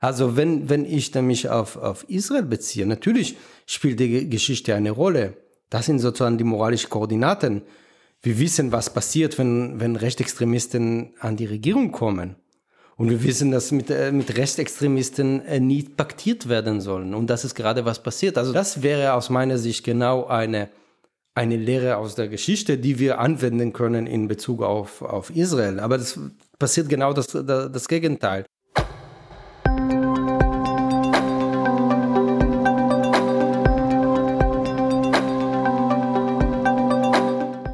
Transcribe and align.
Also 0.00 0.36
wenn, 0.36 0.68
wenn 0.68 0.84
ich 0.84 1.10
dann 1.10 1.26
mich 1.26 1.48
auf, 1.48 1.76
auf 1.76 2.08
Israel 2.08 2.44
beziehe, 2.44 2.86
natürlich 2.86 3.36
spielt 3.66 3.98
die 3.98 4.30
Geschichte 4.30 4.74
eine 4.74 4.92
Rolle. 4.92 5.36
Das 5.70 5.86
sind 5.86 5.98
sozusagen 5.98 6.38
die 6.38 6.44
moralischen 6.44 6.90
Koordinaten. 6.90 7.62
Wir 8.22 8.38
wissen, 8.38 8.72
was 8.72 8.92
passiert, 8.92 9.38
wenn, 9.38 9.80
wenn 9.80 9.96
Rechtsextremisten 9.96 11.14
an 11.20 11.36
die 11.36 11.46
Regierung 11.46 11.92
kommen. 11.92 12.36
Und 12.96 13.10
wir 13.10 13.22
wissen, 13.22 13.52
dass 13.52 13.70
mit, 13.70 13.90
äh, 13.90 14.10
mit 14.10 14.36
Rechtsextremisten 14.36 15.44
äh, 15.46 15.60
nie 15.60 15.84
paktiert 15.84 16.48
werden 16.48 16.80
sollen. 16.80 17.14
Und 17.14 17.30
das 17.30 17.44
ist 17.44 17.54
gerade 17.54 17.84
was 17.84 18.02
passiert. 18.02 18.36
Also 18.36 18.52
das 18.52 18.82
wäre 18.82 19.12
aus 19.12 19.30
meiner 19.30 19.56
Sicht 19.56 19.84
genau 19.84 20.26
eine, 20.26 20.68
eine 21.34 21.56
Lehre 21.56 21.96
aus 21.96 22.16
der 22.16 22.26
Geschichte, 22.26 22.76
die 22.76 22.98
wir 22.98 23.20
anwenden 23.20 23.72
können 23.72 24.08
in 24.08 24.26
Bezug 24.26 24.62
auf, 24.62 25.02
auf 25.02 25.30
Israel. 25.30 25.78
Aber 25.78 25.96
das 25.96 26.18
passiert 26.58 26.88
genau 26.88 27.12
das, 27.12 27.28
das, 27.28 27.70
das 27.70 27.86
Gegenteil. 27.86 28.44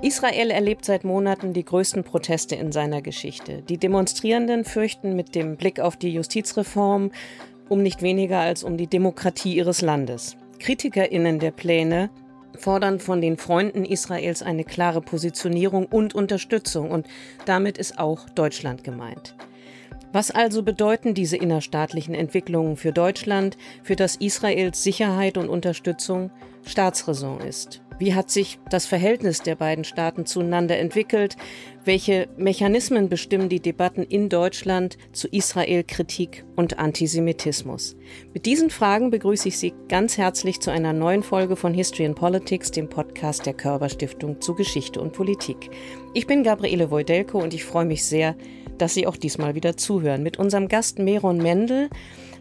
Israel 0.05 0.51
erlebt 0.51 0.85
seit 0.85 1.03
Monaten 1.03 1.55
die 1.55 1.65
größten 1.65 2.05
Proteste 2.05 2.55
in 2.57 2.73
seiner 2.73 3.01
Geschichte. 3.01 3.63
Die 3.63 3.79
Demonstrierenden 3.79 4.65
fürchten 4.65 5.17
mit 5.17 5.35
dem 5.35 5.57
Blick 5.57 5.81
auf 5.81 5.97
die 5.97 6.13
Justizreform 6.13 7.11
um 7.71 7.83
nicht 7.83 8.03
weniger 8.03 8.41
als 8.41 8.65
um 8.65 8.77
die 8.77 8.87
Demokratie 8.87 9.57
ihres 9.57 9.81
Landes. 9.81 10.37
Kritikerinnen 10.59 11.39
der 11.39 11.53
Pläne 11.53 12.11
fordern 12.55 13.01
von 13.01 13.23
den 13.23 13.39
Freunden 13.39 13.87
Israels 13.87 14.43
eine 14.43 14.65
klare 14.65 15.01
Positionierung 15.01 15.87
und 15.87 16.15
Unterstützung 16.15 16.91
und 16.91 17.07
damit 17.47 17.79
ist 17.79 17.99
auch 17.99 18.29
Deutschland 18.29 18.85
gemeint. 18.85 19.35
Was 20.13 20.31
also 20.31 20.63
bedeuten 20.63 21.15
diese 21.15 21.39
innerstaatlichen 21.39 22.15
Entwicklungen 22.15 22.77
für 22.77 22.93
Deutschland, 22.93 23.57
für 23.83 23.97
das 23.97 24.17
Israels 24.17 24.83
Sicherheit 24.83 25.39
und 25.39 25.49
Unterstützung 25.49 26.31
Staatsräson 26.63 27.41
ist? 27.41 27.81
Wie 27.99 28.15
hat 28.15 28.31
sich 28.31 28.59
das 28.71 28.87
Verhältnis 28.87 29.43
der 29.43 29.55
beiden 29.55 29.85
Staaten 29.85 30.27
zueinander 30.27 30.79
entwickelt? 30.79 31.37
Welche 31.85 32.29
Mechanismen 32.37 33.09
bestimmen 33.09 33.49
die 33.49 33.61
Debatten 33.61 34.03
in 34.03 34.29
Deutschland 34.29 34.99
zu 35.13 35.29
Israel-Kritik 35.29 36.45
und 36.57 36.79
Antisemitismus? 36.79 37.95
Mit 38.33 38.47
diesen 38.47 38.71
Fragen 38.71 39.11
begrüße 39.11 39.49
ich 39.49 39.59
Sie 39.59 39.75
ganz 39.89 40.19
herzlich 40.19 40.61
zu 40.61 40.73
einer 40.73 40.93
neuen 40.93 41.23
Folge 41.23 41.55
von 41.55 41.73
History 41.73 42.07
and 42.07 42.17
Politics, 42.17 42.73
dem 42.73 42.89
Podcast 42.89 43.47
der 43.47 43.55
Körber 43.55 43.89
Stiftung 43.89 44.41
zu 44.41 44.55
Geschichte 44.55 45.01
und 45.01 45.13
Politik. 45.13 45.71
Ich 46.15 46.27
bin 46.27 46.43
Gabriele 46.43 46.91
Wojdelko 46.91 47.39
und 47.39 47.55
ich 47.55 47.65
freue 47.65 47.85
mich 47.85 48.05
sehr, 48.05 48.35
dass 48.79 48.95
Sie 48.95 49.07
auch 49.07 49.17
diesmal 49.17 49.55
wieder 49.55 49.77
zuhören. 49.77 50.23
Mit 50.23 50.39
unserem 50.39 50.69
Gast 50.69 50.99
Meron 50.99 51.39
Mendel 51.39 51.91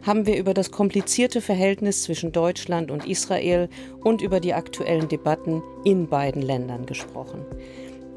haben 0.02 0.26
wir 0.26 0.36
über 0.36 0.54
das 0.54 0.70
komplizierte 0.70 1.40
Verhältnis 1.40 2.02
zwischen 2.02 2.32
Deutschland 2.32 2.90
und 2.90 3.06
Israel 3.06 3.68
und 4.02 4.20
über 4.20 4.40
die 4.40 4.54
aktuellen 4.54 5.08
Debatten 5.08 5.62
in 5.84 6.08
beiden 6.08 6.42
Ländern 6.42 6.86
gesprochen. 6.86 7.44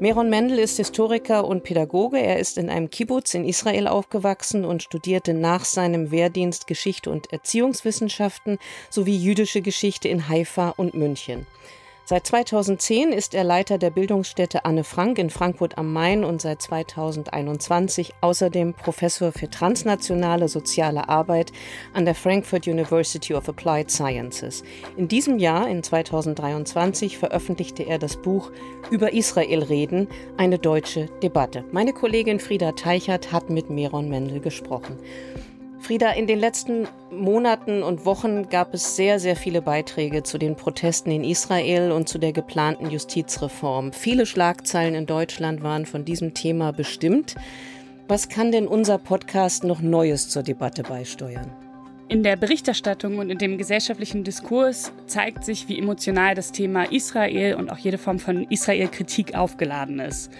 Meron 0.00 0.30
Mendel 0.30 0.60
ist 0.60 0.76
Historiker 0.76 1.44
und 1.44 1.64
Pädagoge. 1.64 2.20
Er 2.20 2.38
ist 2.38 2.56
in 2.56 2.70
einem 2.70 2.88
Kibbutz 2.88 3.34
in 3.34 3.44
Israel 3.44 3.88
aufgewachsen 3.88 4.64
und 4.64 4.84
studierte 4.84 5.34
nach 5.34 5.64
seinem 5.64 6.12
Wehrdienst 6.12 6.68
Geschichte 6.68 7.10
und 7.10 7.32
Erziehungswissenschaften 7.32 8.58
sowie 8.90 9.16
jüdische 9.16 9.60
Geschichte 9.60 10.06
in 10.08 10.28
Haifa 10.28 10.70
und 10.70 10.94
München. 10.94 11.48
Seit 12.08 12.26
2010 12.26 13.12
ist 13.12 13.34
er 13.34 13.44
Leiter 13.44 13.76
der 13.76 13.90
Bildungsstätte 13.90 14.64
Anne 14.64 14.82
Frank 14.82 15.18
in 15.18 15.28
Frankfurt 15.28 15.76
am 15.76 15.92
Main 15.92 16.24
und 16.24 16.40
seit 16.40 16.62
2021 16.62 18.14
außerdem 18.22 18.72
Professor 18.72 19.30
für 19.30 19.50
transnationale 19.50 20.48
soziale 20.48 21.10
Arbeit 21.10 21.52
an 21.92 22.06
der 22.06 22.14
Frankfurt 22.14 22.66
University 22.66 23.34
of 23.34 23.46
Applied 23.50 23.90
Sciences. 23.90 24.64
In 24.96 25.08
diesem 25.08 25.38
Jahr, 25.38 25.68
in 25.68 25.82
2023, 25.82 27.18
veröffentlichte 27.18 27.82
er 27.82 27.98
das 27.98 28.16
Buch 28.16 28.52
Über 28.90 29.12
Israel 29.12 29.62
reden, 29.62 30.08
eine 30.38 30.58
deutsche 30.58 31.10
Debatte. 31.22 31.62
Meine 31.72 31.92
Kollegin 31.92 32.40
Frieda 32.40 32.72
Teichert 32.72 33.32
hat 33.32 33.50
mit 33.50 33.68
Meron 33.68 34.08
Mendel 34.08 34.40
gesprochen. 34.40 34.96
Frieda, 35.80 36.10
in 36.10 36.26
den 36.26 36.38
letzten 36.38 36.88
Monaten 37.10 37.82
und 37.82 38.04
Wochen 38.04 38.48
gab 38.48 38.74
es 38.74 38.96
sehr, 38.96 39.20
sehr 39.20 39.36
viele 39.36 39.62
Beiträge 39.62 40.22
zu 40.22 40.36
den 40.36 40.56
Protesten 40.56 41.10
in 41.10 41.24
Israel 41.24 41.92
und 41.92 42.08
zu 42.08 42.18
der 42.18 42.32
geplanten 42.32 42.90
Justizreform. 42.90 43.92
Viele 43.92 44.26
Schlagzeilen 44.26 44.94
in 44.94 45.06
Deutschland 45.06 45.62
waren 45.62 45.86
von 45.86 46.04
diesem 46.04 46.34
Thema 46.34 46.72
bestimmt. 46.72 47.36
Was 48.08 48.28
kann 48.28 48.52
denn 48.52 48.66
unser 48.66 48.98
Podcast 48.98 49.64
noch 49.64 49.80
Neues 49.80 50.28
zur 50.28 50.42
Debatte 50.42 50.82
beisteuern? 50.82 51.50
In 52.08 52.22
der 52.22 52.36
Berichterstattung 52.36 53.18
und 53.18 53.28
in 53.28 53.36
dem 53.36 53.58
gesellschaftlichen 53.58 54.24
Diskurs 54.24 54.92
zeigt 55.06 55.44
sich, 55.44 55.68
wie 55.68 55.78
emotional 55.78 56.34
das 56.34 56.52
Thema 56.52 56.90
Israel 56.90 57.54
und 57.54 57.70
auch 57.70 57.76
jede 57.76 57.98
Form 57.98 58.18
von 58.18 58.44
Israel-Kritik 58.44 59.34
aufgeladen 59.34 60.00
ist. 60.00 60.30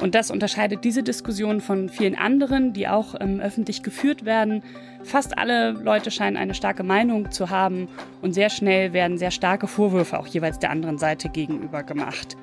Und 0.00 0.14
das 0.14 0.30
unterscheidet 0.30 0.84
diese 0.84 1.02
Diskussion 1.02 1.60
von 1.60 1.88
vielen 1.88 2.16
anderen, 2.16 2.72
die 2.72 2.88
auch 2.88 3.14
ähm, 3.20 3.40
öffentlich 3.40 3.82
geführt 3.82 4.24
werden. 4.24 4.62
Fast 5.04 5.38
alle 5.38 5.72
Leute 5.72 6.10
scheinen 6.10 6.36
eine 6.36 6.54
starke 6.54 6.82
Meinung 6.82 7.30
zu 7.30 7.50
haben 7.50 7.88
und 8.20 8.32
sehr 8.32 8.50
schnell 8.50 8.92
werden 8.92 9.18
sehr 9.18 9.30
starke 9.30 9.66
Vorwürfe 9.66 10.18
auch 10.18 10.26
jeweils 10.26 10.58
der 10.58 10.70
anderen 10.70 10.98
Seite 10.98 11.28
gegenüber 11.28 11.82
gemacht. 11.82 12.36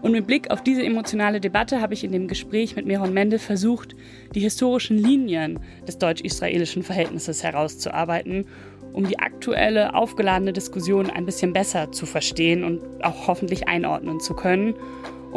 Und 0.00 0.12
mit 0.12 0.26
Blick 0.26 0.50
auf 0.50 0.62
diese 0.62 0.84
emotionale 0.84 1.40
Debatte 1.40 1.80
habe 1.80 1.94
ich 1.94 2.04
in 2.04 2.12
dem 2.12 2.28
Gespräch 2.28 2.76
mit 2.76 2.86
Meron 2.86 3.12
Mendel 3.12 3.38
versucht, 3.38 3.96
die 4.34 4.40
historischen 4.40 4.96
Linien 4.96 5.58
des 5.88 5.98
deutsch-israelischen 5.98 6.84
Verhältnisses 6.84 7.42
herauszuarbeiten, 7.42 8.46
um 8.92 9.06
die 9.08 9.18
aktuelle 9.18 9.94
aufgeladene 9.94 10.52
Diskussion 10.52 11.10
ein 11.10 11.26
bisschen 11.26 11.52
besser 11.52 11.90
zu 11.90 12.06
verstehen 12.06 12.64
und 12.64 12.80
auch 13.04 13.26
hoffentlich 13.26 13.66
einordnen 13.66 14.20
zu 14.20 14.34
können 14.34 14.74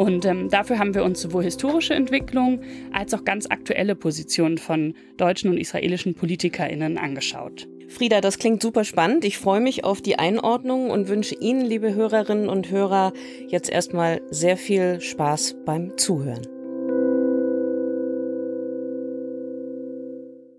und 0.02 0.24
ähm, 0.24 0.48
dafür 0.48 0.80
haben 0.80 0.94
wir 0.94 1.04
uns 1.04 1.20
sowohl 1.20 1.44
historische 1.44 1.94
Entwicklungen 1.94 2.64
als 2.92 3.14
auch 3.14 3.24
ganz 3.24 3.46
aktuelle 3.46 3.94
Positionen 3.94 4.58
von 4.58 4.94
deutschen 5.16 5.48
und 5.48 5.58
israelischen 5.58 6.16
PolitikerInnen 6.16 6.98
angeschaut. 6.98 7.68
Frieda, 7.88 8.20
das 8.20 8.38
klingt 8.38 8.60
super 8.60 8.82
spannend. 8.82 9.24
Ich 9.24 9.38
freue 9.38 9.60
mich 9.60 9.84
auf 9.84 10.02
die 10.02 10.18
Einordnung 10.18 10.90
und 10.90 11.08
wünsche 11.08 11.36
Ihnen, 11.36 11.60
liebe 11.60 11.94
Hörerinnen 11.94 12.48
und 12.48 12.68
Hörer, 12.68 13.12
jetzt 13.46 13.70
erstmal 13.70 14.20
sehr 14.28 14.56
viel 14.56 15.00
Spaß 15.00 15.58
beim 15.64 15.96
Zuhören. 15.96 16.48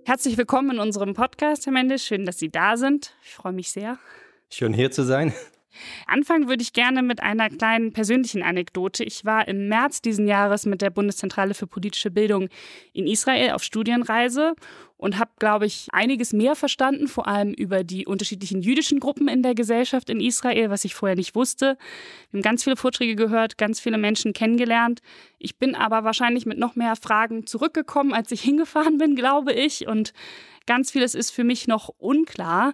Herzlich 0.06 0.38
willkommen 0.38 0.72
in 0.72 0.80
unserem 0.80 1.16
Podcast, 1.16 1.66
Herr 1.66 1.74
Mendes. 1.74 2.06
Schön, 2.06 2.26
dass 2.26 2.40
Sie 2.40 2.50
da 2.50 2.78
sind. 2.78 3.14
Ich 3.26 3.32
freue 3.32 3.54
mich 3.54 3.72
sehr. 3.72 3.98
Schön 4.50 4.74
hier 4.74 4.92
zu 4.92 5.04
sein. 5.04 5.34
Anfangen 6.08 6.48
würde 6.48 6.64
ich 6.64 6.74
gerne 6.74 7.04
mit 7.04 7.22
einer 7.22 7.50
kleinen 7.50 7.94
persönlichen 7.94 8.44
Anekdote. 8.44 9.04
Ich 9.04 9.26
war 9.26 9.48
im 9.48 9.68
März 9.68 10.02
diesen 10.02 10.28
Jahres 10.28 10.66
mit 10.66 10.82
der 10.82 10.90
Bundeszentrale 10.90 11.54
für 11.54 11.68
politische 11.68 12.12
Bildung 12.12 12.50
in 12.94 13.08
Israel 13.08 13.52
auf 13.52 13.64
Studienreise 13.64 14.56
und 15.04 15.20
habe, 15.20 15.32
glaube 15.38 15.66
ich, 15.66 15.88
einiges 15.92 16.32
mehr 16.32 16.56
verstanden, 16.56 17.10
vor 17.10 17.28
allem 17.28 17.54
über 17.54 17.84
die 17.84 18.06
unterschiedlichen 18.06 18.62
jüdischen 18.62 19.02
Gruppen 19.02 19.28
in 19.28 19.44
der 19.44 19.54
Gesellschaft 19.54 20.10
in 20.10 20.22
Israel, 20.22 20.70
was 20.70 20.86
ich 20.86 20.96
vorher 20.96 21.18
nicht 21.18 21.36
wusste. 21.36 21.78
Wir 22.32 22.38
haben 22.38 22.42
ganz 22.42 22.64
viele 22.64 22.78
Vorträge 22.78 23.18
gehört, 23.18 23.58
ganz 23.58 23.82
viele 23.82 23.98
Menschen 23.98 24.32
kennengelernt. 24.32 25.02
Ich 25.40 25.58
bin 25.58 25.76
aber 25.76 26.06
wahrscheinlich 26.06 26.46
mit 26.46 26.58
noch 26.58 26.78
mehr 26.78 26.96
Fragen 26.96 27.46
zurückgekommen, 27.46 28.14
als 28.14 28.32
ich 28.32 28.42
hingefahren 28.44 28.98
bin, 28.98 29.18
glaube 29.18 29.52
ich. 29.52 29.88
Und 29.88 30.14
ganz 30.66 30.92
vieles 30.92 31.16
ist 31.16 31.32
für 31.32 31.44
mich 31.44 31.68
noch 31.68 31.90
unklar. 31.98 32.74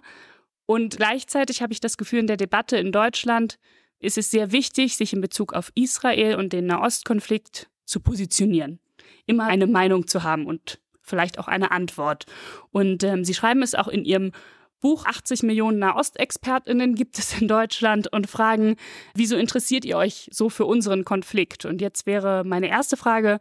Und 0.70 0.98
gleichzeitig 0.98 1.62
habe 1.62 1.72
ich 1.72 1.80
das 1.80 1.96
Gefühl, 1.96 2.20
in 2.20 2.28
der 2.28 2.36
Debatte 2.36 2.76
in 2.76 2.92
Deutschland 2.92 3.58
ist 3.98 4.16
es 4.16 4.30
sehr 4.30 4.52
wichtig, 4.52 4.96
sich 4.96 5.12
in 5.12 5.20
Bezug 5.20 5.52
auf 5.52 5.72
Israel 5.74 6.36
und 6.36 6.52
den 6.52 6.66
Nahostkonflikt 6.66 7.68
zu 7.86 7.98
positionieren. 7.98 8.78
Immer 9.26 9.46
eine 9.46 9.66
Meinung 9.66 10.06
zu 10.06 10.22
haben 10.22 10.46
und 10.46 10.78
vielleicht 11.02 11.40
auch 11.40 11.48
eine 11.48 11.72
Antwort. 11.72 12.26
Und 12.70 13.02
ähm, 13.02 13.24
Sie 13.24 13.34
schreiben 13.34 13.62
es 13.62 13.74
auch 13.74 13.88
in 13.88 14.04
Ihrem 14.04 14.30
Buch 14.80 15.06
80 15.06 15.42
Millionen 15.42 15.80
Nahostexpertinnen 15.80 16.94
gibt 16.94 17.18
es 17.18 17.40
in 17.40 17.48
Deutschland 17.48 18.06
und 18.12 18.30
fragen, 18.30 18.76
wieso 19.12 19.34
interessiert 19.36 19.84
ihr 19.84 19.96
euch 19.96 20.28
so 20.30 20.50
für 20.50 20.66
unseren 20.66 21.04
Konflikt? 21.04 21.64
Und 21.64 21.80
jetzt 21.80 22.06
wäre 22.06 22.44
meine 22.44 22.68
erste 22.68 22.96
Frage, 22.96 23.40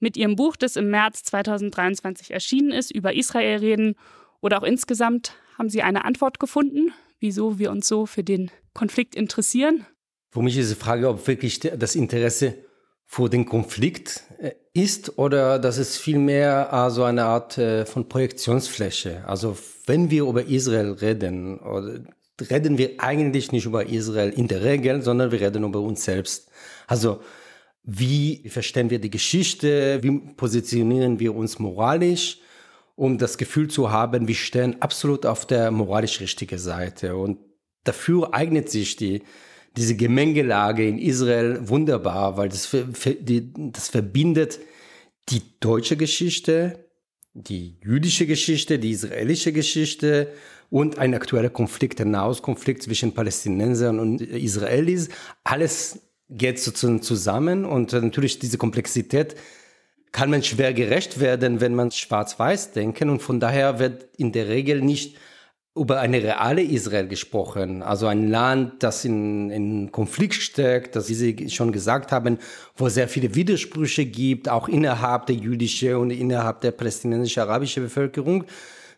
mit 0.00 0.16
Ihrem 0.16 0.36
Buch, 0.36 0.56
das 0.56 0.76
im 0.76 0.88
März 0.88 1.22
2023 1.24 2.30
erschienen 2.30 2.70
ist, 2.70 2.90
über 2.90 3.14
Israel 3.14 3.58
reden 3.58 3.94
oder 4.42 4.58
auch 4.58 4.64
insgesamt 4.64 5.34
haben 5.56 5.70
Sie 5.70 5.80
eine 5.80 6.04
Antwort 6.04 6.38
gefunden, 6.38 6.92
wieso 7.20 7.58
wir 7.58 7.70
uns 7.70 7.88
so 7.88 8.04
für 8.04 8.24
den 8.24 8.50
Konflikt 8.74 9.14
interessieren? 9.14 9.86
Für 10.30 10.42
mich 10.42 10.58
ist 10.58 10.70
die 10.70 10.76
Frage, 10.76 11.08
ob 11.08 11.26
wirklich 11.26 11.60
das 11.60 11.94
Interesse 11.94 12.54
vor 13.06 13.28
dem 13.28 13.46
Konflikt 13.46 14.24
äh, 14.38 14.52
ist 14.72 15.18
oder 15.18 15.58
dass 15.58 15.76
es 15.76 15.98
vielmehr 15.98 16.68
so 16.70 16.76
also 16.76 17.04
eine 17.04 17.24
Art 17.24 17.58
äh, 17.58 17.84
von 17.84 18.08
Projektionsfläche. 18.08 19.22
Also 19.26 19.56
wenn 19.86 20.10
wir 20.10 20.24
über 20.24 20.46
Israel 20.46 20.92
reden, 20.92 21.60
reden 22.40 22.78
wir 22.78 22.92
eigentlich 22.98 23.52
nicht 23.52 23.66
über 23.66 23.86
Israel 23.86 24.30
in 24.30 24.48
der 24.48 24.64
Regel, 24.64 25.02
sondern 25.02 25.30
wir 25.30 25.40
reden 25.40 25.64
über 25.64 25.80
uns 25.80 26.04
selbst. 26.04 26.50
Also 26.86 27.20
wie 27.84 28.48
verstehen 28.48 28.88
wir 28.88 28.98
die 28.98 29.10
Geschichte? 29.10 30.02
Wie 30.02 30.18
positionieren 30.34 31.20
wir 31.20 31.34
uns 31.34 31.58
moralisch? 31.58 32.38
Um 33.02 33.18
das 33.18 33.36
Gefühl 33.36 33.66
zu 33.66 33.90
haben, 33.90 34.28
wir 34.28 34.34
stehen 34.36 34.80
absolut 34.80 35.26
auf 35.26 35.44
der 35.44 35.72
moralisch 35.72 36.20
richtigen 36.20 36.56
Seite. 36.56 37.16
Und 37.16 37.38
dafür 37.82 38.32
eignet 38.32 38.70
sich 38.70 38.94
die, 38.94 39.24
diese 39.76 39.96
Gemengelage 39.96 40.86
in 40.86 41.00
Israel 41.00 41.68
wunderbar, 41.68 42.36
weil 42.36 42.48
das, 42.48 42.68
das 42.70 43.88
verbindet 43.88 44.60
die 45.30 45.42
deutsche 45.58 45.96
Geschichte, 45.96 46.88
die 47.34 47.76
jüdische 47.82 48.24
Geschichte, 48.24 48.78
die 48.78 48.92
israelische 48.92 49.52
Geschichte 49.52 50.28
und 50.70 51.00
ein 51.00 51.12
aktueller 51.12 51.50
Konflikt, 51.50 51.98
der 51.98 52.06
Nahostkonflikt 52.06 52.84
zwischen 52.84 53.14
Palästinensern 53.14 53.98
und 53.98 54.20
Israelis. 54.20 55.08
Alles 55.42 55.98
geht 56.28 56.60
sozusagen 56.60 57.02
zusammen 57.02 57.64
und 57.64 57.94
natürlich 57.94 58.38
diese 58.38 58.58
Komplexität 58.58 59.34
kann 60.12 60.30
man 60.30 60.42
schwer 60.42 60.74
gerecht 60.74 61.20
werden, 61.20 61.60
wenn 61.60 61.74
man 61.74 61.90
schwarz-weiß 61.90 62.72
denken. 62.72 63.08
Und 63.08 63.22
von 63.22 63.40
daher 63.40 63.78
wird 63.78 64.06
in 64.18 64.32
der 64.32 64.48
Regel 64.48 64.82
nicht 64.82 65.16
über 65.74 66.00
eine 66.00 66.22
reale 66.22 66.60
Israel 66.60 67.08
gesprochen, 67.08 67.82
also 67.82 68.06
ein 68.06 68.28
Land, 68.28 68.82
das 68.82 69.06
in, 69.06 69.48
in 69.50 69.90
Konflikt 69.90 70.34
steckt, 70.34 70.96
das 70.96 71.08
wie 71.08 71.14
Sie 71.14 71.48
schon 71.48 71.72
gesagt 71.72 72.12
haben, 72.12 72.38
wo 72.76 72.90
sehr 72.90 73.08
viele 73.08 73.34
Widersprüche 73.34 74.04
gibt, 74.04 74.50
auch 74.50 74.68
innerhalb 74.68 75.26
der 75.26 75.36
jüdischen 75.36 75.96
und 75.96 76.10
innerhalb 76.10 76.60
der 76.60 76.72
palästinensisch-arabischen 76.72 77.84
Bevölkerung, 77.84 78.44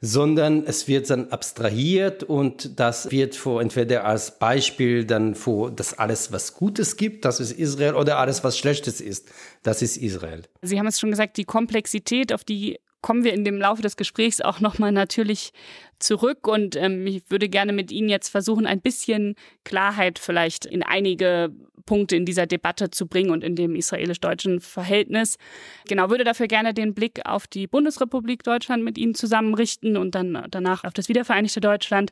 sondern 0.05 0.67
es 0.67 0.87
wird 0.87 1.09
dann 1.09 1.31
abstrahiert 1.31 2.23
und 2.23 2.79
das 2.79 3.11
wird 3.11 3.35
vor 3.35 3.62
entweder 3.62 4.05
als 4.05 4.39
Beispiel 4.39 5.05
dann 5.06 5.35
vor 5.35 5.71
das 5.71 5.99
alles, 5.99 6.31
was 6.31 6.55
Gutes 6.55 6.97
gibt, 6.97 7.25
das 7.25 7.41
ist 7.41 7.53
Israel, 7.53 7.95
oder 7.95 8.19
alles, 8.19 8.45
was 8.45 8.59
Schlechtes 8.59 9.01
ist, 9.01 9.31
das 9.62 9.81
ist 9.81 9.97
Israel. 9.97 10.43
Sie 10.61 10.79
haben 10.79 10.87
es 10.87 11.01
schon 11.01 11.11
gesagt, 11.11 11.39
die 11.39 11.45
Komplexität, 11.45 12.35
auf 12.35 12.45
die 12.45 12.79
kommen 13.05 13.23
wir 13.23 13.35
in 13.35 13.45
dem 13.45 13.59
Laufe 13.59 13.83
des 13.83 13.99
Gesprächs 13.99 14.41
auch 14.41 14.61
nochmal 14.61 14.91
natürlich 14.91 15.53
zurück 15.99 16.49
und 16.49 16.75
ähm, 16.75 17.06
ich 17.06 17.31
würde 17.31 17.51
gerne 17.51 17.75
mit 17.75 17.93
Ihnen 17.93 18.09
jetzt 18.09 18.31
versuchen, 18.31 18.65
ein 18.65 18.81
bisschen 18.81 19.35
Klarheit 19.62 20.19
vielleicht 20.19 20.65
in 20.65 20.83
einige 20.83 21.53
Punkte 21.85 22.17
in 22.17 22.25
dieser 22.25 22.47
Debatte 22.47 22.91
zu 22.91 23.06
bringen 23.06 23.29
und 23.29 23.45
in 23.45 23.56
dem 23.56 23.77
israelisch-deutschen 23.77 24.62
Verhältnis. 24.62 25.37
Genau, 25.87 26.09
würde 26.09 26.25
dafür 26.25 26.47
gerne 26.47 26.73
den 26.73 26.95
Blick 26.95 27.21
auf 27.27 27.47
die 27.47 27.67
Bundesrepublik 27.67 28.43
Deutschland 28.43 28.83
mit 28.83 28.97
Ihnen 28.97 29.15
zusammenrichten 29.15 29.99
und 29.99 30.15
dann 30.15 30.47
danach 30.51 30.85
auf 30.85 30.95
das 30.95 31.11
wiedervereinigte 31.11 31.61
Deutschland. 31.61 32.11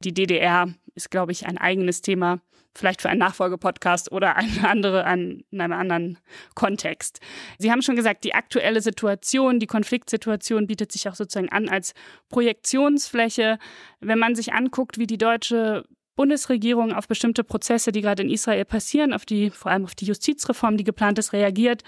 Die 0.00 0.12
DDR 0.12 0.68
ist, 0.94 1.10
glaube 1.10 1.32
ich, 1.32 1.46
ein 1.46 1.56
eigenes 1.56 2.02
Thema 2.02 2.42
vielleicht 2.76 3.02
für 3.02 3.08
einen 3.08 3.20
Nachfolgepodcast 3.20 4.10
oder 4.12 4.36
eine 4.36 4.68
andere 4.68 5.04
an, 5.04 5.44
in 5.50 5.60
einem 5.60 5.72
anderen 5.72 6.18
Kontext. 6.54 7.20
Sie 7.58 7.70
haben 7.70 7.82
schon 7.82 7.96
gesagt, 7.96 8.24
die 8.24 8.34
aktuelle 8.34 8.80
Situation, 8.80 9.60
die 9.60 9.66
Konfliktsituation 9.66 10.66
bietet 10.66 10.92
sich 10.92 11.08
auch 11.08 11.14
sozusagen 11.14 11.50
an 11.50 11.68
als 11.68 11.94
Projektionsfläche. 12.30 13.58
Wenn 14.00 14.18
man 14.18 14.34
sich 14.34 14.52
anguckt, 14.52 14.98
wie 14.98 15.06
die 15.06 15.18
deutsche 15.18 15.84
Bundesregierung 16.16 16.92
auf 16.92 17.08
bestimmte 17.08 17.44
Prozesse, 17.44 17.92
die 17.92 18.00
gerade 18.00 18.22
in 18.22 18.30
Israel 18.30 18.64
passieren, 18.64 19.12
auf 19.12 19.24
die, 19.24 19.50
vor 19.50 19.70
allem 19.70 19.84
auf 19.84 19.94
die 19.94 20.06
Justizreform, 20.06 20.76
die 20.76 20.84
geplant 20.84 21.18
ist, 21.18 21.32
reagiert, 21.32 21.82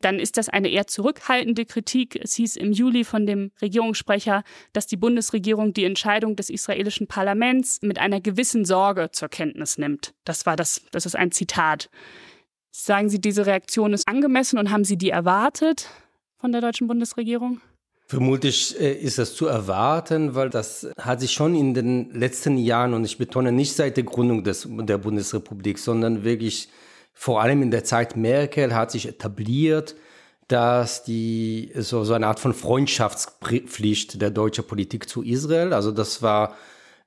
dann 0.00 0.18
ist 0.18 0.36
das 0.36 0.48
eine 0.48 0.68
eher 0.68 0.86
zurückhaltende 0.86 1.64
Kritik. 1.64 2.16
Es 2.16 2.34
hieß 2.34 2.56
im 2.56 2.72
Juli 2.72 3.04
von 3.04 3.26
dem 3.26 3.50
Regierungssprecher, 3.60 4.44
dass 4.72 4.86
die 4.86 4.96
Bundesregierung 4.96 5.72
die 5.72 5.84
Entscheidung 5.84 6.36
des 6.36 6.50
israelischen 6.50 7.08
Parlaments 7.08 7.80
mit 7.82 7.98
einer 7.98 8.20
gewissen 8.20 8.64
Sorge 8.64 9.10
zur 9.12 9.28
Kenntnis 9.28 9.76
nimmt. 9.76 10.14
Das 10.24 10.46
war 10.46 10.56
das, 10.56 10.82
das 10.92 11.04
ist 11.04 11.16
ein 11.16 11.32
Zitat. 11.32 11.90
Sagen 12.70 13.08
Sie, 13.08 13.20
diese 13.20 13.46
Reaktion 13.46 13.92
ist 13.92 14.06
angemessen 14.06 14.58
und 14.58 14.70
haben 14.70 14.84
Sie 14.84 14.96
die 14.96 15.10
erwartet 15.10 15.88
von 16.36 16.52
der 16.52 16.60
deutschen 16.60 16.86
Bundesregierung? 16.86 17.60
Vermutlich 18.10 18.80
äh, 18.80 18.94
ist 18.94 19.18
das 19.18 19.34
zu 19.34 19.46
erwarten, 19.46 20.34
weil 20.34 20.48
das 20.48 20.88
hat 20.98 21.20
sich 21.20 21.32
schon 21.32 21.54
in 21.54 21.74
den 21.74 22.10
letzten 22.14 22.56
Jahren, 22.56 22.94
und 22.94 23.04
ich 23.04 23.18
betone 23.18 23.52
nicht 23.52 23.76
seit 23.76 23.98
der 23.98 24.04
Gründung 24.04 24.44
des, 24.44 24.66
der 24.66 24.96
Bundesrepublik, 24.96 25.78
sondern 25.78 26.24
wirklich 26.24 26.70
vor 27.12 27.42
allem 27.42 27.60
in 27.60 27.70
der 27.70 27.84
Zeit 27.84 28.16
Merkel 28.16 28.74
hat 28.74 28.92
sich 28.92 29.06
etabliert, 29.06 29.94
dass 30.46 31.04
die 31.04 31.70
so, 31.74 32.04
so 32.04 32.14
eine 32.14 32.28
Art 32.28 32.40
von 32.40 32.54
Freundschaftspflicht 32.54 34.22
der 34.22 34.30
deutschen 34.30 34.66
Politik 34.66 35.06
zu 35.06 35.22
Israel, 35.22 35.74
also 35.74 35.92
das 35.92 36.22
war 36.22 36.56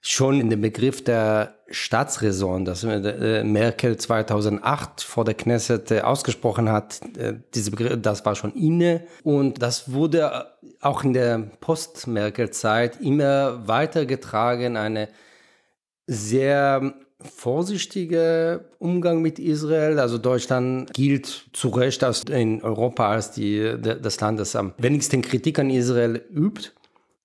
schon 0.01 0.41
in 0.41 0.49
dem 0.49 0.61
Begriff 0.61 1.03
der 1.03 1.55
Staatsräson, 1.69 2.65
das 2.65 2.83
äh, 2.83 3.43
Merkel 3.43 3.97
2008 3.97 5.01
vor 5.01 5.23
der 5.23 5.35
Knesset 5.35 5.91
äh, 5.91 6.01
ausgesprochen 6.01 6.69
hat, 6.69 6.99
äh, 7.17 7.35
diese 7.53 7.69
Begriff, 7.69 8.01
das 8.01 8.25
war 8.25 8.35
schon 8.35 8.53
inne 8.53 9.05
und 9.23 9.61
das 9.61 9.93
wurde 9.93 10.47
auch 10.81 11.03
in 11.03 11.13
der 11.13 11.37
Post-Merkel-Zeit 11.61 12.99
immer 12.99 13.67
weitergetragen, 13.67 14.75
eine 14.75 15.07
sehr 16.07 16.93
vorsichtiger 17.19 18.61
Umgang 18.79 19.21
mit 19.21 19.37
Israel. 19.37 19.99
Also 19.99 20.17
Deutschland 20.17 20.91
gilt 20.93 21.45
zu 21.53 21.69
Recht 21.69 22.03
als 22.03 22.23
in 22.23 22.63
Europa 22.63 23.07
als 23.07 23.31
die, 23.31 23.75
das 23.79 24.19
Land, 24.19 24.39
das 24.39 24.55
am 24.55 24.73
wenigsten 24.79 25.21
Kritik 25.21 25.59
an 25.59 25.69
Israel 25.69 26.21
übt. 26.33 26.71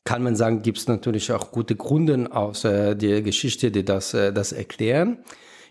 Kann 0.07 0.23
man 0.23 0.37
sagen, 0.37 0.63
gibt 0.63 0.79
es 0.79 0.87
natürlich 0.87 1.33
auch 1.33 1.51
gute 1.51 1.75
Gründe 1.75 2.29
aus 2.31 2.65
äh, 2.65 2.95
der 2.95 3.23
Geschichte, 3.23 3.73
die 3.73 3.85
das, 3.85 4.15
äh, 4.15 4.33
das 4.33 4.53
erklären. 4.53 5.19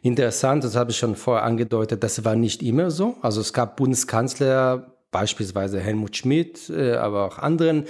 Interessant, 0.01 0.65
das 0.65 0.75
habe 0.75 0.91
ich 0.91 0.97
schon 0.97 1.15
vorher 1.15 1.45
angedeutet, 1.45 2.03
das 2.03 2.25
war 2.25 2.35
nicht 2.35 2.61
immer 2.61 2.91
so. 2.91 3.15
Also 3.21 3.39
es 3.39 3.53
gab 3.53 3.77
Bundeskanzler, 3.77 4.97
beispielsweise 5.09 5.79
Helmut 5.79 6.17
Schmidt, 6.17 6.69
äh, 6.69 6.95
aber 6.95 7.23
auch 7.23 7.37
anderen, 7.39 7.85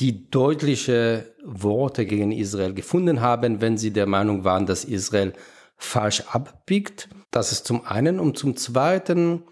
die 0.00 0.30
deutliche 0.30 1.26
Worte 1.44 2.06
gegen 2.06 2.32
Israel 2.32 2.72
gefunden 2.72 3.20
haben, 3.20 3.60
wenn 3.60 3.76
sie 3.76 3.90
der 3.90 4.06
Meinung 4.06 4.42
waren, 4.42 4.64
dass 4.64 4.86
Israel 4.86 5.34
falsch 5.76 6.22
abbiegt. 6.32 7.10
Das 7.30 7.52
ist 7.52 7.66
zum 7.66 7.84
einen. 7.84 8.20
Und 8.20 8.38
zum 8.38 8.56
zweiten, 8.56 9.42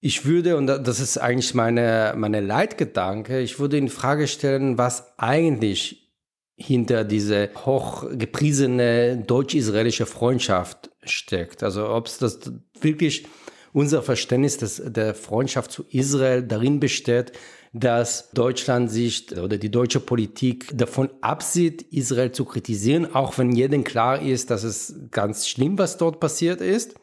ich 0.00 0.24
würde, 0.24 0.56
und 0.56 0.66
das 0.66 1.00
ist 1.00 1.18
eigentlich 1.18 1.54
meine, 1.54 2.14
meine 2.16 2.40
Leitgedanke, 2.40 3.40
ich 3.40 3.58
würde 3.58 3.76
in 3.76 3.88
Frage 3.88 4.28
stellen, 4.28 4.78
was 4.78 5.18
eigentlich 5.18 6.10
hinter 6.56 7.04
diese 7.04 7.50
hochgepriesene 7.64 9.18
deutsch-israelische 9.26 10.06
Freundschaft 10.06 10.90
steckt. 11.02 11.62
Also 11.62 11.88
ob 11.88 12.06
es 12.06 12.18
das 12.18 12.40
wirklich 12.80 13.26
unser 13.72 14.02
Verständnis 14.02 14.58
des, 14.58 14.82
der 14.84 15.14
Freundschaft 15.14 15.70
zu 15.70 15.84
Israel 15.90 16.42
darin 16.42 16.80
besteht, 16.80 17.32
dass 17.72 18.30
Deutschland 18.32 18.90
sich 18.90 19.36
oder 19.36 19.56
die 19.56 19.70
deutsche 19.70 20.00
Politik 20.00 20.76
davon 20.76 21.08
absieht, 21.20 21.82
Israel 21.92 22.32
zu 22.32 22.44
kritisieren, 22.44 23.14
auch 23.14 23.38
wenn 23.38 23.52
jedem 23.52 23.84
klar 23.84 24.20
ist, 24.20 24.50
dass 24.50 24.64
es 24.64 24.94
ganz 25.10 25.48
schlimm, 25.48 25.78
was 25.78 25.96
dort 25.96 26.20
passiert 26.20 26.60
ist. 26.60 26.94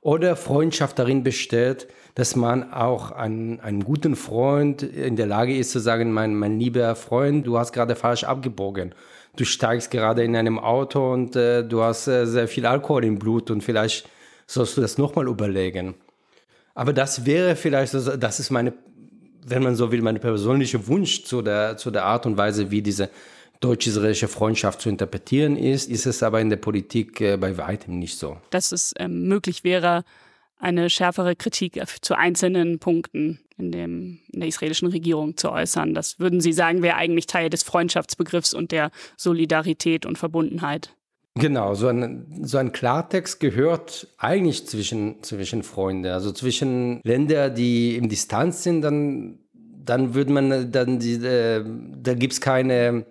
Oder 0.00 0.36
Freundschaft 0.36 0.98
darin 0.98 1.22
besteht, 1.22 1.88
dass 2.16 2.34
man 2.34 2.72
auch 2.72 3.12
einen, 3.12 3.60
einen 3.60 3.84
guten 3.84 4.16
Freund 4.16 4.82
in 4.82 5.14
der 5.16 5.26
Lage 5.26 5.56
ist 5.56 5.70
zu 5.70 5.78
sagen, 5.78 6.12
mein, 6.12 6.34
mein 6.34 6.58
lieber 6.58 6.96
Freund, 6.96 7.46
du 7.46 7.58
hast 7.58 7.72
gerade 7.72 7.94
falsch 7.94 8.24
abgebogen. 8.24 8.94
Du 9.36 9.44
steigst 9.44 9.90
gerade 9.90 10.24
in 10.24 10.34
einem 10.34 10.58
Auto 10.58 11.12
und 11.12 11.36
äh, 11.36 11.62
du 11.62 11.82
hast 11.82 12.08
äh, 12.08 12.26
sehr 12.26 12.48
viel 12.48 12.66
Alkohol 12.66 13.04
im 13.04 13.18
Blut 13.18 13.50
und 13.50 13.62
vielleicht 13.62 14.08
sollst 14.46 14.76
du 14.76 14.80
das 14.80 14.96
nochmal 14.96 15.28
überlegen. 15.28 15.94
Aber 16.74 16.92
das 16.92 17.26
wäre 17.26 17.54
vielleicht, 17.54 17.94
das 17.94 18.40
ist 18.40 18.50
meine 18.50 18.72
wenn 19.46 19.62
man 19.62 19.76
so 19.76 19.92
will, 19.92 20.02
mein 20.02 20.18
persönlicher 20.18 20.86
Wunsch 20.88 21.24
zu 21.24 21.40
der, 21.40 21.76
zu 21.76 21.90
der 21.90 22.04
Art 22.04 22.26
und 22.26 22.36
Weise, 22.36 22.70
wie 22.70 22.82
diese 22.82 23.10
deutsch-israelische 23.60 24.28
Freundschaft 24.28 24.80
zu 24.80 24.88
interpretieren 24.88 25.56
ist, 25.56 25.88
ist 25.88 26.04
es 26.04 26.22
aber 26.22 26.40
in 26.40 26.50
der 26.50 26.56
Politik 26.56 27.20
äh, 27.20 27.36
bei 27.36 27.56
weitem 27.56 27.98
nicht 27.98 28.18
so. 28.18 28.38
Dass 28.50 28.72
es 28.72 28.92
ähm, 28.98 29.28
möglich 29.28 29.64
wäre, 29.64 30.04
eine 30.58 30.90
schärfere 30.90 31.36
Kritik 31.36 31.82
zu 32.00 32.16
einzelnen 32.16 32.78
Punkten 32.78 33.40
in, 33.58 33.72
dem, 33.72 34.18
in 34.32 34.40
der 34.40 34.48
israelischen 34.48 34.88
Regierung 34.88 35.36
zu 35.36 35.50
äußern. 35.50 35.94
Das 35.94 36.18
würden 36.18 36.40
Sie 36.40 36.52
sagen, 36.52 36.82
wäre 36.82 36.96
eigentlich 36.96 37.26
Teil 37.26 37.50
des 37.50 37.62
Freundschaftsbegriffs 37.62 38.54
und 38.54 38.72
der 38.72 38.90
Solidarität 39.16 40.06
und 40.06 40.18
Verbundenheit. 40.18 40.94
Genau, 41.38 41.74
so 41.74 41.88
ein, 41.88 42.40
so 42.42 42.56
ein 42.56 42.72
Klartext 42.72 43.40
gehört 43.40 44.08
eigentlich 44.16 44.66
zwischen, 44.66 45.22
zwischen 45.22 45.62
Freunden, 45.62 46.06
also 46.06 46.32
zwischen 46.32 47.00
Ländern, 47.04 47.54
die 47.54 47.96
im 47.96 48.08
Distanz 48.08 48.62
sind, 48.62 48.80
dann, 48.80 49.38
dann 49.52 50.14
würde 50.14 50.32
man, 50.32 50.72
dann 50.72 50.98
die, 50.98 51.14
äh, 51.14 51.62
da 51.98 52.14
gibt's 52.14 52.40
keine, 52.40 53.04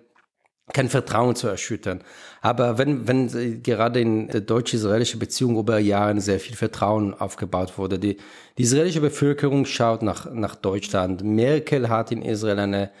kein 0.72 0.88
Vertrauen 0.88 1.36
zu 1.36 1.46
erschüttern. 1.46 2.02
Aber 2.46 2.78
wenn, 2.78 3.08
wenn 3.08 3.60
gerade 3.64 4.00
in 4.00 4.28
der 4.28 4.40
deutsch-israelischen 4.40 5.18
Beziehung 5.18 5.58
über 5.58 5.80
Jahre 5.80 6.20
sehr 6.20 6.38
viel 6.38 6.54
Vertrauen 6.54 7.12
aufgebaut 7.12 7.76
wurde, 7.76 7.98
die, 7.98 8.18
die 8.56 8.62
israelische 8.62 9.00
Bevölkerung 9.00 9.64
schaut 9.64 10.02
nach, 10.02 10.32
nach 10.32 10.54
Deutschland. 10.54 11.24
Merkel 11.24 11.88
hat 11.88 12.12
in 12.12 12.22
Israel 12.22 12.60
eine 12.60 12.92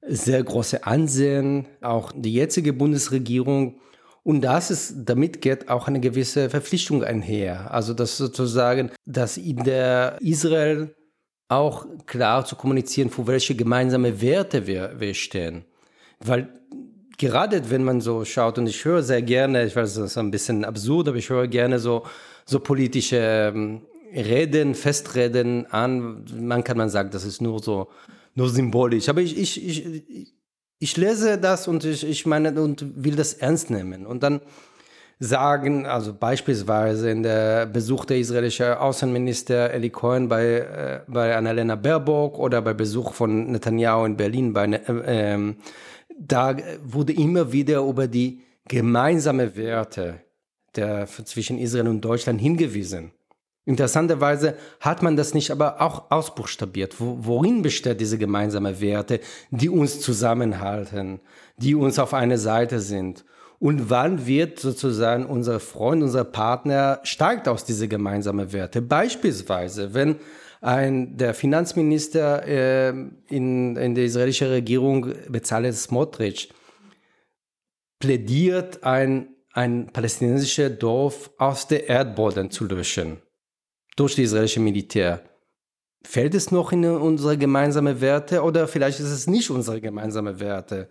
sehr 0.00 0.42
große 0.42 0.86
Ansehen. 0.86 1.66
Auch 1.82 2.10
die 2.16 2.32
jetzige 2.32 2.72
Bundesregierung 2.72 3.80
und 4.22 4.40
das 4.40 4.70
ist, 4.70 4.94
damit 5.04 5.42
geht 5.42 5.68
auch 5.68 5.88
eine 5.88 6.00
gewisse 6.00 6.48
Verpflichtung 6.48 7.04
einher. 7.04 7.70
Also 7.74 7.92
das 7.92 8.16
sozusagen, 8.16 8.90
dass 9.04 9.36
in 9.36 9.62
der 9.62 10.16
Israel 10.20 10.96
auch 11.48 11.86
klar 12.06 12.46
zu 12.46 12.56
kommunizieren, 12.56 13.10
für 13.10 13.26
welche 13.26 13.54
gemeinsame 13.54 14.22
Werte 14.22 14.66
wir, 14.66 14.98
wir 14.98 15.12
stehen. 15.12 15.66
Weil 16.18 16.48
gerade 17.18 17.70
wenn 17.70 17.84
man 17.84 18.00
so 18.00 18.24
schaut, 18.24 18.58
und 18.58 18.66
ich 18.66 18.84
höre 18.84 19.02
sehr 19.02 19.22
gerne, 19.22 19.64
ich 19.64 19.76
weiß, 19.76 19.94
das 19.94 20.12
ist 20.12 20.18
ein 20.18 20.30
bisschen 20.30 20.64
absurd, 20.64 21.08
aber 21.08 21.16
ich 21.16 21.30
höre 21.30 21.46
gerne 21.48 21.78
so, 21.78 22.02
so 22.44 22.60
politische 22.60 23.16
ähm, 23.54 23.82
Reden, 24.14 24.74
Festreden 24.74 25.66
an. 25.66 26.24
Man 26.38 26.64
kann 26.64 26.76
man 26.76 26.88
sagen, 26.88 27.10
das 27.10 27.24
ist 27.24 27.42
nur 27.42 27.60
so, 27.60 27.88
nur 28.34 28.48
symbolisch. 28.48 29.08
Aber 29.08 29.20
ich, 29.20 29.36
ich, 29.36 29.66
ich, 29.66 30.34
ich 30.78 30.96
lese 30.96 31.38
das 31.38 31.68
und 31.68 31.84
ich, 31.84 32.06
ich 32.06 32.26
meine 32.26 32.60
und 32.60 33.04
will 33.04 33.16
das 33.16 33.34
ernst 33.34 33.70
nehmen. 33.70 34.06
Und 34.06 34.22
dann 34.22 34.40
sagen, 35.18 35.86
also 35.86 36.12
beispielsweise 36.12 37.10
in 37.10 37.22
der 37.22 37.66
Besuch 37.66 38.04
der 38.04 38.18
israelischen 38.18 38.74
Außenminister 38.74 39.70
Eli 39.70 39.88
Cohen 39.88 40.28
bei, 40.28 40.44
äh, 40.44 41.00
bei 41.06 41.34
Annalena 41.34 41.74
Baerbock 41.74 42.38
oder 42.38 42.60
bei 42.60 42.74
Besuch 42.74 43.14
von 43.14 43.50
Netanyahu 43.50 44.04
in 44.04 44.16
Berlin 44.16 44.52
bei, 44.52 44.66
äh, 44.66 45.34
äh, 45.34 45.54
da 46.18 46.56
wurde 46.84 47.12
immer 47.12 47.52
wieder 47.52 47.80
über 47.80 48.08
die 48.08 48.42
gemeinsame 48.68 49.56
Werte 49.56 50.20
der, 50.74 51.06
zwischen 51.06 51.58
Israel 51.58 51.88
und 51.88 52.00
Deutschland 52.00 52.40
hingewiesen. 52.40 53.12
Interessanterweise 53.64 54.56
hat 54.80 55.02
man 55.02 55.16
das 55.16 55.34
nicht 55.34 55.50
aber 55.50 55.80
auch 55.80 56.10
ausbuchstabiert. 56.10 57.00
Wo, 57.00 57.18
worin 57.22 57.62
besteht 57.62 58.00
diese 58.00 58.16
gemeinsame 58.16 58.80
Werte, 58.80 59.20
die 59.50 59.68
uns 59.68 60.00
zusammenhalten, 60.00 61.20
die 61.56 61.74
uns 61.74 61.98
auf 61.98 62.14
eine 62.14 62.38
Seite 62.38 62.80
sind? 62.80 63.24
Und 63.58 63.90
wann 63.90 64.26
wird 64.26 64.60
sozusagen 64.60 65.26
unser 65.26 65.58
Freund, 65.58 66.02
unser 66.02 66.24
Partner 66.24 67.00
steigt 67.02 67.48
aus 67.48 67.64
diese 67.64 67.88
gemeinsame 67.88 68.52
Werte? 68.52 68.82
Beispielsweise, 68.82 69.94
wenn 69.94 70.16
ein, 70.66 71.16
der 71.16 71.32
Finanzminister 71.32 72.44
äh, 72.44 72.88
in, 73.28 73.76
in 73.76 73.94
der 73.94 74.04
israelischen 74.04 74.48
Regierung, 74.48 75.12
Bezalel 75.28 75.72
Smotrich, 75.72 76.52
plädiert, 78.00 78.82
ein, 78.82 79.28
ein 79.52 79.92
palästinensisches 79.92 80.76
Dorf 80.78 81.30
aus 81.38 81.68
der 81.68 81.88
Erdboden 81.88 82.50
zu 82.50 82.64
löschen 82.66 83.22
durch 83.94 84.16
das 84.16 84.24
israelische 84.24 84.60
Militär. 84.60 85.22
Fällt 86.04 86.34
es 86.34 86.50
noch 86.50 86.72
in 86.72 86.84
unsere 86.84 87.38
gemeinsame 87.38 88.00
Werte 88.00 88.42
oder 88.42 88.66
vielleicht 88.66 88.98
ist 88.98 89.10
es 89.10 89.28
nicht 89.28 89.48
unsere 89.50 89.80
gemeinsame 89.80 90.40
Werte? 90.40 90.88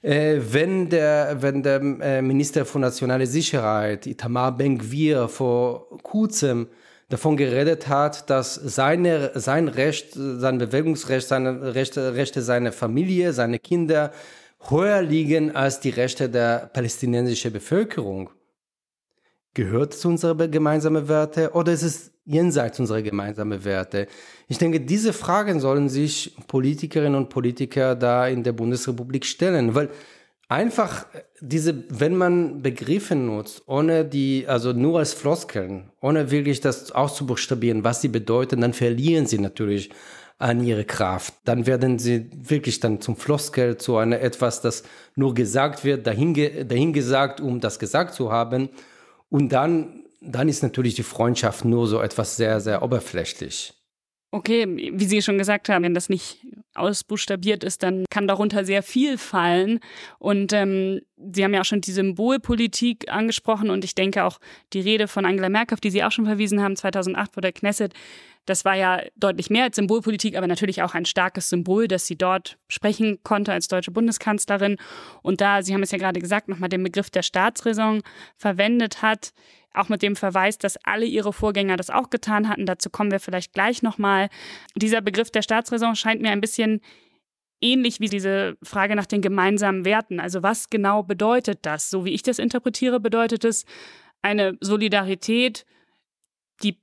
Äh, 0.00 0.40
wenn 0.40 0.88
der, 0.88 1.42
wenn 1.42 1.62
der 1.62 1.80
äh, 2.00 2.22
Minister 2.22 2.64
für 2.64 2.78
nationale 2.78 3.26
Sicherheit, 3.26 4.06
Itamar 4.06 4.56
Ben-Gvir, 4.56 5.28
vor 5.28 5.86
kurzem 6.02 6.68
davon 7.08 7.36
geredet 7.36 7.88
hat, 7.88 8.28
dass 8.30 8.54
seine, 8.54 9.30
sein 9.34 9.68
Recht, 9.68 10.08
sein 10.14 10.58
Bewegungsrecht, 10.58 11.28
seine 11.28 11.74
Rechte, 11.74 12.14
Rechte 12.14 12.42
seiner 12.42 12.72
Familie, 12.72 13.32
seine 13.32 13.58
Kinder 13.58 14.12
höher 14.68 15.02
liegen 15.02 15.54
als 15.54 15.80
die 15.80 15.90
Rechte 15.90 16.28
der 16.28 16.70
palästinensischen 16.72 17.52
Bevölkerung. 17.52 18.30
Gehört 19.54 19.94
zu 19.94 20.08
unseren 20.08 20.50
gemeinsamen 20.50 21.08
Werte 21.08 21.52
oder 21.52 21.72
ist 21.72 21.82
es 21.82 22.12
jenseits 22.24 22.80
unserer 22.80 23.02
gemeinsamen 23.02 23.64
Werte? 23.64 24.08
Ich 24.48 24.58
denke, 24.58 24.80
diese 24.80 25.12
Fragen 25.12 25.60
sollen 25.60 25.88
sich 25.88 26.36
Politikerinnen 26.48 27.14
und 27.14 27.30
Politiker 27.30 27.94
da 27.94 28.26
in 28.26 28.42
der 28.42 28.52
Bundesrepublik 28.52 29.24
stellen, 29.24 29.74
weil 29.74 29.88
einfach 30.48 31.06
diese, 31.40 31.84
wenn 31.88 32.16
man 32.16 32.62
Begriffe 32.62 33.14
nutzt, 33.14 33.62
ohne 33.66 34.04
die, 34.04 34.46
also 34.46 34.72
nur 34.72 34.98
als 34.98 35.12
Floskeln, 35.12 35.90
ohne 36.00 36.30
wirklich 36.30 36.60
das 36.60 36.92
auszubuchstabieren, 36.92 37.84
was 37.84 38.00
sie 38.00 38.08
bedeuten, 38.08 38.60
dann 38.60 38.72
verlieren 38.72 39.26
sie 39.26 39.38
natürlich 39.38 39.90
an 40.38 40.62
ihre 40.64 40.84
Kraft. 40.84 41.34
Dann 41.44 41.66
werden 41.66 41.98
sie 41.98 42.30
wirklich 42.32 42.80
dann 42.80 43.00
zum 43.00 43.16
Floskel, 43.16 43.76
zu 43.78 43.96
einer 43.96 44.20
etwas, 44.20 44.60
das 44.60 44.82
nur 45.14 45.34
gesagt 45.34 45.84
wird, 45.84 46.06
dahin, 46.06 46.34
dahin 46.68 46.92
gesagt, 46.92 47.40
um 47.40 47.60
das 47.60 47.78
gesagt 47.78 48.14
zu 48.14 48.30
haben. 48.30 48.68
Und 49.30 49.50
dann, 49.50 50.04
dann 50.20 50.48
ist 50.48 50.62
natürlich 50.62 50.94
die 50.94 51.02
Freundschaft 51.02 51.64
nur 51.64 51.86
so 51.86 52.00
etwas 52.00 52.36
sehr, 52.36 52.60
sehr 52.60 52.82
oberflächlich. 52.82 53.75
Okay, 54.32 54.66
wie 54.68 55.04
Sie 55.04 55.22
schon 55.22 55.38
gesagt 55.38 55.68
haben, 55.68 55.84
wenn 55.84 55.94
das 55.94 56.08
nicht 56.08 56.44
ausbuchstabiert 56.74 57.64
ist, 57.64 57.82
dann 57.82 58.04
kann 58.10 58.28
darunter 58.28 58.64
sehr 58.64 58.82
viel 58.82 59.18
fallen. 59.18 59.80
Und 60.18 60.52
ähm, 60.52 61.00
Sie 61.32 61.44
haben 61.44 61.54
ja 61.54 61.60
auch 61.60 61.66
schon 61.66 61.80
die 61.80 61.92
Symbolpolitik 61.92 63.10
angesprochen 63.10 63.70
und 63.70 63.84
ich 63.84 63.94
denke 63.94 64.24
auch 64.24 64.38
die 64.72 64.80
Rede 64.80 65.08
von 65.08 65.24
Angela 65.24 65.48
Merkel, 65.48 65.74
auf 65.74 65.80
die 65.80 65.90
Sie 65.90 66.04
auch 66.04 66.10
schon 66.12 66.26
verwiesen 66.26 66.60
haben, 66.60 66.76
2008 66.76 67.34
vor 67.34 67.40
der 67.40 67.52
Knesset, 67.52 67.94
das 68.46 68.64
war 68.64 68.74
ja 68.74 69.02
deutlich 69.16 69.50
mehr 69.50 69.64
als 69.64 69.76
Symbolpolitik, 69.76 70.36
aber 70.36 70.46
natürlich 70.46 70.82
auch 70.82 70.94
ein 70.94 71.04
starkes 71.04 71.48
Symbol, 71.48 71.88
dass 71.88 72.06
sie 72.06 72.16
dort 72.16 72.58
sprechen 72.68 73.18
konnte 73.24 73.52
als 73.52 73.66
deutsche 73.68 73.90
Bundeskanzlerin. 73.90 74.76
Und 75.22 75.40
da, 75.40 75.62
Sie 75.62 75.74
haben 75.74 75.82
es 75.82 75.90
ja 75.90 75.98
gerade 75.98 76.20
gesagt, 76.20 76.48
nochmal 76.48 76.68
den 76.68 76.84
Begriff 76.84 77.10
der 77.10 77.22
Staatsräson 77.22 78.02
verwendet 78.36 79.02
hat, 79.02 79.32
auch 79.76 79.88
mit 79.88 80.02
dem 80.02 80.16
Verweis, 80.16 80.58
dass 80.58 80.76
alle 80.84 81.06
ihre 81.06 81.32
Vorgänger 81.32 81.76
das 81.76 81.90
auch 81.90 82.10
getan 82.10 82.48
hatten. 82.48 82.66
Dazu 82.66 82.90
kommen 82.90 83.10
wir 83.10 83.20
vielleicht 83.20 83.52
gleich 83.52 83.82
nochmal. 83.82 84.28
Dieser 84.74 85.00
Begriff 85.00 85.30
der 85.30 85.42
Staatsräson 85.42 85.96
scheint 85.96 86.22
mir 86.22 86.30
ein 86.30 86.40
bisschen 86.40 86.80
ähnlich 87.60 88.00
wie 88.00 88.08
diese 88.08 88.56
Frage 88.62 88.96
nach 88.96 89.06
den 89.06 89.22
gemeinsamen 89.22 89.84
Werten. 89.84 90.20
Also 90.20 90.42
was 90.42 90.70
genau 90.70 91.02
bedeutet 91.02 91.60
das? 91.62 91.90
So 91.90 92.04
wie 92.04 92.12
ich 92.12 92.22
das 92.22 92.38
interpretiere, 92.38 93.00
bedeutet 93.00 93.44
es 93.44 93.64
eine 94.22 94.56
Solidarität, 94.60 95.64
die 96.62 96.80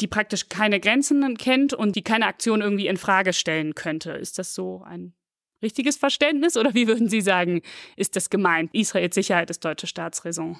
die 0.00 0.08
praktisch 0.08 0.48
keine 0.48 0.80
Grenzen 0.80 1.36
kennt 1.36 1.72
und 1.72 1.94
die 1.94 2.02
keine 2.02 2.26
Aktion 2.26 2.60
irgendwie 2.60 2.88
in 2.88 2.96
Frage 2.96 3.32
stellen 3.32 3.76
könnte. 3.76 4.12
Ist 4.12 4.40
das 4.40 4.52
so 4.54 4.82
ein 4.82 5.14
richtiges 5.62 5.96
Verständnis 5.96 6.56
oder 6.56 6.74
wie 6.74 6.88
würden 6.88 7.08
Sie 7.08 7.20
sagen, 7.20 7.62
ist 7.96 8.16
das 8.16 8.30
gemeint? 8.30 8.74
Israels 8.74 9.14
Sicherheit 9.14 9.50
ist 9.50 9.64
deutsche 9.64 9.86
Staatsräson. 9.86 10.58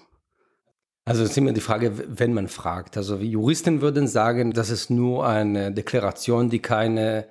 Also 1.05 1.23
es 1.23 1.31
ist 1.31 1.39
immer 1.39 1.53
die 1.53 1.61
Frage, 1.61 1.93
wenn 2.09 2.33
man 2.33 2.49
fragt. 2.49 2.97
Also 2.97 3.17
Juristen 3.17 3.81
würden 3.81 4.09
sagen, 4.09 4.53
das 4.53 4.71
ist 4.71 4.91
nur 4.91 5.27
eine 5.27 5.73
Deklaration, 5.73 6.49
die 6.49 6.61
keine, 6.61 7.27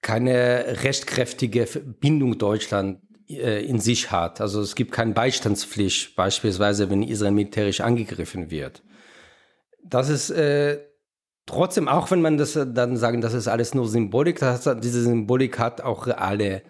keine 0.00 0.82
rechtkräftige 0.82 1.66
Bindung 2.00 2.38
Deutschland 2.38 3.00
äh, 3.28 3.64
in 3.64 3.78
sich 3.78 4.10
hat. 4.10 4.40
Also 4.40 4.62
es 4.62 4.74
gibt 4.74 4.92
keine 4.92 5.12
Beistandspflicht, 5.12 6.16
beispielsweise 6.16 6.88
wenn 6.88 7.02
Israel 7.02 7.32
militärisch 7.32 7.80
angegriffen 7.80 8.50
wird 8.50 8.82
das 9.88 10.08
ist 10.08 10.30
äh, 10.30 10.80
trotzdem, 11.46 11.88
auch 11.88 12.10
wenn 12.10 12.22
man 12.22 12.36
das 12.36 12.56
äh, 12.56 12.66
dann 12.66 12.96
sagen, 12.96 13.20
das 13.20 13.34
ist 13.34 13.48
alles 13.48 13.74
nur 13.74 13.88
Symbolik, 13.88 14.38
das, 14.38 14.68
diese 14.82 15.02
Symbolik 15.02 15.58
hat 15.58 15.80
auch 15.80 16.06
reale 16.06 16.62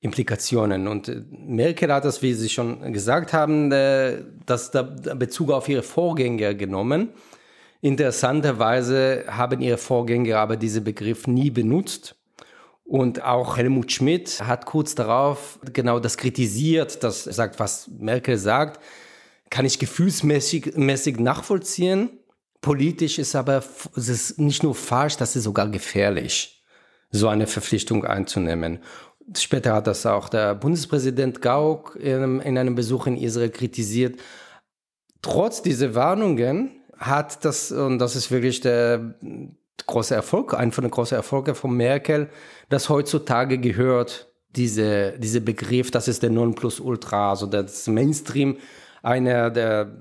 Implikationen. 0.00 0.86
Und 0.86 1.08
äh, 1.08 1.22
Merkel 1.30 1.92
hat 1.92 2.04
das, 2.04 2.22
wie 2.22 2.34
Sie 2.34 2.48
schon 2.48 2.92
gesagt 2.92 3.32
haben, 3.32 3.72
äh, 3.72 4.22
das 4.46 4.70
da 4.70 4.82
Bezug 4.82 5.50
auf 5.50 5.68
ihre 5.68 5.82
Vorgänger 5.82 6.54
genommen. 6.54 7.10
Interessanterweise 7.80 9.24
haben 9.28 9.60
ihre 9.60 9.78
Vorgänger 9.78 10.38
aber 10.38 10.56
diesen 10.56 10.84
Begriff 10.84 11.26
nie 11.26 11.50
benutzt. 11.50 12.16
Und 12.84 13.22
auch 13.22 13.56
Helmut 13.58 13.92
Schmidt 13.92 14.40
hat 14.42 14.64
kurz 14.64 14.94
darauf 14.94 15.58
genau 15.74 16.00
das 16.00 16.16
kritisiert, 16.16 17.04
das 17.04 17.24
sagt, 17.24 17.60
was 17.60 17.88
Merkel 17.98 18.38
sagt, 18.38 18.82
kann 19.50 19.66
ich 19.66 19.78
gefühlsmäßig 19.78 20.74
mäßig 20.76 21.18
nachvollziehen. 21.20 22.08
Politisch 22.62 23.18
ist 23.18 23.36
aber 23.36 23.62
es 23.94 24.08
ist 24.08 24.38
nicht 24.38 24.62
nur 24.62 24.74
falsch, 24.74 25.18
das 25.18 25.36
ist 25.36 25.44
sogar 25.44 25.68
gefährlich, 25.68 26.64
so 27.10 27.28
eine 27.28 27.46
Verpflichtung 27.46 28.04
einzunehmen. 28.04 28.80
Später 29.36 29.74
hat 29.74 29.86
das 29.86 30.06
auch 30.06 30.28
der 30.28 30.54
Bundespräsident 30.54 31.42
Gauck 31.42 31.96
in, 32.00 32.40
in 32.40 32.58
einem 32.58 32.74
Besuch 32.74 33.06
in 33.06 33.16
Israel 33.16 33.50
kritisiert. 33.50 34.18
Trotz 35.22 35.62
dieser 35.62 35.94
Warnungen 35.94 36.82
hat 36.96 37.44
das, 37.44 37.70
und 37.70 37.98
das 37.98 38.16
ist 38.16 38.30
wirklich 38.30 38.60
der 38.60 39.14
große 39.86 40.14
Erfolg, 40.14 40.54
ein 40.54 40.72
von 40.72 40.82
den 40.82 40.90
großen 40.90 41.16
Erfolgen 41.16 41.54
von 41.54 41.76
Merkel, 41.76 42.28
dass 42.68 42.88
heutzutage 42.88 43.58
gehört, 43.58 44.32
diese, 44.56 45.14
diese 45.18 45.40
Begriff, 45.40 45.90
das 45.90 46.08
ist 46.08 46.22
der 46.22 46.30
Nonplusultra, 46.30 47.30
also 47.30 47.46
das 47.46 47.86
Mainstream, 47.86 48.56
einer 49.02 49.50
der 49.50 49.92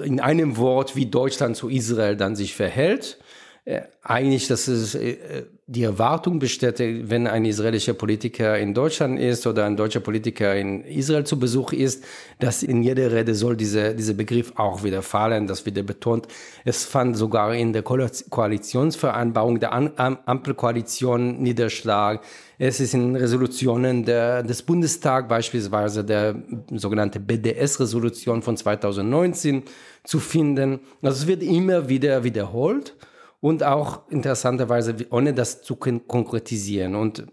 in 0.00 0.20
einem 0.20 0.56
Wort, 0.56 0.94
wie 0.94 1.06
Deutschland 1.06 1.56
zu 1.56 1.68
Israel 1.68 2.16
dann 2.16 2.36
sich 2.36 2.54
verhält. 2.54 3.18
Äh, 3.64 3.82
eigentlich, 4.02 4.46
dass 4.46 4.68
es 4.68 4.94
äh, 4.94 5.46
die 5.70 5.84
Erwartung 5.84 6.40
besteht, 6.40 6.80
wenn 6.80 7.28
ein 7.28 7.44
israelischer 7.44 7.94
Politiker 7.94 8.58
in 8.58 8.74
Deutschland 8.74 9.20
ist 9.20 9.46
oder 9.46 9.66
ein 9.66 9.76
deutscher 9.76 10.00
Politiker 10.00 10.56
in 10.56 10.82
Israel 10.82 11.22
zu 11.22 11.38
Besuch 11.38 11.72
ist, 11.72 12.02
dass 12.40 12.64
in 12.64 12.82
jeder 12.82 13.12
Rede 13.12 13.36
soll 13.36 13.56
diese, 13.56 13.94
dieser 13.94 14.14
Begriff 14.14 14.52
auch 14.56 14.82
wieder 14.82 15.00
fallen, 15.00 15.46
das 15.46 15.64
wieder 15.66 15.84
betont. 15.84 16.26
Es 16.64 16.84
fand 16.84 17.16
sogar 17.16 17.54
in 17.54 17.72
der 17.72 17.84
Koalitionsvereinbarung 17.84 19.60
der 19.60 19.72
Ampelkoalition 19.72 21.40
Niederschlag. 21.40 22.20
Es 22.58 22.80
ist 22.80 22.92
in 22.92 23.14
Resolutionen 23.14 24.04
der, 24.04 24.42
des 24.42 24.62
Bundestags, 24.62 25.28
beispielsweise 25.28 26.04
der 26.04 26.34
sogenannte 26.74 27.20
BDS-Resolution 27.20 28.42
von 28.42 28.56
2019 28.56 29.62
zu 30.02 30.18
finden. 30.18 30.80
Also 31.00 31.22
es 31.22 31.26
wird 31.28 31.44
immer 31.44 31.88
wieder 31.88 32.24
wiederholt 32.24 32.96
und 33.40 33.62
auch 33.62 34.08
interessanterweise 34.10 34.94
ohne 35.10 35.34
das 35.34 35.62
zu 35.62 35.76
konkretisieren. 35.76 36.94
Und 36.94 37.26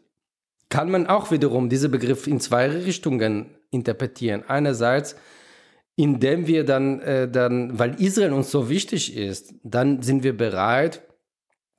kann 0.70 0.90
man 0.90 1.08
auch 1.08 1.32
wiederum 1.32 1.70
diesen 1.70 1.92
Begriff 1.92 2.28
in 2.28 2.40
zwei 2.40 2.70
Richtungen 2.70 3.58
interpretieren. 3.72 4.44
Einerseits, 4.48 5.16
indem 5.96 6.48
wir 6.48 6.66
dann, 6.66 7.00
äh, 7.02 7.30
dann, 7.30 7.78
weil 7.80 8.02
Israel 8.02 8.34
uns 8.34 8.52
so 8.52 8.70
wichtig 8.70 9.16
ist, 9.16 9.54
dann 9.64 10.02
sind 10.02 10.24
wir 10.24 10.36
bereit, 10.36 11.02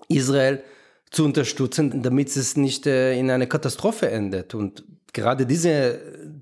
Israel 0.09 0.63
zu 1.11 1.25
unterstützen, 1.25 2.03
damit 2.03 2.35
es 2.35 2.57
nicht 2.57 2.87
äh, 2.87 3.19
in 3.19 3.31
eine 3.31 3.47
Katastrophe 3.47 4.11
endet. 4.11 4.55
Und 4.55 4.85
gerade 5.13 5.47
diese, 5.47 6.01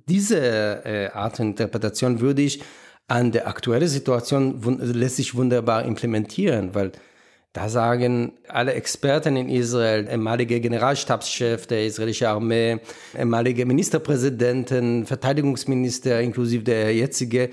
diese 0.08 0.84
äh, 0.84 1.08
Art 1.12 1.36
von 1.36 1.48
Interpretation 1.48 2.20
würde 2.20 2.42
ich 2.42 2.62
an 3.08 3.30
der 3.30 3.46
aktuellen 3.46 3.86
Situation 3.86 4.60
lässt 4.80 5.16
sich 5.16 5.36
wunderbar 5.36 5.84
implementieren, 5.84 6.74
weil 6.74 6.90
da 7.56 7.70
sagen 7.70 8.34
alle 8.48 8.74
Experten 8.74 9.34
in 9.34 9.48
Israel, 9.48 10.06
ehemalige 10.10 10.60
Generalstabschef 10.60 11.66
der 11.66 11.86
israelischen 11.86 12.26
Armee, 12.26 12.80
ehemalige 13.16 13.64
Ministerpräsidenten, 13.64 15.06
Verteidigungsminister 15.06 16.20
inklusive 16.20 16.64
der 16.64 16.94
jetzige, 16.94 17.48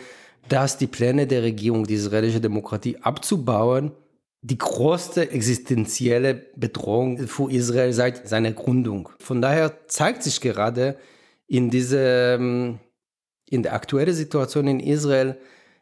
dass 0.49 0.77
die 0.77 0.87
Pläne 0.87 1.25
der 1.25 1.43
Regierung, 1.43 1.85
die 1.85 1.93
israelische 1.93 2.41
Demokratie 2.41 2.97
abzubauen, 2.97 3.93
die 4.41 4.57
größte 4.57 5.31
existenzielle 5.31 6.33
Bedrohung 6.57 7.19
für 7.19 7.49
Israel 7.49 7.93
seit 7.93 8.27
seiner 8.27 8.51
Gründung. 8.51 9.07
Von 9.19 9.41
daher 9.41 9.87
zeigt 9.87 10.23
sich 10.23 10.41
gerade 10.41 10.97
in 11.47 11.69
dieser, 11.69 12.35
ähm, 12.35 12.79
in 13.49 13.63
der 13.63 13.73
aktuellen 13.73 14.13
Situation 14.13 14.67
in 14.67 14.81
Israel 14.81 15.37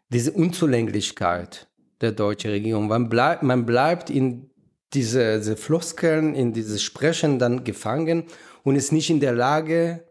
diese 0.09 0.31
Unzulänglichkeit 0.31 1.70
der 2.01 2.12
deutschen 2.12 2.51
Regierung. 2.51 2.88
Man 2.88 3.10
bleibt, 3.10 3.43
man 3.43 3.65
bleibt 3.65 4.10
in 4.10 4.50
diese, 4.93 5.39
diese 5.39 5.55
Floskeln, 5.55 6.36
in 6.36 6.53
dieses 6.53 6.81
Sprechen 6.81 7.39
dann 7.39 7.63
gefangen 7.63 8.25
und 8.63 8.75
ist 8.75 8.91
nicht 8.91 9.10
in 9.10 9.20
der 9.20 9.34
Lage, 9.34 10.03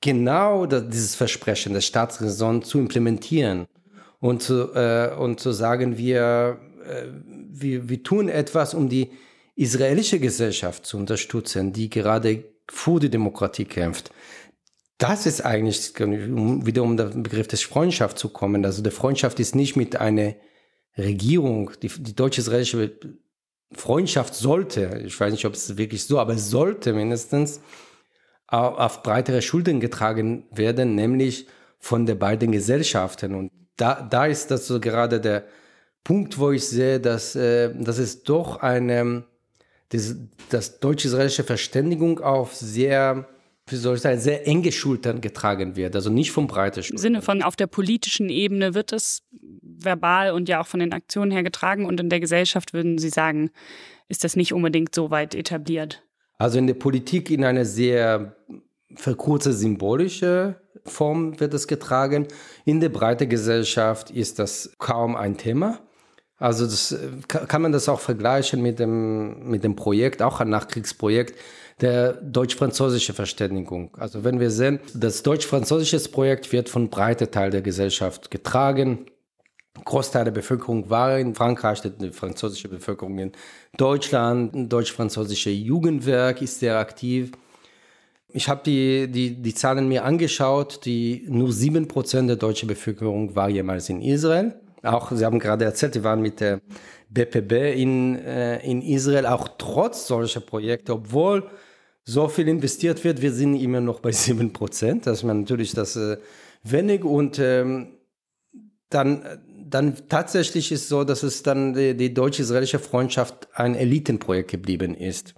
genau 0.00 0.66
das, 0.66 0.88
dieses 0.88 1.14
Versprechen 1.14 1.74
der 1.74 1.80
Staatsräson 1.80 2.62
zu 2.62 2.78
implementieren 2.78 3.66
und 4.20 4.42
zu, 4.42 4.72
äh, 4.74 5.14
und 5.14 5.40
zu 5.40 5.52
sagen, 5.52 5.98
wir 5.98 6.58
äh, 6.84 7.08
wir, 7.56 7.88
wir 7.88 8.02
tun 8.02 8.28
etwas, 8.28 8.74
um 8.74 8.88
die 8.88 9.10
israelische 9.54 10.18
Gesellschaft 10.18 10.86
zu 10.86 10.96
unterstützen, 10.96 11.72
die 11.72 11.88
gerade 11.88 12.44
für 12.68 12.98
die 12.98 13.10
Demokratie 13.10 13.64
kämpft. 13.64 14.10
Das 14.98 15.26
ist 15.26 15.44
eigentlich, 15.44 15.92
um 16.00 16.66
wieder 16.66 16.82
um 16.82 16.96
den 16.96 17.22
Begriff 17.22 17.46
des 17.46 17.62
Freundschaft 17.62 18.18
zu 18.18 18.28
kommen. 18.28 18.64
Also 18.64 18.82
der 18.82 18.92
Freundschaft 18.92 19.38
ist 19.40 19.54
nicht 19.54 19.76
mit 19.76 19.96
einer 19.96 20.34
Regierung, 20.96 21.70
die, 21.82 21.88
die 21.88 22.14
deutsche-israelische 22.14 22.92
Freundschaft 23.72 24.34
sollte, 24.34 25.02
ich 25.04 25.18
weiß 25.18 25.32
nicht, 25.32 25.44
ob 25.46 25.54
es 25.54 25.76
wirklich 25.76 26.04
so, 26.04 26.18
aber 26.18 26.38
sollte 26.38 26.92
mindestens 26.92 27.60
auf, 28.46 28.78
auf 28.78 29.02
breitere 29.02 29.42
Schultern 29.42 29.80
getragen 29.80 30.44
werden, 30.50 30.94
nämlich 30.94 31.46
von 31.78 32.06
den 32.06 32.18
beiden 32.18 32.52
Gesellschaften. 32.52 33.34
Und 33.34 33.50
da, 33.76 34.02
da 34.02 34.26
ist 34.26 34.50
das 34.50 34.66
so 34.66 34.78
gerade 34.78 35.20
der, 35.20 35.44
Punkt, 36.04 36.38
wo 36.38 36.50
ich 36.50 36.68
sehe, 36.68 37.00
dass, 37.00 37.34
äh, 37.34 37.74
dass 37.74 37.96
es 37.96 38.22
doch 38.22 38.58
eine, 38.60 39.24
das, 39.88 40.14
das 40.50 40.78
deutsch-israelische 40.78 41.44
Verständigung 41.44 42.20
auf 42.20 42.54
sehr, 42.54 43.26
wie 43.66 43.76
soll 43.76 43.96
ich 43.96 44.02
sagen, 44.02 44.20
sehr 44.20 44.46
enge 44.46 44.72
Schultern 44.72 45.20
getragen 45.20 45.76
wird, 45.76 45.94
also 45.94 46.10
nicht 46.10 46.32
vom 46.32 46.46
breiten 46.46 46.82
Schultern. 46.82 46.96
Im 46.96 47.02
Sinne 47.02 47.22
von 47.22 47.42
auf 47.42 47.56
der 47.56 47.66
politischen 47.66 48.28
Ebene 48.28 48.74
wird 48.74 48.92
es 48.92 49.22
verbal 49.62 50.32
und 50.32 50.48
ja 50.48 50.60
auch 50.60 50.66
von 50.66 50.80
den 50.80 50.92
Aktionen 50.92 51.30
her 51.30 51.42
getragen 51.42 51.86
und 51.86 51.98
in 52.00 52.10
der 52.10 52.20
Gesellschaft 52.20 52.74
würden 52.74 52.98
Sie 52.98 53.08
sagen, 53.08 53.50
ist 54.08 54.24
das 54.24 54.36
nicht 54.36 54.52
unbedingt 54.52 54.94
so 54.94 55.10
weit 55.10 55.34
etabliert? 55.34 56.02
Also 56.36 56.58
in 56.58 56.66
der 56.66 56.74
Politik 56.74 57.30
in 57.30 57.44
eine 57.44 57.64
sehr 57.64 58.36
verkürzte 58.96 59.52
symbolische 59.52 60.60
Form 60.84 61.40
wird 61.40 61.54
es 61.54 61.66
getragen. 61.66 62.28
In 62.64 62.80
der 62.80 62.90
breiten 62.90 63.28
Gesellschaft 63.28 64.10
ist 64.10 64.38
das 64.38 64.74
kaum 64.78 65.16
ein 65.16 65.38
Thema. 65.38 65.80
Also 66.44 66.66
das, 66.66 66.92
äh, 66.92 67.08
kann 67.26 67.62
man 67.62 67.72
das 67.72 67.88
auch 67.88 68.00
vergleichen 68.00 68.60
mit 68.60 68.78
dem, 68.78 69.48
mit 69.48 69.64
dem 69.64 69.76
Projekt, 69.76 70.20
auch 70.20 70.40
ein 70.40 70.50
Nachkriegsprojekt 70.50 71.38
der 71.80 72.12
deutsch-französische 72.12 73.14
Verständigung. 73.14 73.96
Also 73.96 74.24
wenn 74.24 74.38
wir 74.38 74.50
sehen, 74.50 74.78
das 74.92 75.22
deutsch-französische 75.22 75.98
Projekt 76.10 76.52
wird 76.52 76.68
von 76.68 76.90
breiter 76.90 77.30
Teil 77.30 77.50
der 77.50 77.62
Gesellschaft 77.62 78.30
getragen. 78.30 79.06
Großteil 79.86 80.24
der 80.24 80.32
Bevölkerung 80.32 80.90
war 80.90 81.18
in 81.18 81.34
Frankreich, 81.34 81.80
die 81.80 82.10
französische 82.10 82.68
Bevölkerung 82.68 83.18
in 83.18 83.32
Deutschland, 83.78 84.54
ein 84.54 84.68
deutsch-französische 84.68 85.48
Jugendwerk 85.48 86.42
ist 86.42 86.60
sehr 86.60 86.78
aktiv. 86.78 87.32
Ich 88.28 88.50
habe 88.50 88.60
die, 88.66 89.08
die, 89.10 89.40
die 89.40 89.54
Zahlen 89.54 89.88
mir 89.88 90.04
angeschaut, 90.04 90.84
die 90.84 91.24
nur 91.26 91.52
sieben 91.52 91.88
Prozent 91.88 92.28
der 92.28 92.36
deutschen 92.36 92.68
Bevölkerung 92.68 93.34
war 93.34 93.48
jemals 93.48 93.88
in 93.88 94.02
Israel. 94.02 94.60
Auch, 94.84 95.12
Sie 95.12 95.24
haben 95.24 95.38
gerade 95.38 95.64
erzählt, 95.64 95.94
Sie 95.94 96.04
waren 96.04 96.20
mit 96.20 96.40
der 96.40 96.60
BPB 97.08 97.76
in, 97.76 98.18
äh, 98.18 98.58
in 98.64 98.82
Israel, 98.82 99.26
auch 99.26 99.48
trotz 99.58 100.06
solcher 100.06 100.40
Projekte, 100.40 100.94
obwohl 100.94 101.48
so 102.04 102.28
viel 102.28 102.48
investiert 102.48 103.02
wird, 103.02 103.22
wir 103.22 103.32
sind 103.32 103.54
immer 103.54 103.80
noch 103.80 104.00
bei 104.00 104.12
7 104.12 104.52
Prozent. 104.52 105.06
Das 105.06 105.18
ist 105.18 105.24
natürlich 105.24 105.72
das 105.72 105.96
äh, 105.96 106.18
wenig 106.62 107.04
und 107.04 107.38
ähm, 107.38 107.98
dann, 108.90 109.24
dann 109.66 109.96
tatsächlich 110.08 110.70
ist 110.70 110.88
so, 110.88 111.04
dass 111.04 111.22
es 111.22 111.42
dann 111.42 111.74
die, 111.74 111.96
die 111.96 112.14
deutsch-israelische 112.14 112.78
Freundschaft 112.78 113.48
ein 113.54 113.74
Elitenprojekt 113.74 114.50
geblieben 114.50 114.94
ist. 114.94 115.34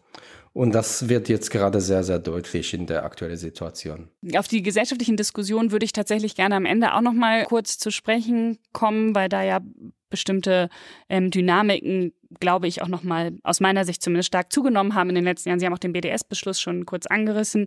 Und 0.57 0.75
das 0.75 1.11
wird 1.11 1.29
jetzt 1.29 1.51
gerade 1.51 1.83
sehr, 1.83 2.03
sehr 2.03 2.19
deutlich 2.19 2.73
in 2.73 2.87
der 2.87 3.05
aktuellen 3.05 3.37
Situation. 3.37 4.09
Auf 4.39 4.49
die 4.49 4.63
gesellschaftlichen 4.63 5.19
Diskussionen 5.19 5.71
würde 5.71 5.85
ich 5.85 5.93
tatsächlich 5.93 6.35
gerne 6.35 6.55
am 6.55 6.65
Ende 6.65 6.95
auch 6.95 7.03
noch 7.03 7.13
mal 7.13 7.45
kurz 7.45 7.77
zu 7.77 7.91
sprechen 7.91 8.57
kommen, 8.73 9.15
weil 9.15 9.29
da 9.29 9.43
ja 9.43 9.61
bestimmte 10.09 10.71
ähm, 11.11 11.31
Dynamiken, 11.31 12.15
glaube 12.41 12.67
ich, 12.67 12.83
auch 12.83 12.89
nochmal 12.89 13.33
aus 13.43 13.61
meiner 13.61 13.85
Sicht 13.85 14.03
zumindest 14.03 14.29
stark 14.29 14.53
zugenommen 14.53 14.95
haben 14.95 15.09
in 15.09 15.15
den 15.15 15.25
letzten 15.25 15.49
Jahren. 15.49 15.61
Sie 15.61 15.67
haben 15.67 15.75
auch 15.75 15.79
den 15.79 15.93
BDS-Beschluss 15.93 16.61
schon 16.61 16.87
kurz 16.87 17.07
angerissen. 17.07 17.67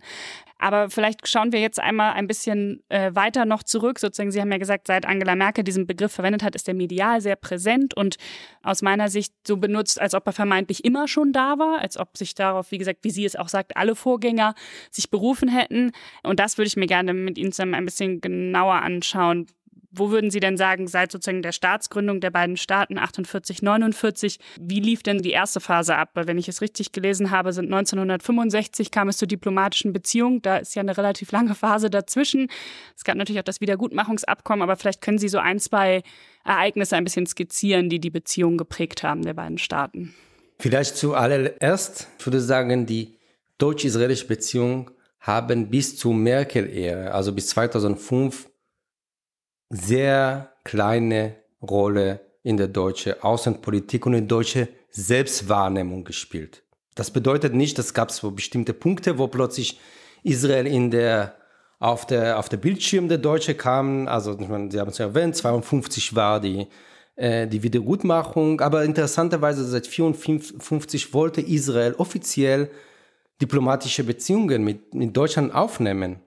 Aber 0.57 0.89
vielleicht 0.89 1.27
schauen 1.27 1.51
wir 1.51 1.59
jetzt 1.59 1.79
einmal 1.79 2.13
ein 2.13 2.27
bisschen 2.27 2.83
äh, 2.89 3.15
weiter 3.15 3.45
noch 3.45 3.63
zurück. 3.63 3.99
Sozusagen, 3.99 4.31
Sie 4.31 4.41
haben 4.41 4.51
ja 4.51 4.57
gesagt, 4.57 4.87
seit 4.87 5.05
Angela 5.05 5.35
Merkel 5.35 5.63
diesen 5.63 5.87
Begriff 5.87 6.11
verwendet 6.11 6.43
hat, 6.43 6.55
ist 6.55 6.67
der 6.67 6.73
medial 6.73 7.21
sehr 7.21 7.35
präsent 7.35 7.95
und 7.95 8.17
aus 8.61 8.81
meiner 8.81 9.09
Sicht 9.09 9.33
so 9.47 9.57
benutzt, 9.57 9.99
als 10.01 10.13
ob 10.13 10.27
er 10.27 10.33
vermeintlich 10.33 10.83
immer 10.83 11.07
schon 11.07 11.31
da 11.31 11.57
war, 11.57 11.79
als 11.79 11.97
ob 11.97 12.17
sich 12.17 12.35
darauf, 12.35 12.71
wie 12.71 12.77
gesagt, 12.77 12.99
wie 13.03 13.11
sie 13.11 13.25
es 13.25 13.35
auch 13.35 13.49
sagt, 13.49 13.77
alle 13.77 13.95
Vorgänger 13.95 14.53
sich 14.91 15.09
berufen 15.09 15.49
hätten. 15.49 15.91
Und 16.23 16.39
das 16.39 16.57
würde 16.57 16.67
ich 16.67 16.75
mir 16.75 16.87
gerne 16.87 17.13
mit 17.13 17.37
Ihnen 17.37 17.51
zusammen 17.51 17.75
ein 17.75 17.85
bisschen 17.85 18.21
genauer 18.21 18.75
anschauen 18.75 19.47
wo 19.91 20.11
würden 20.11 20.29
Sie 20.29 20.39
denn 20.39 20.57
sagen, 20.57 20.87
seit 20.87 21.11
sozusagen 21.11 21.41
der 21.41 21.51
Staatsgründung 21.51 22.19
der 22.19 22.29
beiden 22.29 22.57
Staaten 22.57 22.97
48, 22.97 23.61
49, 23.61 24.39
wie 24.59 24.79
lief 24.79 25.01
denn 25.03 25.19
die 25.19 25.31
erste 25.31 25.59
Phase 25.59 25.95
ab? 25.95 26.11
Weil 26.13 26.27
wenn 26.27 26.37
ich 26.37 26.47
es 26.47 26.61
richtig 26.61 26.91
gelesen 26.91 27.31
habe, 27.31 27.53
sind 27.53 27.65
1965 27.65 28.91
kam 28.91 29.09
es 29.09 29.17
zur 29.17 29.27
diplomatischen 29.27 29.91
Beziehung. 29.91 30.41
Da 30.41 30.57
ist 30.57 30.75
ja 30.75 30.81
eine 30.81 30.95
relativ 30.95 31.31
lange 31.31 31.55
Phase 31.55 31.89
dazwischen. 31.89 32.49
Es 32.95 33.03
gab 33.03 33.15
natürlich 33.15 33.39
auch 33.39 33.45
das 33.45 33.61
Wiedergutmachungsabkommen, 33.61 34.61
aber 34.61 34.75
vielleicht 34.75 35.01
können 35.01 35.17
Sie 35.17 35.29
so 35.29 35.39
ein, 35.39 35.59
zwei 35.59 36.03
Ereignisse 36.45 36.95
ein 36.95 37.03
bisschen 37.03 37.25
skizzieren, 37.25 37.89
die 37.89 37.99
die 37.99 38.11
Beziehung 38.11 38.57
geprägt 38.57 39.03
haben 39.03 39.23
der 39.23 39.33
beiden 39.33 39.57
Staaten. 39.57 40.13
Vielleicht 40.59 40.97
zuallererst 40.97 42.07
würde 42.19 42.37
ich 42.37 42.43
sagen, 42.43 42.85
die 42.85 43.15
deutsch-israelische 43.57 44.27
Beziehung 44.27 44.91
haben 45.19 45.69
bis 45.69 45.97
zur 45.97 46.13
Merkel-Ära, 46.13 47.11
also 47.11 47.33
bis 47.33 47.47
2005, 47.47 48.49
sehr 49.69 50.51
kleine 50.63 51.35
Rolle 51.61 52.21
in 52.43 52.57
der 52.57 52.67
deutschen 52.67 53.21
Außenpolitik 53.21 54.05
und 54.05 54.13
in 54.13 54.27
der 54.27 54.37
deutschen 54.37 54.67
Selbstwahrnehmung 54.89 56.03
gespielt. 56.03 56.63
Das 56.95 57.11
bedeutet 57.11 57.53
nicht, 57.53 57.77
dass 57.77 57.93
gab 57.93 58.09
es 58.09 58.19
bestimmte 58.21 58.73
Punkte, 58.73 59.17
wo 59.17 59.27
plötzlich 59.27 59.79
Israel 60.23 60.67
in 60.67 60.91
der 60.91 61.35
auf 61.79 62.05
der 62.05 62.37
auf 62.37 62.49
der 62.49 62.57
Bildschirm 62.57 63.07
der 63.07 63.19
Deutsche 63.19 63.55
kam. 63.55 64.07
Also 64.07 64.37
ich 64.37 64.47
meine, 64.47 64.69
Sie 64.69 64.79
haben 64.79 64.89
es 64.89 64.97
ja 64.97 65.05
erwähnt, 65.05 65.35
52 65.35 66.15
war 66.15 66.41
die 66.41 66.67
äh, 67.15 67.47
die 67.47 67.63
Wiedergutmachung, 67.63 68.61
aber 68.61 68.83
interessanterweise 68.83 69.63
seit 69.65 69.87
54 69.87 71.13
wollte 71.13 71.41
Israel 71.41 71.93
offiziell 71.97 72.69
diplomatische 73.41 74.03
Beziehungen 74.03 74.63
mit, 74.63 74.93
mit 74.93 75.15
Deutschland 75.15 75.53
aufnehmen. 75.53 76.21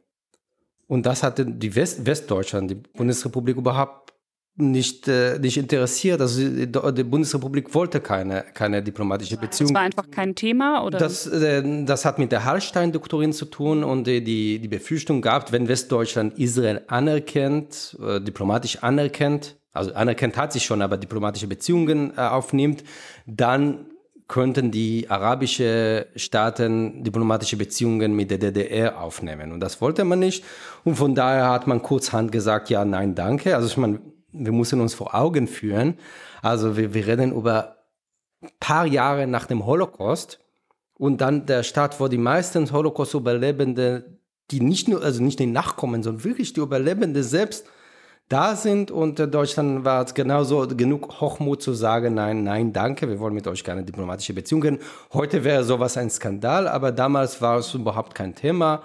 Und 0.92 1.06
das 1.06 1.22
hatte 1.22 1.46
die 1.46 1.74
West 1.74 2.04
Westdeutschland, 2.04 2.70
die 2.70 2.74
Bundesrepublik 2.74 3.56
überhaupt 3.56 4.12
nicht, 4.56 5.08
äh, 5.08 5.38
nicht 5.38 5.56
interessiert. 5.56 6.20
Also 6.20 6.46
die, 6.46 6.70
die, 6.70 7.04
Bundesrepublik 7.04 7.72
wollte 7.74 7.98
keine, 8.00 8.44
keine 8.52 8.82
diplomatische 8.82 9.38
Beziehung. 9.38 9.68
Das 9.68 9.74
war 9.74 9.86
einfach 9.86 10.10
kein 10.10 10.34
Thema, 10.34 10.84
oder? 10.84 10.98
Das, 10.98 11.26
äh, 11.26 11.84
das 11.86 12.04
hat 12.04 12.18
mit 12.18 12.30
der 12.30 12.44
Hallstein-Doktrin 12.44 13.32
zu 13.32 13.46
tun 13.46 13.84
und 13.84 14.06
die, 14.06 14.22
die, 14.22 14.58
die 14.58 14.68
Befürchtung 14.68 15.22
gab, 15.22 15.50
wenn 15.50 15.66
Westdeutschland 15.66 16.38
Israel 16.38 16.82
anerkennt, 16.88 17.96
äh, 18.06 18.20
diplomatisch 18.20 18.82
anerkennt, 18.82 19.56
also 19.72 19.94
anerkennt 19.94 20.36
hat 20.36 20.52
sich 20.52 20.66
schon, 20.66 20.82
aber 20.82 20.98
diplomatische 20.98 21.46
Beziehungen 21.46 22.12
äh, 22.18 22.20
aufnimmt, 22.20 22.84
dann 23.24 23.86
könnten 24.32 24.70
die 24.70 25.10
arabischen 25.10 26.06
Staaten 26.16 27.04
diplomatische 27.04 27.58
Beziehungen 27.58 28.16
mit 28.16 28.30
der 28.30 28.38
DDR 28.38 28.98
aufnehmen. 28.98 29.52
Und 29.52 29.60
das 29.60 29.82
wollte 29.82 30.04
man 30.04 30.20
nicht. 30.20 30.42
Und 30.84 30.96
von 30.96 31.14
daher 31.14 31.50
hat 31.50 31.66
man 31.66 31.82
kurzhand 31.82 32.32
gesagt, 32.32 32.70
ja, 32.70 32.82
nein, 32.86 33.14
danke. 33.14 33.54
Also 33.54 33.68
ich 33.68 33.76
meine, 33.76 34.00
wir 34.32 34.52
müssen 34.52 34.80
uns 34.80 34.94
vor 34.94 35.14
Augen 35.14 35.46
führen. 35.46 35.98
Also 36.40 36.78
wir, 36.78 36.94
wir 36.94 37.06
reden 37.06 37.32
über 37.32 37.76
ein 38.40 38.48
paar 38.58 38.86
Jahre 38.86 39.26
nach 39.26 39.44
dem 39.44 39.66
Holocaust 39.66 40.40
und 40.94 41.20
dann 41.20 41.44
der 41.44 41.62
Staat, 41.62 42.00
wo 42.00 42.08
die 42.08 42.16
meisten 42.16 42.72
Holocaust-Überlebende, 42.72 44.18
die 44.50 44.60
nicht 44.60 44.88
nur, 44.88 45.02
also 45.02 45.22
nicht 45.22 45.40
die 45.40 45.46
Nachkommen, 45.46 46.02
sondern 46.02 46.24
wirklich 46.24 46.54
die 46.54 46.60
Überlebende 46.60 47.22
selbst 47.22 47.66
da 48.32 48.56
sind 48.56 48.90
und 48.90 49.18
Deutschland 49.18 49.84
war 49.84 50.04
es 50.04 50.14
genauso 50.14 50.66
genug 50.66 51.20
Hochmut 51.20 51.60
zu 51.60 51.74
sagen, 51.74 52.14
nein, 52.14 52.44
nein, 52.44 52.72
danke, 52.72 53.06
wir 53.08 53.20
wollen 53.20 53.34
mit 53.34 53.46
euch 53.46 53.62
keine 53.62 53.84
diplomatische 53.84 54.32
Beziehungen. 54.32 54.78
Heute 55.12 55.44
wäre 55.44 55.64
sowas 55.64 55.98
ein 55.98 56.08
Skandal, 56.08 56.66
aber 56.66 56.92
damals 56.92 57.42
war 57.42 57.58
es 57.58 57.74
überhaupt 57.74 58.14
kein 58.14 58.34
Thema. 58.34 58.82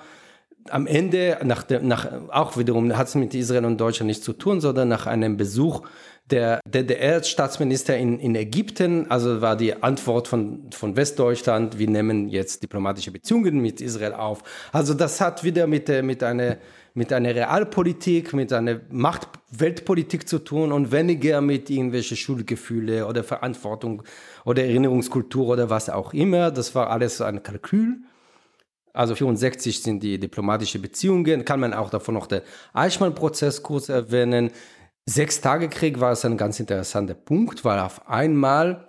Am 0.70 0.86
Ende, 0.86 1.38
nach, 1.46 1.64
nach 1.82 2.12
auch 2.30 2.58
wiederum 2.58 2.98
hat 2.98 3.08
es 3.08 3.16
mit 3.16 3.34
Israel 3.34 3.64
und 3.64 3.80
Deutschland 3.80 4.08
nichts 4.08 4.26
zu 4.26 4.34
tun, 4.34 4.60
sondern 4.60 4.90
nach 4.90 5.08
einem 5.08 5.38
Besuch 5.38 5.82
der 6.30 6.60
DDR-Staatsminister 6.68 7.96
in, 7.96 8.20
in 8.20 8.36
Ägypten, 8.36 9.10
also 9.10 9.40
war 9.40 9.56
die 9.56 9.82
Antwort 9.82 10.28
von, 10.28 10.70
von 10.72 10.98
Westdeutschland, 10.98 11.80
wir 11.80 11.90
nehmen 11.90 12.28
jetzt 12.28 12.64
diplomatische 12.64 13.12
Beziehungen 13.12 13.60
mit 13.60 13.80
Israel 13.80 14.12
auf. 14.12 14.44
Also 14.74 14.94
das 14.94 15.22
hat 15.22 15.46
wieder 15.46 15.68
mit, 15.68 15.88
mit 16.04 16.22
einer 16.22 16.58
mit 16.98 17.14
einer 17.14 17.36
Realpolitik, 17.36 18.34
mit 18.34 18.52
einer 18.52 18.82
Machtweltpolitik 18.90 20.28
zu 20.28 20.40
tun 20.40 20.72
und 20.72 20.92
weniger 20.92 21.42
mit 21.42 21.70
irgendwelchen 21.70 22.18
Schuldgefühle 22.18 23.06
oder 23.06 23.24
Verantwortung 23.24 24.02
oder 24.46 24.64
Erinnerungskultur 24.64 25.48
oder 25.48 25.70
was 25.70 25.92
auch 25.92 26.16
immer. 26.16 26.50
Das 26.50 26.74
war 26.74 26.90
alles 26.90 27.22
ein 27.22 27.44
Kalkül. 27.44 28.00
Also 28.94 29.14
64 29.14 29.84
sind 29.84 30.02
die 30.02 30.20
diplomatischen 30.20 30.82
Beziehungen. 30.82 31.46
Kann 31.46 31.60
man 31.60 31.76
auch 31.76 31.92
davon 31.92 32.16
noch 32.16 32.26
den 32.26 32.42
Eichmann-Prozess 32.74 33.62
kurz 33.62 33.90
erwähnen. 33.90 34.50
Sechs-Tage-Krieg 35.06 36.00
war 36.00 36.14
es 36.14 36.26
ein 36.26 36.36
ganz 36.36 36.60
interessanter 36.60 37.14
Punkt, 37.14 37.64
weil 37.64 37.80
auf 37.80 38.10
einmal 38.10 38.88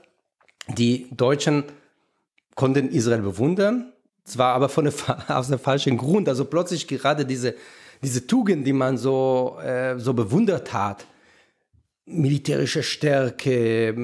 die 0.66 1.09
Deutschen 1.14 1.64
konnten 2.55 2.88
Israel 2.88 3.21
bewundern, 3.21 3.92
zwar 4.25 4.55
aber 4.55 4.71
von 4.71 4.87
der, 4.87 4.94
aus 5.29 5.49
dem 5.49 5.59
falschen 5.59 5.99
Grund. 5.99 6.27
Also 6.27 6.47
plötzlich 6.47 6.88
gerade 6.88 7.27
diese 7.27 7.55
diese 8.03 8.27
Tugend, 8.27 8.67
die 8.67 8.73
man 8.73 8.97
so, 8.97 9.59
äh, 9.63 9.99
so 9.99 10.13
bewundert 10.15 10.73
hat, 10.73 11.07
militärische 12.07 12.83
Stärke, 12.83 13.95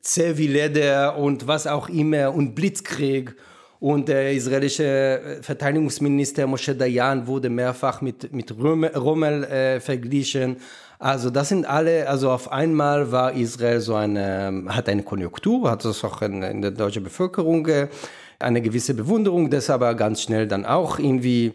zäh 0.00 0.36
wie 0.36 0.48
Leder 0.48 1.16
und 1.16 1.46
was 1.46 1.66
auch 1.66 1.88
immer 1.88 2.34
und 2.34 2.54
Blitzkrieg. 2.54 3.34
Und 3.78 4.08
der 4.08 4.32
israelische 4.32 4.84
äh, 4.84 5.42
Verteidigungsminister 5.42 6.46
Moshe 6.46 6.74
Dayan 6.74 7.26
wurde 7.26 7.50
mehrfach 7.50 8.00
mit, 8.00 8.32
mit 8.32 8.54
Rommel 8.56 9.42
äh, 9.44 9.80
verglichen. 9.80 10.56
Also 11.00 11.30
das 11.30 11.48
sind 11.48 11.66
alle, 11.66 12.08
also 12.08 12.30
auf 12.30 12.52
einmal 12.52 13.10
war 13.10 13.32
Israel 13.32 13.80
so 13.80 13.96
eine, 13.96 14.66
hat 14.68 14.88
eine 14.88 15.02
Konjunktur, 15.02 15.68
hat 15.68 15.84
das 15.84 16.04
auch 16.04 16.22
in, 16.22 16.44
in 16.44 16.62
der 16.62 16.70
deutschen 16.70 17.02
Bevölkerung 17.02 17.66
äh, 17.66 17.88
eine 18.38 18.62
gewisse 18.62 18.94
Bewunderung, 18.94 19.50
das 19.50 19.68
aber 19.68 19.96
ganz 19.96 20.22
schnell 20.22 20.46
dann 20.46 20.64
auch 20.64 21.00
irgendwie 21.00 21.52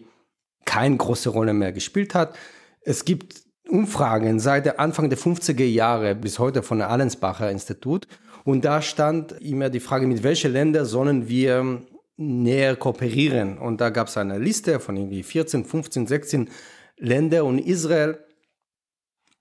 keine 0.67 0.97
große 0.97 1.29
Rolle 1.29 1.53
mehr 1.53 1.71
gespielt 1.71 2.13
hat. 2.13 2.35
Es 2.81 3.03
gibt 3.05 3.41
Umfragen 3.67 4.39
seit 4.39 4.65
der 4.65 4.79
Anfang 4.79 5.09
der 5.09 5.17
50er 5.17 5.65
Jahre 5.65 6.13
bis 6.13 6.37
heute 6.37 6.61
von 6.61 6.77
der 6.77 6.89
Allensbacher 6.91 7.49
Institut. 7.49 8.07
Und 8.43 8.63
da 8.63 8.81
stand 8.81 9.31
immer 9.41 9.69
die 9.69 9.79
Frage, 9.79 10.05
mit 10.05 10.21
welchen 10.23 10.53
Ländern 10.53 10.85
sollen 10.85 11.27
wir 11.27 11.81
näher 12.17 12.75
kooperieren? 12.75 13.57
Und 13.57 13.81
da 13.81 13.89
gab 13.89 14.07
es 14.07 14.17
eine 14.17 14.37
Liste 14.37 14.79
von 14.79 14.95
irgendwie 14.95 15.23
14, 15.23 15.65
15, 15.65 16.07
16 16.07 16.49
Länder 16.97 17.45
und 17.45 17.59
Israel 17.59 18.19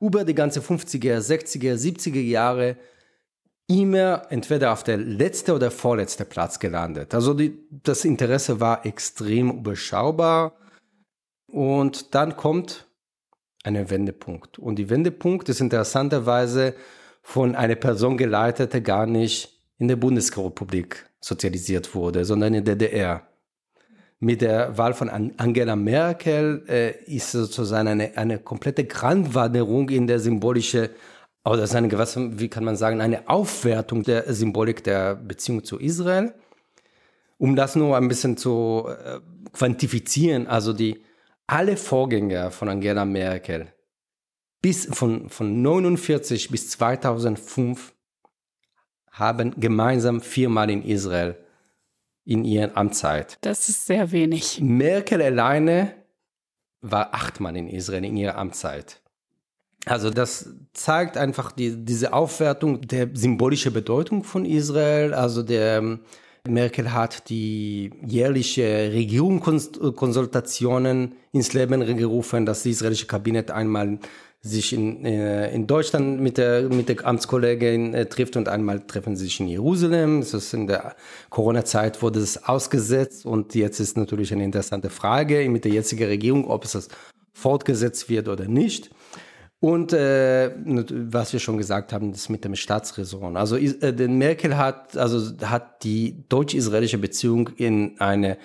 über 0.01 0.25
die 0.25 0.35
ganze 0.35 0.61
50er, 0.61 1.19
60er, 1.19 1.75
70er 1.75 2.21
Jahre 2.21 2.77
immer 3.69 4.27
entweder 4.31 4.73
auf 4.73 4.85
der 4.85 4.97
letzte 4.97 5.55
oder 5.55 5.71
vorletzte 5.71 6.25
Platz 6.25 6.59
gelandet. 6.59 7.15
Also 7.15 7.35
die, 7.35 7.59
das 7.71 8.05
Interesse 8.05 8.61
war 8.61 8.87
extrem 8.87 9.51
überschaubar. 9.51 10.53
Und 11.47 12.15
dann 12.15 12.37
kommt 12.37 12.87
ein 13.65 13.91
Wendepunkt. 13.91 14.59
Und 14.59 14.77
die 14.77 14.91
Wendepunkt 14.91 15.49
ist 15.49 15.61
interessanterweise 15.61 16.75
von 17.23 17.57
einer 17.57 17.75
Person 17.75 18.17
geleitet, 18.17 18.73
der 18.73 18.81
gar 18.81 19.07
nicht 19.07 19.61
in 19.79 19.89
der 19.89 19.97
Bundesrepublik 19.97 21.11
sozialisiert 21.21 21.95
wurde, 21.95 22.25
sondern 22.25 22.55
in 22.55 22.65
der 22.65 22.77
DDR. 22.77 23.27
Mit 24.19 24.41
der 24.41 24.79
Wahl 24.79 24.95
von 24.95 25.11
Angela 25.11 25.77
Merkel 25.77 26.65
äh, 26.69 27.05
ist 27.05 27.33
sozusagen 27.33 27.89
eine, 27.89 28.17
eine 28.17 28.39
komplette 28.39 28.85
Grandwanderung 28.85 29.91
in 29.91 30.07
der 30.07 30.21
symbolische 30.21 30.91
oder 31.45 31.67
seine 31.67 31.91
wie 32.41 32.49
kann 32.49 32.65
man 32.65 32.77
sagen, 32.77 33.01
eine 33.01 33.29
Aufwertung 33.29 34.03
der 34.03 34.33
Symbolik 34.33 34.83
der 34.83 35.15
Beziehung 35.15 35.63
zu 35.63 35.79
Israel. 35.79 36.35
Um 37.39 37.55
das 37.55 37.77
nur 37.77 37.97
ein 37.97 38.09
bisschen 38.09 38.37
zu 38.37 38.89
äh, 38.89 39.21
quantifizieren, 39.53 40.47
also 40.47 40.73
die 40.73 41.03
alle 41.47 41.77
Vorgänger 41.77 42.51
von 42.51 42.69
Angela 42.69 43.05
Merkel 43.05 43.73
bis 44.63 44.87
von, 44.87 45.29
von 45.29 45.63
49 45.63 46.51
bis 46.51 46.71
2005 46.71 47.95
haben 49.13 49.55
gemeinsam 49.59 50.21
viermal 50.21 50.71
in 50.71 50.83
Israel 50.83 51.37
in 52.25 52.45
ihrer 52.45 52.77
Amtszeit. 52.77 53.39
Das 53.41 53.69
ist 53.69 53.87
sehr 53.87 54.11
wenig. 54.11 54.61
Merkel 54.61 55.23
alleine 55.23 55.95
war 56.81 57.15
achtmal 57.15 57.57
in 57.57 57.69
Israel 57.69 58.05
in 58.05 58.17
ihrer 58.17 58.37
Amtszeit. 58.37 59.01
Also 59.85 60.11
das 60.11 60.53
zeigt 60.73 61.17
einfach 61.17 61.53
die, 61.53 61.85
diese 61.85 62.13
Aufwertung 62.13 62.81
der 62.81 63.11
symbolischen 63.15 63.73
Bedeutung 63.73 64.25
von 64.25 64.45
Israel, 64.45 65.15
also 65.15 65.45
der 65.45 66.01
Merkel 66.49 66.93
hat 66.93 67.29
die 67.29 67.93
jährliche 68.07 68.93
Regierungskonsultationen 68.93 71.13
ins 71.33 71.53
Leben 71.53 71.97
gerufen, 71.97 72.47
dass 72.47 72.65
das 72.65 72.73
israelische 72.73 73.07
Kabinett 73.07 73.51
einmal 73.51 73.99
sich 74.43 74.73
in, 74.73 75.05
äh, 75.05 75.53
in 75.53 75.67
Deutschland 75.67 76.21
mit 76.21 76.39
der, 76.39 76.69
mit 76.69 76.89
der 76.89 77.05
Amtskollegin 77.05 77.95
äh, 77.95 78.07
trifft 78.07 78.37
und 78.37 78.49
einmal 78.49 78.81
treffen 78.81 79.17
sie 79.17 79.25
sich 79.25 79.41
in 79.41 79.49
Jerusalem. 79.49 80.21
Das 80.21 80.35
ist 80.35 80.55
in 80.55 80.67
der 80.67 80.95
Corona-Zeit 81.31 82.03
wurde 82.03 82.21
es 82.21 82.45
ausgesetzt 82.45 83.27
und 83.27 83.55
jetzt 83.55 83.81
ist 83.81 83.97
natürlich 83.97 84.33
eine 84.33 84.45
interessante 84.45 84.91
Frage 84.91 85.49
mit 85.51 85.65
der 85.65 85.73
jetzigen 85.73 86.07
Regierung, 86.07 86.49
ob 86.49 86.65
es 86.65 86.89
fortgesetzt 87.33 88.09
wird 88.09 88.29
oder 88.29 88.47
nicht. 88.47 88.91
Und 89.67 89.93
äh, 89.93 90.53
was 90.55 91.33
wir 91.33 91.41
schon 91.41 91.59
gesagt 91.59 91.93
haben, 91.93 92.13
das 92.13 92.29
mit 92.29 92.45
dem 92.45 92.55
Staatsräson. 92.55 93.37
Also 93.37 93.57
äh, 93.57 93.93
denn 93.93 94.17
Merkel 94.17 94.57
hat, 94.57 94.97
also 94.97 95.37
hat 95.45 95.83
die 95.83 96.25
deutsch-israelische 96.29 96.99
Beziehung 96.99 97.49
in 97.57 97.99
eine 97.99 98.39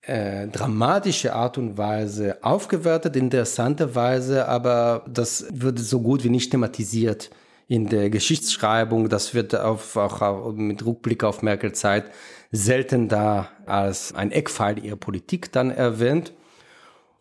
äh, 0.00 0.48
dramatische 0.48 1.34
Art 1.34 1.58
und 1.58 1.76
Weise 1.76 2.38
aufgewertet, 2.42 3.14
interessanterweise, 3.14 4.48
aber 4.48 5.04
das 5.06 5.44
wird 5.50 5.78
so 5.78 6.00
gut 6.00 6.24
wie 6.24 6.30
nicht 6.30 6.50
thematisiert 6.50 7.28
in 7.68 7.90
der 7.90 8.08
Geschichtsschreibung. 8.08 9.10
Das 9.10 9.34
wird 9.34 9.54
auf, 9.54 9.98
auch 9.98 10.54
mit 10.54 10.82
Rückblick 10.86 11.24
auf 11.24 11.42
Merkel 11.42 11.72
Zeit 11.72 12.06
selten 12.52 13.08
da 13.08 13.50
als 13.66 14.14
ein 14.14 14.32
Eckpfeil 14.32 14.82
ihrer 14.82 14.96
Politik 14.96 15.52
dann 15.52 15.70
erwähnt. 15.70 16.32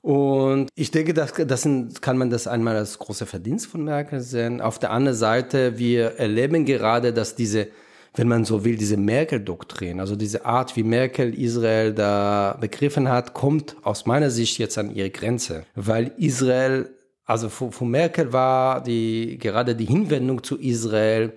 Und 0.01 0.69
ich 0.73 0.89
denke, 0.89 1.13
das, 1.13 1.33
das 1.33 1.67
kann 2.01 2.17
man 2.17 2.31
das 2.31 2.47
einmal 2.47 2.75
als 2.75 2.97
großer 2.97 3.27
Verdienst 3.27 3.67
von 3.67 3.83
Merkel 3.83 4.19
sehen. 4.19 4.59
Auf 4.59 4.79
der 4.79 4.91
anderen 4.91 5.17
Seite, 5.17 5.77
wir 5.77 6.17
erleben 6.17 6.65
gerade, 6.65 7.13
dass 7.13 7.35
diese, 7.35 7.67
wenn 8.15 8.27
man 8.27 8.43
so 8.43 8.65
will, 8.65 8.77
diese 8.77 8.97
Merkel-Doktrin, 8.97 9.99
also 9.99 10.15
diese 10.15 10.43
Art, 10.43 10.75
wie 10.75 10.83
Merkel 10.83 11.39
Israel 11.39 11.93
da 11.93 12.57
begriffen 12.59 13.09
hat, 13.09 13.35
kommt 13.35 13.75
aus 13.83 14.07
meiner 14.07 14.31
Sicht 14.31 14.57
jetzt 14.57 14.77
an 14.79 14.93
ihre 14.93 15.11
Grenze. 15.11 15.65
Weil 15.75 16.13
Israel, 16.17 16.89
also 17.25 17.49
von, 17.49 17.91
Merkel 17.91 18.33
war 18.33 18.81
die, 18.81 19.37
gerade 19.37 19.75
die 19.75 19.85
Hinwendung 19.85 20.43
zu 20.43 20.57
Israel 20.57 21.33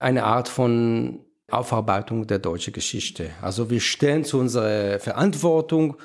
eine 0.00 0.24
Art 0.24 0.48
von 0.48 1.20
Aufarbeitung 1.48 2.26
der 2.26 2.40
deutschen 2.40 2.72
Geschichte. 2.72 3.30
Also 3.40 3.70
wir 3.70 3.80
stellen 3.80 4.24
zu 4.24 4.38
unserer 4.38 4.98
Verantwortung 4.98 5.96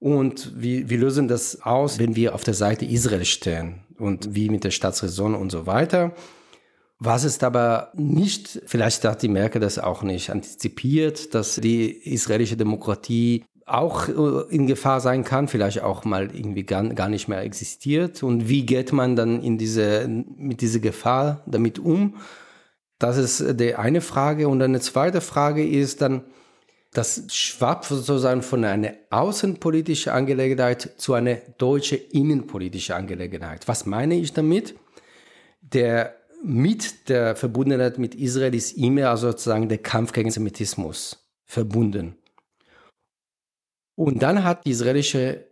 und 0.00 0.52
wie, 0.56 0.88
wir 0.88 0.98
lösen 0.98 1.28
das 1.28 1.62
aus, 1.62 1.98
wenn 1.98 2.14
wir 2.16 2.34
auf 2.34 2.44
der 2.44 2.54
Seite 2.54 2.84
Israel 2.84 3.24
stehen 3.24 3.80
und 3.98 4.34
wie 4.34 4.48
mit 4.48 4.64
der 4.64 4.70
Staatsräson 4.70 5.34
und 5.34 5.50
so 5.50 5.66
weiter. 5.66 6.12
Was 7.00 7.24
ist 7.24 7.44
aber 7.44 7.92
nicht, 7.94 8.62
vielleicht 8.66 9.04
hat 9.04 9.22
die 9.22 9.28
Merkel 9.28 9.60
das 9.60 9.78
auch 9.78 10.02
nicht 10.02 10.30
antizipiert, 10.30 11.34
dass 11.34 11.56
die 11.56 11.90
israelische 11.90 12.56
Demokratie 12.56 13.44
auch 13.66 14.08
äh, 14.08 14.54
in 14.54 14.66
Gefahr 14.66 15.00
sein 15.00 15.24
kann, 15.24 15.46
vielleicht 15.46 15.82
auch 15.82 16.04
mal 16.04 16.34
irgendwie 16.34 16.64
gar, 16.64 16.82
gar 16.88 17.08
nicht 17.08 17.28
mehr 17.28 17.42
existiert. 17.42 18.22
Und 18.22 18.48
wie 18.48 18.66
geht 18.66 18.92
man 18.92 19.14
dann 19.14 19.42
in 19.42 19.58
diese, 19.58 20.08
mit 20.08 20.60
dieser 20.60 20.80
Gefahr 20.80 21.42
damit 21.46 21.78
um? 21.78 22.16
Das 22.98 23.16
ist 23.16 23.60
die 23.60 23.76
eine 23.76 24.00
Frage. 24.00 24.48
Und 24.48 24.62
eine 24.62 24.80
zweite 24.80 25.20
Frage 25.20 25.66
ist 25.66 26.02
dann, 26.02 26.22
das 26.92 27.24
schwappt 27.28 27.84
sozusagen 27.84 28.42
von 28.42 28.64
einer 28.64 28.94
außenpolitischen 29.10 30.12
Angelegenheit 30.12 30.94
zu 30.96 31.14
einer 31.14 31.36
deutschen 31.58 31.98
innenpolitischen 32.10 32.94
Angelegenheit. 32.94 33.68
Was 33.68 33.84
meine 33.86 34.14
ich 34.14 34.32
damit? 34.32 34.74
Der 35.60 36.16
mit 36.42 37.08
der 37.08 37.36
Verbundenheit 37.36 37.98
mit 37.98 38.14
Israel 38.14 38.54
ist 38.54 38.72
immer 38.72 39.16
sozusagen 39.16 39.68
der 39.68 39.78
Kampf 39.78 40.12
gegen 40.12 40.30
Semitismus 40.30 41.28
verbunden. 41.44 42.16
Und 43.94 44.22
dann 44.22 44.44
hat 44.44 44.64
die 44.64 44.70
israelische, 44.70 45.44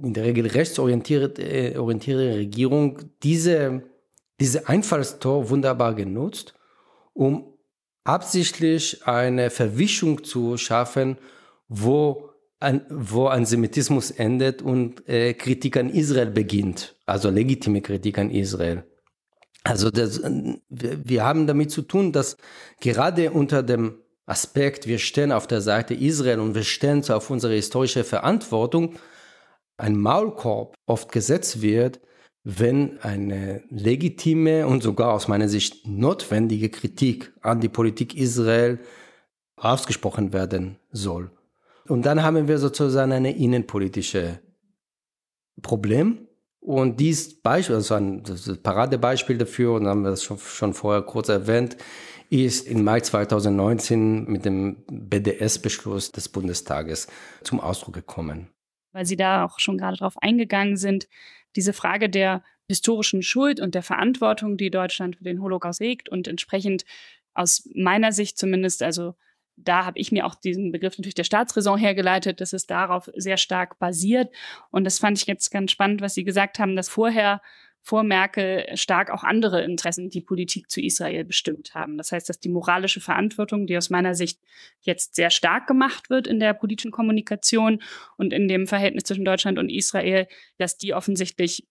in 0.00 0.14
der 0.14 0.24
Regel 0.24 0.46
rechtsorientierte 0.46 1.42
äh, 1.42 1.76
Regierung 1.76 2.98
diese, 3.22 3.82
diese 4.38 4.68
Einfallstor 4.68 5.50
wunderbar 5.50 5.94
genutzt, 5.94 6.54
um 7.12 7.55
absichtlich 8.06 9.06
eine 9.06 9.50
Verwischung 9.50 10.24
zu 10.24 10.56
schaffen, 10.56 11.18
wo, 11.68 12.30
an, 12.60 12.82
wo 12.88 13.26
Antisemitismus 13.26 14.10
endet 14.10 14.62
und 14.62 15.08
äh, 15.08 15.34
Kritik 15.34 15.76
an 15.76 15.90
Israel 15.90 16.30
beginnt, 16.30 16.96
also 17.06 17.30
legitime 17.30 17.82
Kritik 17.82 18.18
an 18.18 18.30
Israel. 18.30 18.84
Also 19.64 19.90
das, 19.90 20.22
wir 20.68 21.24
haben 21.24 21.48
damit 21.48 21.72
zu 21.72 21.82
tun, 21.82 22.12
dass 22.12 22.36
gerade 22.80 23.32
unter 23.32 23.64
dem 23.64 23.98
Aspekt, 24.24 24.86
wir 24.86 24.98
stehen 24.98 25.32
auf 25.32 25.48
der 25.48 25.60
Seite 25.60 25.94
Israel 25.94 26.38
und 26.38 26.54
wir 26.54 26.62
stehen 26.62 27.08
auf 27.10 27.30
unsere 27.30 27.54
historische 27.54 28.04
Verantwortung, 28.04 28.94
ein 29.76 29.98
Maulkorb 29.98 30.76
oft 30.86 31.10
gesetzt 31.10 31.62
wird, 31.62 32.00
wenn 32.48 33.00
eine 33.00 33.64
legitime 33.70 34.68
und 34.68 34.80
sogar 34.80 35.12
aus 35.14 35.26
meiner 35.26 35.48
Sicht 35.48 35.84
notwendige 35.84 36.68
Kritik 36.68 37.32
an 37.40 37.60
die 37.60 37.68
Politik 37.68 38.16
Israel 38.16 38.78
ausgesprochen 39.56 40.32
werden 40.32 40.78
soll. 40.92 41.32
Und 41.88 42.06
dann 42.06 42.22
haben 42.22 42.46
wir 42.46 42.58
sozusagen 42.58 43.10
eine 43.10 43.36
innenpolitische 43.36 44.38
Problem. 45.60 46.28
Und 46.60 47.00
dies 47.00 47.42
Beispiel, 47.42 47.74
also 47.74 47.94
ein 47.96 48.22
Paradebeispiel 48.62 49.38
dafür, 49.38 49.72
und 49.72 49.88
haben 49.88 50.02
wir 50.02 50.10
das 50.10 50.22
schon, 50.22 50.38
schon 50.38 50.72
vorher 50.72 51.02
kurz 51.02 51.28
erwähnt, 51.28 51.76
ist 52.30 52.68
im 52.68 52.84
Mai 52.84 53.00
2019 53.00 54.24
mit 54.26 54.44
dem 54.44 54.84
BDS-Beschluss 54.88 56.12
des 56.12 56.28
Bundestages 56.28 57.08
zum 57.42 57.58
Ausdruck 57.58 57.94
gekommen. 57.94 58.50
Weil 58.92 59.04
Sie 59.04 59.16
da 59.16 59.44
auch 59.44 59.58
schon 59.58 59.78
gerade 59.78 59.96
drauf 59.96 60.14
eingegangen 60.22 60.76
sind, 60.76 61.08
diese 61.56 61.72
Frage 61.72 62.08
der 62.08 62.42
historischen 62.68 63.22
Schuld 63.22 63.60
und 63.60 63.74
der 63.74 63.82
Verantwortung, 63.82 64.56
die 64.56 64.70
Deutschland 64.70 65.16
für 65.16 65.24
den 65.24 65.40
Holocaust 65.40 65.80
hegt 65.80 66.08
und 66.08 66.28
entsprechend 66.28 66.84
aus 67.34 67.68
meiner 67.74 68.12
Sicht 68.12 68.38
zumindest, 68.38 68.82
also 68.82 69.14
da 69.56 69.86
habe 69.86 69.98
ich 69.98 70.12
mir 70.12 70.26
auch 70.26 70.34
diesen 70.34 70.70
Begriff 70.70 70.98
natürlich 70.98 71.14
der 71.14 71.24
Staatsräson 71.24 71.78
hergeleitet, 71.78 72.40
dass 72.40 72.52
es 72.52 72.66
darauf 72.66 73.10
sehr 73.16 73.38
stark 73.38 73.78
basiert. 73.78 74.30
Und 74.70 74.84
das 74.84 74.98
fand 74.98 75.18
ich 75.18 75.26
jetzt 75.26 75.50
ganz 75.50 75.70
spannend, 75.70 76.02
was 76.02 76.14
Sie 76.14 76.24
gesagt 76.24 76.58
haben, 76.58 76.76
dass 76.76 76.90
vorher 76.90 77.40
vor 77.86 78.02
Merkel 78.02 78.66
stark 78.74 79.12
auch 79.12 79.22
andere 79.22 79.62
Interessen 79.62 80.10
die 80.10 80.20
Politik 80.20 80.68
zu 80.68 80.80
Israel 80.80 81.24
bestimmt 81.24 81.72
haben. 81.76 81.98
Das 81.98 82.10
heißt, 82.10 82.28
dass 82.28 82.40
die 82.40 82.48
moralische 82.48 83.00
Verantwortung, 83.00 83.68
die 83.68 83.76
aus 83.76 83.90
meiner 83.90 84.16
Sicht 84.16 84.40
jetzt 84.80 85.14
sehr 85.14 85.30
stark 85.30 85.68
gemacht 85.68 86.10
wird 86.10 86.26
in 86.26 86.40
der 86.40 86.52
politischen 86.52 86.90
Kommunikation 86.90 87.80
und 88.16 88.32
in 88.32 88.48
dem 88.48 88.66
Verhältnis 88.66 89.04
zwischen 89.04 89.24
Deutschland 89.24 89.56
und 89.56 89.68
Israel, 89.68 90.26
dass 90.58 90.76
die 90.76 90.94
offensichtlich 90.94 91.68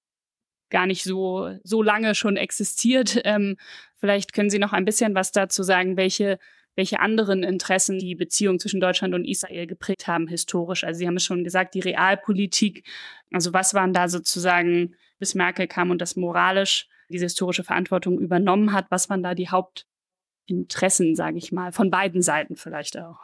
gar 0.69 0.85
nicht 0.87 1.03
so, 1.03 1.53
so 1.65 1.83
lange 1.83 2.15
schon 2.15 2.37
existiert. 2.37 3.19
Ähm, 3.25 3.57
vielleicht 3.97 4.31
können 4.31 4.49
Sie 4.49 4.59
noch 4.59 4.71
ein 4.71 4.85
bisschen 4.85 5.15
was 5.15 5.33
dazu 5.33 5.63
sagen, 5.63 5.97
welche, 5.97 6.39
welche 6.75 6.99
anderen 6.99 7.43
Interessen 7.43 7.99
die 7.99 8.15
Beziehung 8.15 8.59
zwischen 8.59 8.79
Deutschland 8.79 9.13
und 9.13 9.25
Israel 9.25 9.65
geprägt 9.67 10.07
haben 10.07 10.27
historisch. 10.27 10.83
Also 10.83 10.99
Sie 10.99 11.07
haben 11.07 11.15
es 11.15 11.23
schon 11.23 11.43
gesagt, 11.43 11.73
die 11.73 11.79
Realpolitik. 11.79 12.85
Also 13.31 13.53
was 13.53 13.73
waren 13.73 13.93
da 13.93 14.07
sozusagen, 14.07 14.95
bis 15.19 15.35
Merkel 15.35 15.67
kam 15.67 15.91
und 15.91 16.01
das 16.01 16.15
moralisch 16.15 16.87
diese 17.09 17.25
historische 17.25 17.63
Verantwortung 17.63 18.19
übernommen 18.19 18.73
hat, 18.73 18.87
was 18.89 19.09
waren 19.09 19.23
da 19.23 19.35
die 19.35 19.49
Hauptinteressen, 19.49 21.15
sage 21.15 21.37
ich 21.37 21.51
mal, 21.51 21.71
von 21.71 21.89
beiden 21.89 22.21
Seiten 22.21 22.55
vielleicht 22.55 22.97
auch? 22.97 23.19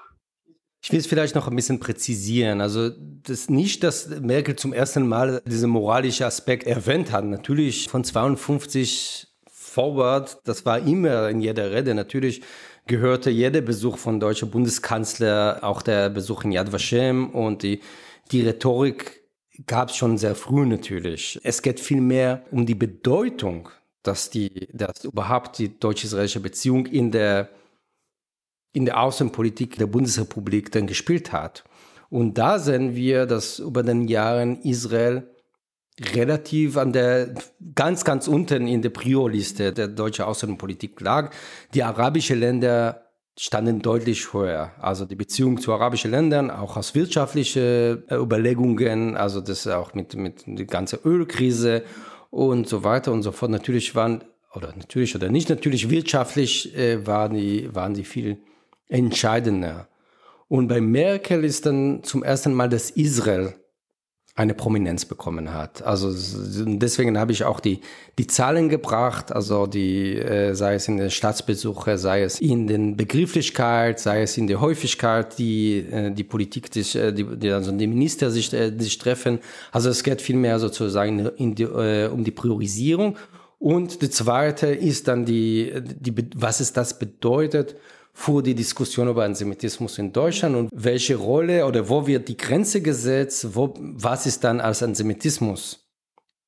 Ich 0.83 0.91
will 0.91 0.99
es 0.99 1.07
vielleicht 1.07 1.35
noch 1.35 1.47
ein 1.47 1.55
bisschen 1.55 1.79
präzisieren. 1.79 2.59
Also 2.59 2.89
das 2.89 3.49
nicht, 3.49 3.83
dass 3.83 4.09
Merkel 4.09 4.55
zum 4.55 4.73
ersten 4.73 5.07
Mal 5.07 5.41
diesen 5.45 5.69
moralischen 5.69 6.25
Aspekt 6.25 6.65
erwähnt 6.65 7.11
hat. 7.11 7.25
Natürlich 7.25 7.87
von 7.87 8.03
52 8.03 9.27
forward, 9.47 10.39
das 10.43 10.65
war 10.65 10.79
immer 10.79 11.29
in 11.29 11.39
jeder 11.39 11.71
Rede. 11.71 11.93
Natürlich 11.93 12.41
gehörte 12.87 13.29
jeder 13.29 13.61
Besuch 13.61 13.97
von 13.97 14.19
deutscher 14.19 14.47
Bundeskanzler, 14.47 15.59
auch 15.61 15.81
der 15.81 16.09
Besuch 16.09 16.43
in 16.43 16.51
Yad 16.51 16.71
Vashem 16.71 17.29
und 17.29 17.63
die, 17.63 17.81
die 18.31 18.41
Rhetorik 18.41 19.21
gab 19.67 19.89
es 19.89 19.95
schon 19.95 20.17
sehr 20.17 20.35
früh 20.35 20.65
natürlich. 20.65 21.39
Es 21.43 21.61
geht 21.61 21.79
vielmehr 21.79 22.43
um 22.51 22.65
die 22.65 22.75
Bedeutung, 22.75 23.69
dass 24.03 24.29
die, 24.29 24.67
dass 24.73 25.03
überhaupt 25.03 25.59
die 25.59 25.77
deutsch-israelische 25.79 26.39
Beziehung 26.39 26.85
in 26.87 27.11
der 27.11 27.49
in 28.73 28.85
der 28.85 29.01
Außenpolitik 29.01 29.77
der 29.77 29.87
Bundesrepublik 29.87 30.71
dann 30.71 30.87
gespielt 30.87 31.31
hat. 31.31 31.63
Und 32.09 32.37
da 32.37 32.59
sehen 32.59 32.95
wir, 32.95 33.25
dass 33.25 33.59
über 33.59 33.83
den 33.83 34.07
Jahren 34.07 34.61
Israel 34.61 35.29
relativ 36.13 36.77
an 36.77 36.93
der 36.93 37.33
ganz, 37.75 38.03
ganz 38.03 38.27
unten 38.27 38.67
in 38.67 38.81
der 38.81 38.89
Priorliste 38.89 39.73
der 39.73 39.87
deutschen 39.87 40.25
Außenpolitik 40.25 40.99
lag. 41.01 41.31
Die 41.73 41.83
arabischen 41.83 42.39
Länder 42.39 43.11
standen 43.37 43.81
deutlich 43.81 44.33
höher. 44.33 44.71
Also 44.79 45.05
die 45.05 45.15
Beziehung 45.15 45.59
zu 45.59 45.73
arabischen 45.73 46.11
Ländern, 46.11 46.51
auch 46.51 46.77
aus 46.77 46.95
wirtschaftlichen 46.95 48.07
äh, 48.07 48.15
Überlegungen, 48.15 49.15
also 49.15 49.41
das 49.41 49.67
auch 49.67 49.93
mit, 49.93 50.15
mit 50.15 50.43
der 50.45 50.65
ganzen 50.65 50.99
Ölkrise 51.05 51.83
und 52.29 52.67
so 52.67 52.83
weiter 52.83 53.11
und 53.11 53.23
so 53.23 53.31
fort. 53.31 53.51
Natürlich 53.51 53.95
waren, 53.95 54.23
oder 54.53 54.73
natürlich 54.75 55.15
oder 55.15 55.29
nicht 55.29 55.49
natürlich 55.49 55.89
wirtschaftlich, 55.89 56.75
äh, 56.77 57.05
waren, 57.07 57.33
die, 57.33 57.73
waren 57.73 57.93
die 57.93 58.03
viel 58.03 58.37
entscheidender. 58.89 59.87
Und 60.47 60.67
bei 60.67 60.81
Merkel 60.81 61.45
ist 61.45 61.65
dann 61.65 62.03
zum 62.03 62.23
ersten 62.23 62.53
Mal, 62.53 62.67
dass 62.67 62.89
Israel 62.89 63.53
eine 64.35 64.53
Prominenz 64.53 65.03
bekommen 65.03 65.53
hat. 65.53 65.81
Also 65.83 66.13
deswegen 66.65 67.17
habe 67.17 67.33
ich 67.33 67.43
auch 67.43 67.59
die, 67.59 67.81
die 68.17 68.27
Zahlen 68.27 68.69
gebracht, 68.69 69.31
also 69.31 69.67
die, 69.67 70.15
äh, 70.17 70.53
sei 70.53 70.75
es 70.75 70.87
in 70.87 70.97
den 70.97 71.11
Staatsbesuche, 71.11 71.97
sei 71.97 72.23
es 72.23 72.39
in 72.39 72.65
den 72.65 72.95
Begrifflichkeit, 72.95 73.99
sei 73.99 74.21
es 74.21 74.37
in 74.37 74.47
der 74.47 74.61
Häufigkeit, 74.61 75.37
die 75.37 75.79
äh, 75.79 76.11
die 76.11 76.23
Politik 76.23 76.73
sich, 76.73 76.95
äh, 76.95 77.11
die, 77.11 77.25
die, 77.25 77.51
also 77.51 77.71
die 77.73 77.87
Minister 77.87 78.31
sich, 78.31 78.53
äh, 78.53 78.71
sich 78.77 78.97
treffen. 78.97 79.39
Also 79.71 79.89
es 79.89 80.01
geht 80.01 80.21
vielmehr 80.21 80.59
sozusagen 80.59 81.19
in 81.35 81.55
die, 81.55 81.63
äh, 81.63 82.07
um 82.07 82.23
die 82.23 82.31
Priorisierung. 82.31 83.17
Und 83.59 84.01
die 84.01 84.09
zweite 84.09 84.67
ist 84.67 85.09
dann 85.09 85.25
die, 85.25 85.73
die, 85.81 86.15
was 86.35 86.61
es 86.61 86.71
das 86.73 86.97
bedeutet 86.97 87.75
für 88.13 88.41
die 88.41 88.55
Diskussion 88.55 89.07
über 89.07 89.23
Antisemitismus 89.23 89.97
in 89.97 90.11
Deutschland 90.11 90.55
und 90.55 90.69
welche 90.73 91.15
Rolle 91.15 91.65
oder 91.65 91.89
wo 91.89 92.05
wird 92.05 92.27
die 92.27 92.37
Grenze 92.37 92.81
gesetzt, 92.81 93.55
wo, 93.55 93.73
was 93.77 94.25
ist 94.25 94.43
dann 94.43 94.59
als 94.59 94.83
Antisemitismus 94.83 95.87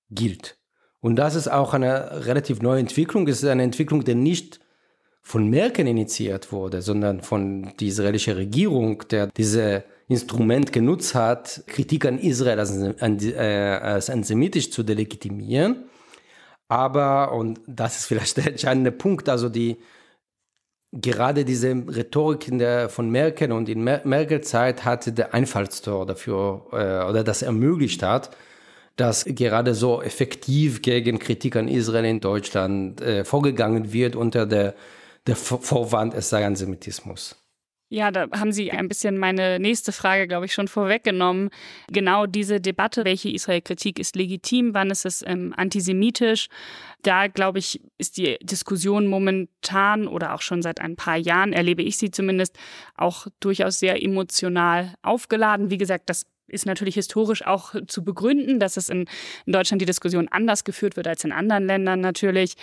gilt. 0.09 0.57
Und 0.99 1.15
das 1.15 1.35
ist 1.35 1.49
auch 1.49 1.73
eine 1.73 2.25
relativ 2.25 2.61
neue 2.61 2.79
Entwicklung. 2.79 3.27
Es 3.27 3.43
ist 3.43 3.49
eine 3.49 3.63
Entwicklung, 3.63 4.03
die 4.03 4.15
nicht 4.15 4.59
von 5.21 5.49
Merkel 5.49 5.87
initiiert 5.87 6.51
wurde, 6.51 6.81
sondern 6.81 7.21
von 7.21 7.73
der 7.79 7.87
israelischen 7.87 8.35
Regierung, 8.35 9.07
der 9.09 9.27
diese 9.27 9.85
Instrument 10.07 10.73
genutzt 10.73 11.15
hat, 11.15 11.63
Kritik 11.67 12.05
an 12.05 12.19
Israel 12.19 12.59
als, 12.59 12.71
äh, 12.77 13.79
als 13.81 14.09
antisemitisch 14.09 14.69
zu 14.69 14.83
delegitimieren. 14.83 15.85
Aber, 16.67 17.31
und 17.33 17.61
das 17.67 17.99
ist 17.99 18.05
vielleicht 18.05 18.37
der 18.37 18.47
entscheidende 18.47 18.91
Punkt, 18.91 19.29
also 19.29 19.49
die, 19.49 19.77
gerade 20.93 21.43
diese 21.43 21.71
Rhetorik 21.71 22.47
in 22.47 22.59
der, 22.59 22.89
von 22.89 23.09
Merkel 23.09 23.51
und 23.51 23.67
in 23.67 23.83
Mer 23.83 24.01
Merkel-Zeit 24.03 24.85
hatte 24.85 25.11
der 25.11 25.33
Einfallstor 25.33 26.05
dafür 26.05 26.65
äh, 26.71 27.09
oder 27.09 27.23
das 27.23 27.41
ermöglicht 27.41 28.03
hat, 28.03 28.35
dass 28.95 29.25
gerade 29.25 29.73
so 29.73 30.01
effektiv 30.01 30.81
gegen 30.81 31.17
Kritik 31.19 31.55
an 31.55 31.67
Israel 31.67 32.05
in 32.05 32.19
Deutschland 32.19 33.01
äh, 33.01 33.25
vorgegangen 33.25 33.91
wird 33.91 34.15
unter 34.15 34.45
der, 34.45 34.75
der 35.25 35.35
Vorwand, 35.35 36.13
es 36.13 36.29
sei 36.29 36.45
Antisemitismus. 36.45 37.42
Ja, 37.89 38.09
da 38.09 38.27
haben 38.31 38.51
Sie 38.51 38.71
ein 38.71 38.87
bisschen 38.87 39.19
meine 39.19 39.59
nächste 39.59 39.91
Frage, 39.91 40.27
glaube 40.27 40.45
ich, 40.47 40.53
schon 40.53 40.67
vorweggenommen. 40.67 41.51
Genau 41.89 42.25
diese 42.25 42.59
Debatte, 42.59 43.05
welche 43.05 43.29
Israel-Kritik 43.29 43.99
ist 43.99 44.15
legitim, 44.15 44.73
wann 44.73 44.89
ist 44.89 45.05
es 45.05 45.23
ähm, 45.25 45.53
antisemitisch? 45.55 46.47
Da, 47.03 47.27
glaube 47.27 47.59
ich, 47.59 47.81
ist 47.99 48.17
die 48.17 48.37
Diskussion 48.41 49.05
momentan 49.05 50.07
oder 50.07 50.33
auch 50.33 50.41
schon 50.41 50.63
seit 50.63 50.81
ein 50.81 50.95
paar 50.95 51.17
Jahren, 51.17 51.53
erlebe 51.53 51.83
ich 51.83 51.97
sie 51.97 52.09
zumindest, 52.09 52.57
auch 52.95 53.27
durchaus 53.39 53.77
sehr 53.77 54.01
emotional 54.01 54.95
aufgeladen. 55.03 55.69
Wie 55.69 55.77
gesagt, 55.77 56.09
das 56.09 56.25
ist 56.47 56.65
natürlich 56.65 56.95
historisch 56.95 57.45
auch 57.45 57.73
zu 57.87 58.03
begründen, 58.03 58.59
dass 58.59 58.77
es 58.77 58.89
in, 58.89 59.05
in, 59.45 59.53
Deutschland 59.53 59.81
die 59.81 59.85
Diskussion 59.85 60.27
anders 60.29 60.63
geführt 60.63 60.95
wird 60.95 61.07
als 61.07 61.23
in 61.23 61.31
anderen 61.31 61.65
Ländern 61.65 62.01
natürlich. 62.01 62.55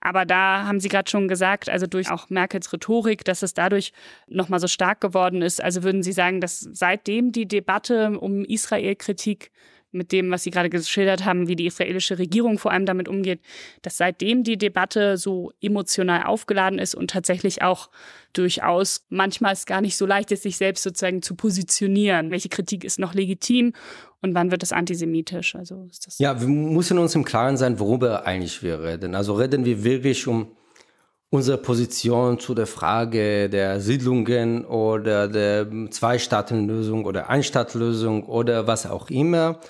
Aber 0.00 0.24
da 0.24 0.64
haben 0.64 0.80
Sie 0.80 0.88
gerade 0.88 1.10
schon 1.10 1.28
gesagt, 1.28 1.68
also 1.68 1.86
durch 1.86 2.10
auch 2.10 2.30
Merkels 2.30 2.72
Rhetorik, 2.72 3.24
dass 3.24 3.42
es 3.42 3.54
dadurch 3.54 3.92
nochmal 4.26 4.60
so 4.60 4.68
stark 4.68 5.00
geworden 5.00 5.42
ist. 5.42 5.62
Also 5.62 5.82
würden 5.82 6.02
Sie 6.02 6.12
sagen, 6.12 6.40
dass 6.40 6.60
seitdem 6.60 7.32
die 7.32 7.46
Debatte 7.46 8.18
um 8.18 8.44
Israel-Kritik 8.44 9.50
mit 9.98 10.12
dem, 10.12 10.30
was 10.30 10.44
Sie 10.44 10.50
gerade 10.50 10.70
geschildert 10.70 11.24
haben, 11.24 11.48
wie 11.48 11.56
die 11.56 11.66
israelische 11.66 12.18
Regierung 12.18 12.58
vor 12.58 12.70
allem 12.70 12.86
damit 12.86 13.08
umgeht, 13.08 13.40
dass 13.82 13.98
seitdem 13.98 14.44
die 14.44 14.56
Debatte 14.56 15.18
so 15.18 15.52
emotional 15.60 16.22
aufgeladen 16.22 16.78
ist 16.78 16.94
und 16.94 17.10
tatsächlich 17.10 17.62
auch 17.62 17.90
durchaus 18.32 19.04
manchmal 19.10 19.52
es 19.52 19.66
gar 19.66 19.80
nicht 19.80 19.96
so 19.96 20.06
leicht 20.06 20.30
ist, 20.32 20.44
sich 20.44 20.56
selbst 20.56 20.82
sozusagen 20.82 21.20
zu 21.20 21.34
positionieren. 21.34 22.30
Welche 22.30 22.48
Kritik 22.48 22.84
ist 22.84 22.98
noch 22.98 23.12
legitim 23.12 23.74
und 24.22 24.34
wann 24.34 24.50
wird 24.50 24.62
es 24.62 24.72
antisemitisch? 24.72 25.54
Also 25.54 25.86
ist 25.90 26.06
das 26.06 26.18
ja, 26.18 26.40
wir 26.40 26.48
müssen 26.48 26.98
uns 26.98 27.14
im 27.14 27.24
Klaren 27.24 27.56
sein, 27.56 27.78
worüber 27.78 28.26
eigentlich 28.26 28.62
wir 28.62 28.82
reden. 28.82 29.14
Also 29.14 29.34
reden 29.34 29.64
wir 29.64 29.84
wirklich 29.84 30.26
um 30.26 30.52
unsere 31.30 31.58
Position 31.58 32.38
zu 32.38 32.54
der 32.54 32.66
Frage 32.66 33.50
der 33.50 33.80
Siedlungen 33.80 34.64
oder 34.64 35.28
der 35.28 35.66
Zwei-Staaten-Lösung 35.90 37.04
oder 37.04 37.28
Ein-Staat-Lösung 37.28 38.24
oder 38.24 38.66
was 38.66 38.86
auch 38.86 39.10
immer. 39.10 39.60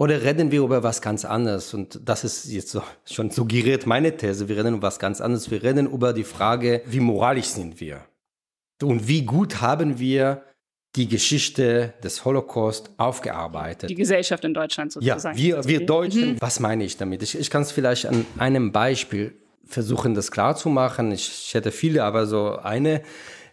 Oder 0.00 0.22
reden 0.22 0.50
wir 0.50 0.62
über 0.62 0.82
was 0.82 1.02
ganz 1.02 1.26
anderes? 1.26 1.74
Und 1.74 2.00
das 2.02 2.24
ist 2.24 2.46
jetzt 2.46 2.70
so, 2.70 2.82
schon 3.04 3.30
suggeriert 3.30 3.84
meine 3.84 4.16
These. 4.16 4.48
Wir 4.48 4.56
reden 4.56 4.76
über 4.76 4.86
was 4.86 4.98
ganz 4.98 5.20
anderes. 5.20 5.50
Wir 5.50 5.62
reden 5.62 5.92
über 5.92 6.14
die 6.14 6.24
Frage, 6.24 6.80
wie 6.86 7.00
moralisch 7.00 7.48
sind 7.48 7.78
wir? 7.80 8.00
Und 8.82 9.06
wie 9.08 9.26
gut 9.26 9.60
haben 9.60 9.98
wir 9.98 10.42
die 10.96 11.06
Geschichte 11.06 11.92
des 12.02 12.24
Holocaust 12.24 12.88
aufgearbeitet? 12.96 13.90
Die 13.90 13.94
Gesellschaft 13.94 14.42
in 14.46 14.54
Deutschland 14.54 14.90
sozusagen. 14.90 15.36
Ja, 15.36 15.56
wir, 15.58 15.64
wir 15.66 15.84
Deutschen, 15.84 16.30
mhm. 16.30 16.40
was 16.40 16.60
meine 16.60 16.82
ich 16.84 16.96
damit? 16.96 17.22
Ich, 17.22 17.38
ich 17.38 17.50
kann 17.50 17.60
es 17.60 17.70
vielleicht 17.70 18.06
an 18.06 18.24
einem 18.38 18.72
Beispiel 18.72 19.34
versuchen, 19.66 20.14
das 20.14 20.30
klar 20.30 20.56
zu 20.56 20.70
machen. 20.70 21.12
Ich, 21.12 21.28
ich 21.28 21.52
hätte 21.52 21.72
viele, 21.72 22.04
aber 22.04 22.26
so 22.26 22.56
eine 22.56 23.02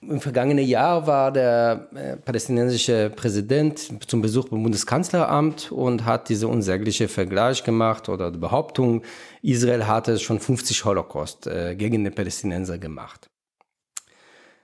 im 0.02 0.22
vergangenen 0.22 0.66
Jahr 0.66 1.08
war 1.08 1.32
der 1.32 1.88
äh, 1.96 2.18
palästinensische 2.18 3.12
Präsident 3.16 3.92
zum 4.08 4.22
Besuch 4.22 4.50
beim 4.50 4.64
Bundeskanzleramt 4.64 5.72
und 5.72 6.06
hat 6.06 6.30
diese 6.30 6.48
unsägliche 6.48 7.08
Vergleich 7.08 7.64
gemacht 7.64 8.08
oder 8.10 8.32
die 8.32 8.38
Behauptung, 8.38 9.04
Israel 9.42 9.88
hatte 9.88 10.20
schon 10.20 10.40
50 10.40 10.86
Holocaust 10.86 11.48
äh, 11.48 11.76
gegen 11.76 12.04
die 12.04 12.12
Palästinenser 12.12 12.78
gemacht. 12.78 13.30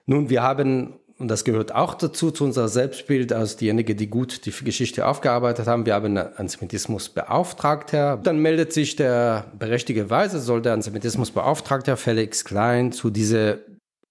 Nun, 0.05 0.29
wir 0.29 0.43
haben, 0.43 0.93
und 1.17 1.29
das 1.29 1.45
gehört 1.45 1.73
auch 1.73 1.95
dazu, 1.95 2.29
zu 2.29 2.43
unserem 2.43 2.67
Selbstbild, 2.67 3.31
als 3.33 3.55
diejenigen, 3.55 3.97
die 3.97 4.07
gut 4.07 4.45
die 4.45 4.51
Geschichte 4.51 5.07
aufgearbeitet 5.07 5.65
haben, 5.65 5.85
wir 5.85 5.95
haben 5.95 6.17
einen 6.17 6.35
Antisemitismusbeauftragter. 6.35 8.19
Dann 8.21 8.39
meldet 8.39 8.73
sich 8.73 8.97
der, 8.97 9.45
berechtigterweise 9.57 10.39
soll 10.39 10.61
der 10.61 10.73
Antisemitismusbeauftragter 10.73 11.97
Felix 11.97 12.43
Klein 12.43 12.91
zu 12.91 13.09
dieser 13.09 13.57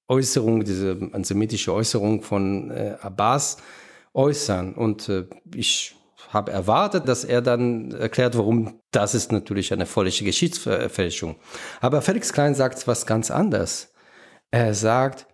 Äußerung, 0.09 0.65
diese 0.65 0.99
antisemitische 1.12 1.73
Äußerung 1.73 2.23
von 2.23 2.71
äh, 2.71 2.97
Abbas 3.01 3.59
äußern. 4.15 4.75
Und 4.75 5.09
äh, 5.09 5.27
ich 5.55 5.97
habe 6.29 6.53
erwartet, 6.53 7.09
dass 7.09 7.25
er 7.25 7.43
dann 7.43 7.93
erklärt, 7.93 8.37
warum 8.37 8.81
das 8.91 9.15
ist 9.15 9.33
natürlich 9.33 9.73
eine 9.73 9.87
völlige 9.87 10.25
Geschichtsfälschung. 10.25 11.37
Aber 11.81 12.03
Felix 12.03 12.33
Klein 12.33 12.55
sagt 12.55 12.87
was 12.87 13.07
ganz 13.07 13.31
anderes. 13.31 13.93
Er 14.51 14.75
sagt, 14.75 15.27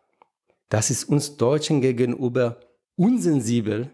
das 0.68 0.90
ist 0.90 1.04
uns 1.04 1.36
Deutschen 1.36 1.80
gegenüber 1.80 2.60
unsensibel, 2.96 3.90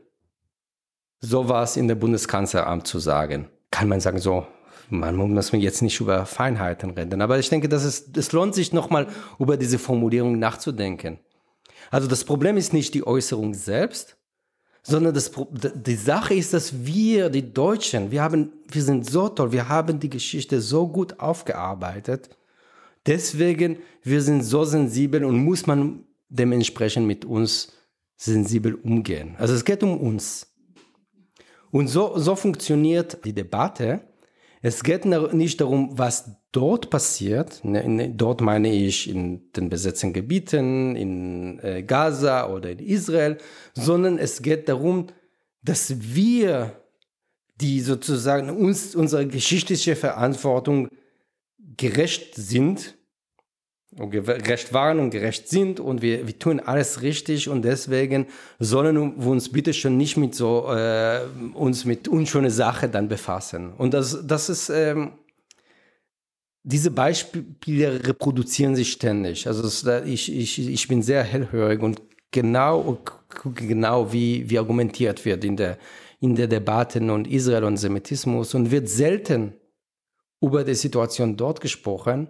sowas 1.21 1.77
in 1.77 1.89
der 1.89 1.95
Bundeskanzleramt 1.95 2.87
zu 2.87 2.99
sagen. 2.99 3.49
Kann 3.71 3.89
man 3.89 4.01
sagen, 4.01 4.19
so, 4.19 4.47
man 4.91 5.17
muss 5.17 5.53
man 5.53 5.61
jetzt 5.61 5.83
nicht 5.83 6.01
über 6.01 6.27
Feinheiten 6.27 6.91
reden, 6.91 7.23
aber 7.23 7.39
ich 7.39 7.49
denke, 7.49 7.69
dass 7.69 7.85
es, 7.85 8.11
es 8.17 8.33
lohnt 8.33 8.55
sich 8.55 8.73
nochmal 8.73 9.07
über 9.39 9.57
diese 9.57 9.79
Formulierung 9.79 10.39
nachzudenken. 10.39 11.19
Also 11.91 12.09
das 12.09 12.25
Problem 12.25 12.57
ist 12.57 12.73
nicht 12.73 12.95
die 12.95 13.07
Äußerung 13.07 13.55
selbst, 13.55 14.17
sondern 14.83 15.15
das, 15.15 15.31
die 15.75 15.97
Sache 15.97 16.35
ist, 16.35 16.53
dass 16.53 16.85
wir, 16.85 17.31
die 17.31 17.53
Deutschen, 17.53 18.11
wir 18.11 18.23
haben, 18.23 18.53
wir 18.71 18.83
sind 18.83 19.09
so 19.09 19.29
toll, 19.29 19.53
wir 19.53 19.69
haben 19.69 19.99
die 19.99 20.11
Geschichte 20.11 20.61
so 20.61 20.87
gut 20.87 21.19
aufgearbeitet. 21.21 22.29
Deswegen, 23.07 23.79
wir 24.03 24.21
sind 24.21 24.43
so 24.43 24.65
sensibel 24.65 25.25
und 25.25 25.37
muss 25.37 25.67
man 25.67 26.05
dementsprechend 26.29 27.07
mit 27.07 27.25
uns 27.25 27.73
sensibel 28.17 28.75
umgehen. 28.75 29.37
Also 29.39 29.55
es 29.55 29.65
geht 29.65 29.83
um 29.83 29.99
uns. 29.99 30.47
Und 31.71 31.89
so, 31.89 32.19
so 32.19 32.37
funktioniert 32.37 33.25
die 33.25 33.33
Debatte. 33.33 34.01
Es 34.67 34.83
geht 34.83 35.05
nicht 35.05 35.61
darum, 35.61 35.91
was 35.99 36.37
dort 36.51 36.89
passiert. 36.89 37.63
Ne, 37.67 38.15
dort 38.17 38.41
meine 38.41 38.73
ich 38.73 39.11
in 39.11 39.53
den 39.53 39.69
besetzten 39.69 40.15
Gebieten, 40.15 40.97
in 40.97 41.59
äh, 41.59 41.83
Gaza 41.83 42.49
oder 42.49 42.71
in 42.71 42.79
Israel, 42.79 43.37
sondern 43.75 44.17
es 44.17 44.41
geht 44.41 44.71
darum, 44.71 45.09
dass 45.61 46.15
wir 46.15 46.81
die 47.61 47.81
sozusagen 47.81 48.49
uns 48.49 48.95
unsere 48.95 49.27
geschichtliche 49.27 49.97
Verantwortung 49.97 50.89
gerecht 51.77 52.35
sind 52.35 52.97
gerecht 53.97 54.73
waren 54.73 54.99
und 54.99 55.11
gerecht 55.11 55.49
sind 55.49 55.79
und 55.79 56.03
wir, 56.03 56.27
wir 56.27 56.39
tun 56.39 56.61
alles 56.61 57.03
richtig 57.03 57.49
und 57.49 57.63
deswegen 57.63 58.27
sollen 58.59 59.21
wir 59.23 59.31
uns 59.31 59.51
bitte 59.51 59.73
schon 59.73 59.97
nicht 59.97 60.17
mit 60.17 60.35
so 60.35 60.67
äh, 60.73 61.21
uns 61.55 61.85
mit 61.85 62.09
unschöne 62.09 62.51
Sachen 62.51 62.91
dann 62.91 63.09
befassen. 63.09 63.73
Und 63.73 63.95
das 63.95 64.27
das 64.27 64.49
ist 64.49 64.69
ähm, 64.71 65.13
diese 66.65 66.91
Beispiele 66.91 68.07
reproduzieren 68.07 68.75
sich 68.75 68.93
ständig. 68.93 69.47
Also 69.47 69.63
das, 69.63 69.85
ich, 70.07 70.35
ich, 70.35 70.69
ich 70.69 70.89
bin 70.89 71.03
sehr 71.03 71.23
hellhörig 71.23 71.81
und 71.81 72.01
genau 72.33 72.99
genau 73.55 74.13
wie 74.13 74.49
wie 74.51 74.59
argumentiert 74.59 75.25
wird 75.25 75.45
in 75.45 75.57
der 75.57 75.79
in 76.21 76.35
der 76.35 76.47
Debatten 76.49 77.11
und 77.11 77.29
Israel 77.29 77.65
und 77.65 77.77
Semitismus. 77.77 78.55
Und 78.55 78.71
wird 78.71 78.89
selten 78.89 79.53
über 80.41 80.65
die 80.65 80.75
Situation 80.75 81.37
dort 81.37 81.61
gesprochen 81.61 82.29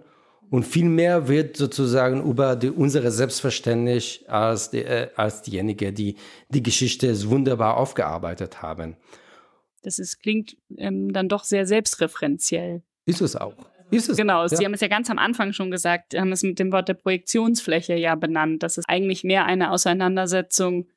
und 0.49 0.65
viel 0.65 0.85
mehr 0.85 1.27
wird 1.27 1.57
sozusagen 1.57 2.23
über 2.23 2.55
die, 2.55 2.69
unsere 2.69 3.11
Selbstverständnis 3.11 4.23
als, 4.27 4.69
die, 4.69 4.83
äh, 4.83 5.09
als 5.15 5.41
diejenigen, 5.41 5.93
die 5.93 6.15
die 6.49 6.63
Geschichte 6.63 7.29
wunderbar 7.29 7.77
aufgearbeitet 7.77 8.61
haben. 8.61 8.95
Das 9.81 9.99
ist, 9.99 10.21
klingt 10.21 10.57
ähm, 10.77 11.13
dann 11.13 11.29
doch 11.29 11.43
sehr 11.43 11.65
selbstreferenziell. 11.65 12.83
Ist 13.05 13.21
es 13.21 13.35
auch. 13.35 13.55
Ist 13.91 14.09
es, 14.09 14.17
genau, 14.17 14.41
ja. 14.41 14.47
Sie 14.47 14.65
haben 14.65 14.73
es 14.73 14.81
ja 14.81 14.87
ganz 14.87 15.09
am 15.09 15.19
Anfang 15.19 15.53
schon 15.53 15.69
gesagt, 15.69 16.15
haben 16.17 16.31
es 16.31 16.41
mit 16.41 16.57
dem 16.57 16.71
Wort 16.71 16.89
der 16.89 16.95
Projektionsfläche 16.95 17.95
ja 17.95 18.15
benannt. 18.15 18.63
Das 18.63 18.77
ist 18.77 18.89
eigentlich 18.89 19.23
mehr 19.23 19.45
eine 19.45 19.71
Auseinandersetzung 19.71 20.87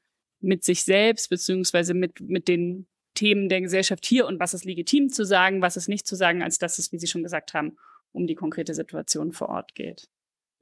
mit 0.40 0.64
sich 0.64 0.84
selbst, 0.84 1.28
beziehungsweise 1.28 1.94
mit, 1.94 2.20
mit 2.20 2.48
den 2.48 2.86
Themen 3.14 3.48
der 3.48 3.60
Gesellschaft 3.60 4.06
hier 4.06 4.26
und 4.26 4.38
was 4.38 4.54
ist 4.54 4.64
legitim 4.64 5.10
zu 5.10 5.24
sagen, 5.24 5.60
was 5.60 5.76
ist 5.76 5.88
nicht 5.88 6.06
zu 6.06 6.14
sagen, 6.14 6.42
als 6.42 6.58
dass 6.58 6.78
es, 6.78 6.92
wie 6.92 6.98
Sie 6.98 7.08
schon 7.08 7.22
gesagt 7.22 7.52
haben, 7.52 7.76
um 8.12 8.26
die 8.26 8.34
konkrete 8.34 8.74
Situation 8.74 9.32
vor 9.32 9.48
Ort 9.48 9.74
geht. 9.74 10.08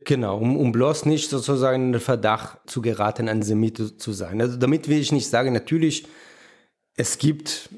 Genau, 0.04 0.38
um, 0.38 0.56
um 0.56 0.72
bloß 0.72 1.06
nicht 1.06 1.30
sozusagen 1.30 1.86
in 1.86 1.92
den 1.92 2.00
Verdacht 2.00 2.58
zu 2.66 2.82
geraten, 2.82 3.28
ein 3.28 3.42
Semit 3.42 4.00
zu 4.00 4.12
sein. 4.12 4.40
Also 4.40 4.56
damit 4.56 4.88
will 4.88 4.98
ich 4.98 5.10
nicht 5.10 5.28
sagen, 5.28 5.52
natürlich, 5.52 6.06
es 6.96 7.18
gibt 7.18 7.70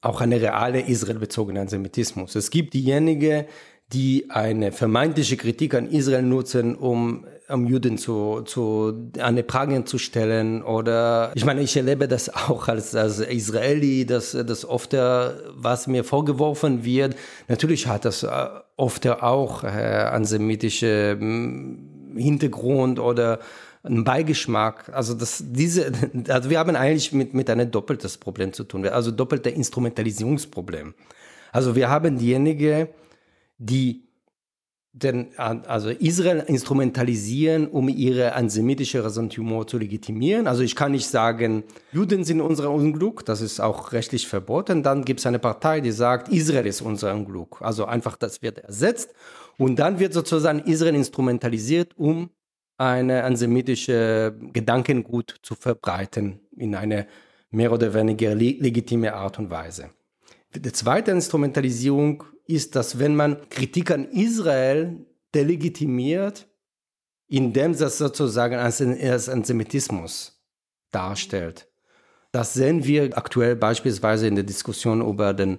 auch 0.00 0.20
eine 0.20 0.40
reale 0.40 0.82
israelbezogene 0.82 1.60
Antisemitismus. 1.60 2.34
Es 2.34 2.50
gibt 2.50 2.74
diejenigen, 2.74 3.46
die 3.92 4.30
eine 4.30 4.72
vermeintliche 4.72 5.36
Kritik 5.36 5.74
an 5.74 5.88
Israel 5.88 6.22
nutzen, 6.22 6.74
um 6.76 7.26
um 7.48 7.66
Juden 7.66 7.98
zu, 7.98 8.42
zu 8.42 9.10
eine 9.18 9.42
Pragen 9.42 9.86
zu 9.86 9.98
stellen 9.98 10.62
oder 10.62 11.30
ich 11.34 11.44
meine, 11.44 11.60
ich 11.60 11.76
erlebe 11.76 12.08
das 12.08 12.34
auch 12.48 12.68
als, 12.68 12.94
als 12.94 13.18
Israeli, 13.20 14.06
dass 14.06 14.32
das 14.32 14.64
oft 14.64 14.94
was 14.94 15.86
mir 15.86 16.04
vorgeworfen 16.04 16.84
wird. 16.84 17.16
Natürlich 17.48 17.86
hat 17.86 18.04
das 18.04 18.22
äh, 18.22 18.28
oft 18.76 19.06
auch 19.06 19.64
äh, 19.64 19.68
antisemitische 19.68 21.16
hm, 21.18 22.14
Hintergrund 22.16 22.98
oder 22.98 23.40
einen 23.82 24.04
Beigeschmack. 24.04 24.90
Also 24.92 25.14
das, 25.14 25.44
diese, 25.46 25.92
also 26.28 26.50
wir 26.50 26.58
haben 26.58 26.74
eigentlich 26.76 27.12
mit, 27.12 27.34
mit 27.34 27.50
einem 27.50 27.70
doppeltes 27.70 28.18
Problem 28.18 28.52
zu 28.52 28.64
tun, 28.64 28.86
also 28.86 29.10
doppelte 29.10 29.50
Instrumentalisierungsproblem. 29.50 30.94
Also 31.52 31.76
wir 31.76 31.88
haben 31.88 32.18
diejenigen, 32.18 32.88
die 33.58 34.08
den, 34.96 35.36
also 35.36 35.90
Israel 35.90 36.44
instrumentalisieren, 36.46 37.66
um 37.66 37.88
ihre 37.88 38.34
antisemitische 38.34 39.04
Ressentiment 39.04 39.68
zu 39.68 39.76
legitimieren. 39.76 40.46
Also 40.46 40.62
ich 40.62 40.76
kann 40.76 40.92
nicht 40.92 41.08
sagen, 41.08 41.64
Juden 41.90 42.22
sind 42.22 42.40
unser 42.40 42.70
Unglück, 42.70 43.24
das 43.24 43.40
ist 43.40 43.58
auch 43.58 43.90
rechtlich 43.90 44.28
verboten. 44.28 44.84
Dann 44.84 45.04
gibt 45.04 45.18
es 45.18 45.26
eine 45.26 45.40
Partei, 45.40 45.80
die 45.80 45.90
sagt, 45.90 46.28
Israel 46.28 46.66
ist 46.66 46.80
unser 46.80 47.12
Unglück. 47.12 47.60
Also 47.60 47.86
einfach, 47.86 48.16
das 48.16 48.40
wird 48.40 48.58
ersetzt. 48.58 49.12
Und 49.58 49.80
dann 49.80 49.98
wird 49.98 50.12
sozusagen 50.12 50.60
Israel 50.60 50.94
instrumentalisiert, 50.94 51.96
um 51.96 52.30
eine 52.78 53.24
antisemitische 53.24 54.36
Gedankengut 54.52 55.34
zu 55.42 55.56
verbreiten 55.56 56.40
in 56.56 56.76
eine 56.76 57.08
mehr 57.50 57.72
oder 57.72 57.92
weniger 57.94 58.32
legitime 58.34 59.12
Art 59.12 59.40
und 59.40 59.50
Weise. 59.50 59.90
Die 60.56 60.72
zweite 60.72 61.10
Instrumentalisierung 61.10 62.24
ist, 62.46 62.76
dass 62.76 62.98
wenn 62.98 63.16
man 63.16 63.48
Kritik 63.50 63.90
an 63.90 64.06
Israel 64.06 65.04
delegitimiert, 65.34 66.46
indem 67.26 67.76
das 67.76 67.98
sozusagen 67.98 68.54
als, 68.54 68.80
als 68.80 69.28
Antisemitismus 69.28 70.40
darstellt. 70.90 71.68
Das 72.30 72.54
sehen 72.54 72.84
wir 72.84 73.16
aktuell 73.16 73.56
beispielsweise 73.56 74.26
in 74.26 74.34
der 74.34 74.44
Diskussion 74.44 75.00
über 75.00 75.34
den, 75.34 75.58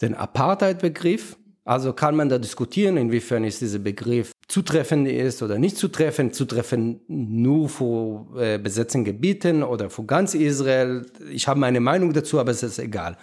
den 0.00 0.14
Apartheid-Begriff. 0.14 1.36
Also 1.64 1.92
kann 1.92 2.14
man 2.16 2.28
da 2.28 2.38
diskutieren, 2.38 2.96
inwiefern 2.96 3.44
ist 3.44 3.60
dieser 3.60 3.80
Begriff 3.80 4.32
zutreffend 4.46 5.08
ist 5.08 5.42
oder 5.42 5.58
nicht 5.58 5.76
zutreffend, 5.76 6.34
zutreffend 6.34 7.00
nur 7.08 7.68
für 7.68 8.26
äh, 8.38 8.58
besetzten 8.58 9.04
Gebieten 9.04 9.62
oder 9.62 9.90
für 9.90 10.04
ganz 10.04 10.34
Israel. 10.34 11.06
Ich 11.30 11.48
habe 11.48 11.58
meine 11.58 11.80
Meinung 11.80 12.12
dazu, 12.12 12.38
aber 12.38 12.52
es 12.52 12.62
ist 12.62 12.78
egal. 12.78 13.16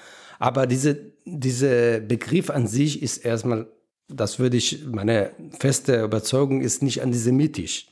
Aber 0.43 0.67
diese, 0.67 1.13
dieser 1.23 2.01
Begriff 2.01 2.49
an 2.49 2.67
sich 2.67 3.01
ist 3.01 3.19
erstmal, 3.19 3.65
das 4.09 4.39
würde 4.39 4.57
ich, 4.57 4.83
meine 4.85 5.31
feste 5.57 6.03
Überzeugung 6.03 6.59
ist 6.59 6.83
nicht 6.83 7.01
antisemitisch. 7.01 7.87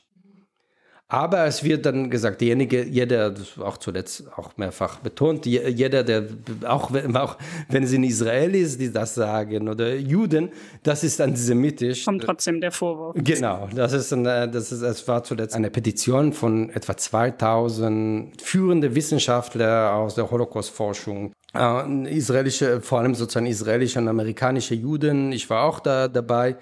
Aber 1.12 1.44
es 1.44 1.62
wird 1.62 1.84
dann 1.84 2.08
gesagt, 2.08 2.40
derjenige, 2.40 2.84
jeder, 2.84 3.30
das 3.32 3.58
auch 3.58 3.76
zuletzt 3.76 4.24
auch 4.34 4.56
mehrfach 4.56 4.98
betont, 5.00 5.44
jeder, 5.44 6.04
der, 6.04 6.24
auch, 6.66 6.90
auch 7.12 7.36
wenn 7.68 7.82
es 7.82 7.92
in 7.92 8.02
Israel 8.02 8.54
ist, 8.54 8.80
die 8.80 8.90
das 8.90 9.14
sagen, 9.14 9.68
oder 9.68 9.94
Juden, 9.94 10.48
das 10.82 11.04
ist 11.04 11.20
antisemitisch. 11.20 12.06
Kommt 12.06 12.22
trotzdem 12.22 12.62
der 12.62 12.72
Vorwurf. 12.72 13.14
Genau, 13.18 13.68
das 13.74 13.92
ist, 13.92 14.10
eine, 14.14 14.48
das 14.48 14.72
ist, 14.72 14.80
es 14.80 15.06
war 15.06 15.22
zuletzt 15.22 15.54
eine 15.54 15.68
Petition 15.68 16.32
von 16.32 16.70
etwa 16.70 16.96
2000 16.96 18.40
führende 18.40 18.94
Wissenschaftler 18.94 19.92
aus 19.94 20.14
der 20.14 20.30
Holocaust-Forschung. 20.30 21.34
Äh, 21.54 22.16
israelische, 22.16 22.80
vor 22.80 23.00
allem 23.00 23.14
sozusagen 23.14 23.44
israelische 23.44 23.98
und 23.98 24.08
amerikanische 24.08 24.74
Juden, 24.74 25.30
ich 25.32 25.50
war 25.50 25.64
auch 25.64 25.80
da 25.80 26.08
dabei, 26.08 26.56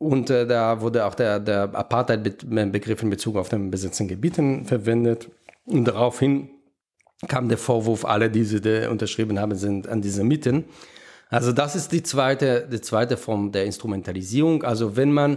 und 0.00 0.30
äh, 0.30 0.46
da 0.46 0.80
wurde 0.80 1.04
auch 1.04 1.14
der, 1.14 1.38
der 1.38 1.74
Apartheid-Begriff 1.74 3.02
in 3.02 3.10
Bezug 3.10 3.36
auf 3.36 3.50
den 3.50 3.70
besetzten 3.70 4.08
Gebieten 4.08 4.64
verwendet. 4.64 5.28
Und 5.66 5.84
daraufhin 5.84 6.48
kam 7.28 7.50
der 7.50 7.58
Vorwurf, 7.58 8.06
alle, 8.06 8.30
die 8.30 8.44
sie 8.44 8.62
da 8.62 8.90
unterschrieben 8.90 9.38
haben, 9.38 9.54
sind 9.56 9.86
Antisemiten. 9.86 10.64
Also 11.28 11.52
das 11.52 11.76
ist 11.76 11.92
die 11.92 12.02
zweite, 12.02 12.66
die 12.66 12.80
zweite 12.80 13.18
Form 13.18 13.52
der 13.52 13.66
Instrumentalisierung. 13.66 14.62
Also 14.62 14.96
wenn 14.96 15.12
man 15.12 15.36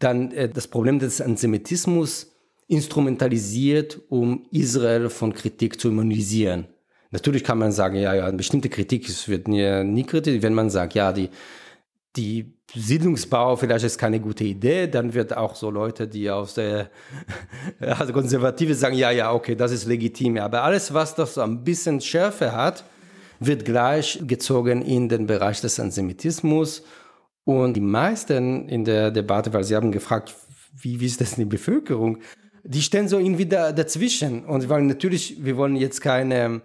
dann 0.00 0.32
äh, 0.32 0.48
das 0.48 0.66
Problem 0.66 0.98
des 0.98 1.20
Antisemitismus 1.20 2.32
instrumentalisiert, 2.66 4.00
um 4.08 4.46
Israel 4.50 5.10
von 5.10 5.32
Kritik 5.32 5.80
zu 5.80 5.90
immunisieren. 5.90 6.66
Natürlich 7.12 7.44
kann 7.44 7.58
man 7.58 7.70
sagen, 7.70 7.94
ja, 7.94 8.14
ja, 8.14 8.24
eine 8.26 8.36
bestimmte 8.36 8.68
Kritik 8.68 9.06
wird 9.28 9.46
nie, 9.46 9.84
nie 9.84 10.02
kritisch, 10.02 10.42
wenn 10.42 10.54
man 10.54 10.70
sagt, 10.70 10.94
ja, 10.94 11.12
die, 11.12 11.28
die 12.16 12.54
Siedlungsbau 12.74 13.56
vielleicht 13.56 13.84
ist 13.84 13.98
keine 13.98 14.20
gute 14.20 14.44
Idee, 14.44 14.86
dann 14.86 15.14
wird 15.14 15.36
auch 15.36 15.54
so 15.54 15.70
Leute, 15.70 16.08
die 16.08 16.30
aus 16.30 16.54
der 16.54 16.90
also 17.80 18.12
Konservative 18.12 18.74
sagen, 18.74 18.96
ja, 18.96 19.10
ja, 19.10 19.32
okay, 19.32 19.54
das 19.54 19.72
ist 19.72 19.86
legitim. 19.86 20.38
Aber 20.38 20.62
alles, 20.62 20.92
was 20.92 21.14
das 21.14 21.34
so 21.34 21.40
ein 21.42 21.64
bisschen 21.64 22.00
Schärfe 22.00 22.52
hat, 22.52 22.84
wird 23.40 23.64
gleich 23.64 24.20
gezogen 24.26 24.82
in 24.82 25.08
den 25.08 25.26
Bereich 25.26 25.60
des 25.60 25.80
Antisemitismus. 25.80 26.82
Und 27.44 27.74
die 27.74 27.80
meisten 27.80 28.68
in 28.68 28.84
der 28.84 29.10
Debatte, 29.10 29.52
weil 29.52 29.64
sie 29.64 29.74
haben 29.74 29.90
gefragt, 29.90 30.34
wie, 30.78 31.00
wie 31.00 31.06
ist 31.06 31.20
das 31.20 31.32
in 31.32 31.44
der 31.44 31.56
Bevölkerung, 31.56 32.18
die 32.62 32.82
stehen 32.82 33.08
so 33.08 33.18
irgendwie 33.18 33.46
da, 33.46 33.72
dazwischen. 33.72 34.44
Und 34.44 34.68
weil 34.68 34.82
natürlich, 34.82 35.44
wir 35.44 35.56
wollen 35.56 35.76
jetzt 35.76 36.00
keine 36.00 36.62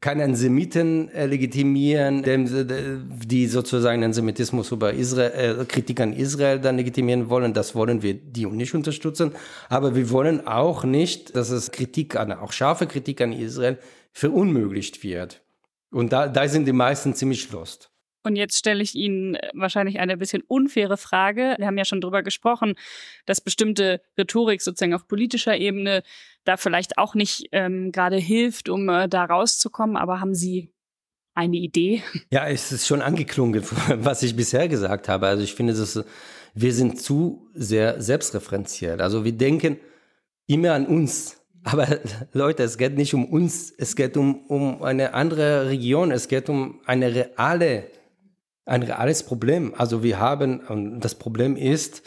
keine 0.00 0.24
Antisemiten 0.24 1.10
äh, 1.10 1.26
legitimieren, 1.26 2.22
die 2.24 3.46
sozusagen 3.46 4.02
Antisemitismus 4.02 4.72
über 4.72 4.94
Israel, 4.94 5.60
äh, 5.60 5.64
Kritik 5.66 6.00
an 6.00 6.14
Israel 6.14 6.58
dann 6.58 6.78
legitimieren 6.78 7.28
wollen. 7.28 7.52
Das 7.52 7.74
wollen 7.74 8.02
wir 8.02 8.14
die 8.14 8.46
nicht 8.46 8.74
unterstützen. 8.74 9.32
Aber 9.68 9.94
wir 9.94 10.10
wollen 10.10 10.46
auch 10.46 10.84
nicht, 10.84 11.36
dass 11.36 11.50
es 11.50 11.70
Kritik 11.70 12.16
an, 12.16 12.32
auch 12.32 12.52
scharfe 12.52 12.86
Kritik 12.86 13.20
an 13.20 13.32
Israel 13.32 13.78
verunmöglicht 14.12 15.02
wird. 15.02 15.42
Und 15.90 16.12
da, 16.12 16.28
da 16.28 16.48
sind 16.48 16.66
die 16.66 16.72
meisten 16.72 17.14
ziemlich 17.14 17.50
lost. 17.52 17.89
Und 18.22 18.36
jetzt 18.36 18.58
stelle 18.58 18.82
ich 18.82 18.94
Ihnen 18.94 19.34
äh, 19.34 19.50
wahrscheinlich 19.54 19.98
eine 19.98 20.16
bisschen 20.16 20.42
unfaire 20.46 20.96
Frage. 20.96 21.54
Wir 21.58 21.66
haben 21.66 21.78
ja 21.78 21.84
schon 21.84 22.00
drüber 22.00 22.22
gesprochen, 22.22 22.74
dass 23.26 23.40
bestimmte 23.40 24.02
Rhetorik 24.18 24.60
sozusagen 24.60 24.94
auf 24.94 25.08
politischer 25.08 25.56
Ebene 25.56 26.02
da 26.44 26.56
vielleicht 26.56 26.98
auch 26.98 27.14
nicht 27.14 27.48
ähm, 27.52 27.92
gerade 27.92 28.16
hilft, 28.16 28.68
um 28.68 28.88
äh, 28.88 29.08
da 29.08 29.24
rauszukommen. 29.24 29.96
Aber 29.96 30.20
haben 30.20 30.34
Sie 30.34 30.72
eine 31.34 31.56
Idee? 31.56 32.02
Ja, 32.30 32.46
es 32.48 32.72
ist 32.72 32.86
schon 32.86 33.02
angeklungen, 33.02 33.62
was 33.96 34.22
ich 34.22 34.36
bisher 34.36 34.68
gesagt 34.68 35.08
habe. 35.08 35.26
Also 35.26 35.42
ich 35.42 35.54
finde, 35.54 35.72
das, 35.72 36.04
wir 36.54 36.72
sind 36.72 37.00
zu 37.00 37.48
sehr 37.54 38.00
selbstreferenziell. 38.00 39.00
Also 39.00 39.24
wir 39.24 39.32
denken 39.32 39.78
immer 40.46 40.72
an 40.72 40.86
uns. 40.86 41.40
Aber 41.62 41.86
Leute, 42.32 42.62
es 42.62 42.78
geht 42.78 42.96
nicht 42.96 43.14
um 43.14 43.24
uns, 43.26 43.72
es 43.76 43.96
geht 43.96 44.16
um, 44.16 44.46
um 44.46 44.82
eine 44.82 45.14
andere 45.14 45.68
Region, 45.68 46.10
es 46.10 46.28
geht 46.28 46.48
um 46.48 46.80
eine 46.84 47.14
reale 47.14 47.84
ein 48.70 48.82
reales 48.82 49.22
Problem. 49.22 49.74
Also 49.76 50.02
wir 50.02 50.18
haben, 50.18 51.00
das 51.00 51.14
Problem 51.14 51.56
ist, 51.56 52.02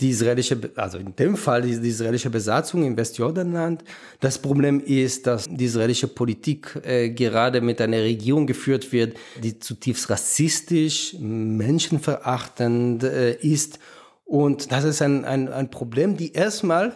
die 0.00 0.10
israelische, 0.10 0.58
also 0.76 0.98
in 0.98 1.16
dem 1.16 1.36
Fall 1.36 1.62
die, 1.62 1.78
die 1.78 1.88
israelische 1.88 2.30
Besatzung 2.30 2.84
im 2.84 2.96
Westjordanland. 2.96 3.82
Das 4.20 4.38
Problem 4.38 4.80
ist, 4.80 5.26
dass 5.26 5.46
die 5.48 5.64
israelische 5.64 6.06
Politik 6.06 6.80
äh, 6.84 7.10
gerade 7.10 7.60
mit 7.60 7.80
einer 7.80 7.98
Regierung 7.98 8.46
geführt 8.46 8.92
wird, 8.92 9.16
die 9.42 9.58
zutiefst 9.58 10.08
rassistisch, 10.08 11.16
menschenverachtend 11.18 13.02
äh, 13.02 13.34
ist. 13.34 13.80
Und 14.24 14.70
das 14.70 14.84
ist 14.84 15.02
ein, 15.02 15.24
ein, 15.24 15.48
ein 15.48 15.70
Problem, 15.70 16.16
die 16.16 16.32
erstmal 16.32 16.92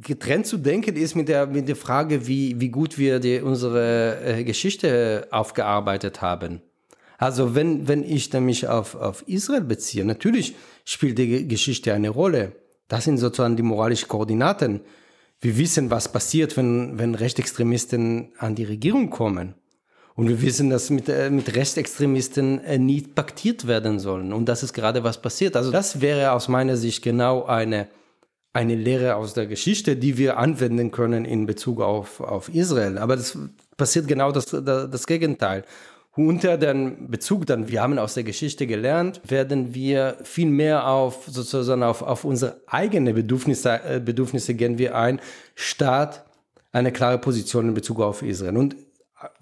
getrennt 0.00 0.46
zu 0.46 0.58
denken 0.58 0.94
ist 0.94 1.16
mit 1.16 1.28
der, 1.28 1.48
mit 1.48 1.68
der 1.68 1.74
Frage, 1.74 2.28
wie, 2.28 2.60
wie 2.60 2.68
gut 2.68 2.96
wir 2.96 3.18
die, 3.18 3.40
unsere 3.40 4.20
äh, 4.22 4.44
Geschichte 4.44 5.26
aufgearbeitet 5.32 6.22
haben. 6.22 6.62
Also 7.18 7.56
wenn, 7.56 7.88
wenn 7.88 8.04
ich 8.04 8.32
mich 8.32 8.68
auf, 8.68 8.94
auf 8.94 9.24
Israel 9.26 9.62
beziehe, 9.62 10.04
natürlich 10.04 10.54
spielt 10.84 11.18
die 11.18 11.48
Geschichte 11.48 11.92
eine 11.92 12.10
Rolle. 12.10 12.52
Das 12.86 13.04
sind 13.04 13.18
sozusagen 13.18 13.56
die 13.56 13.64
moralischen 13.64 14.08
Koordinaten. 14.08 14.80
Wir 15.40 15.58
wissen, 15.58 15.90
was 15.90 16.10
passiert, 16.10 16.56
wenn, 16.56 16.98
wenn 16.98 17.16
Rechtsextremisten 17.16 18.32
an 18.38 18.54
die 18.54 18.64
Regierung 18.64 19.10
kommen. 19.10 19.54
Und 20.14 20.28
wir 20.28 20.42
wissen, 20.42 20.70
dass 20.70 20.90
mit, 20.90 21.08
äh, 21.08 21.30
mit 21.30 21.54
Rechtsextremisten 21.54 22.64
äh, 22.64 22.78
nie 22.78 23.02
paktiert 23.02 23.66
werden 23.66 23.98
sollen. 23.98 24.32
Und 24.32 24.48
das 24.48 24.62
ist 24.62 24.72
gerade 24.72 25.04
was 25.04 25.20
passiert. 25.20 25.56
Also 25.56 25.70
das 25.70 26.00
wäre 26.00 26.32
aus 26.32 26.48
meiner 26.48 26.76
Sicht 26.76 27.02
genau 27.02 27.44
eine, 27.44 27.88
eine 28.52 28.74
Lehre 28.74 29.16
aus 29.16 29.34
der 29.34 29.46
Geschichte, 29.46 29.96
die 29.96 30.18
wir 30.18 30.38
anwenden 30.38 30.90
können 30.92 31.24
in 31.24 31.46
Bezug 31.46 31.80
auf, 31.80 32.20
auf 32.20 32.48
Israel. 32.48 32.98
Aber 32.98 33.16
das 33.16 33.38
passiert 33.76 34.08
genau 34.08 34.32
das, 34.32 34.46
das 34.46 35.06
Gegenteil 35.06 35.64
unter 36.18 36.58
den 36.58 37.08
Bezug 37.10 37.46
dann, 37.46 37.68
wir 37.68 37.82
haben 37.82 37.98
aus 37.98 38.14
der 38.14 38.24
Geschichte 38.24 38.66
gelernt, 38.66 39.20
werden 39.24 39.74
wir 39.74 40.16
viel 40.24 40.48
mehr 40.48 40.88
auf 40.88 41.26
sozusagen 41.26 41.82
auf, 41.82 42.02
auf 42.02 42.24
unsere 42.24 42.60
eigenen 42.66 43.14
Bedürfnisse, 43.14 43.80
äh, 43.84 44.00
Bedürfnisse 44.00 44.54
gehen 44.54 44.78
wir 44.78 44.96
ein, 44.96 45.20
statt 45.54 46.24
eine 46.72 46.92
klare 46.92 47.18
Position 47.18 47.68
in 47.68 47.74
Bezug 47.74 48.00
auf 48.00 48.22
Israel. 48.22 48.56
Und 48.56 48.76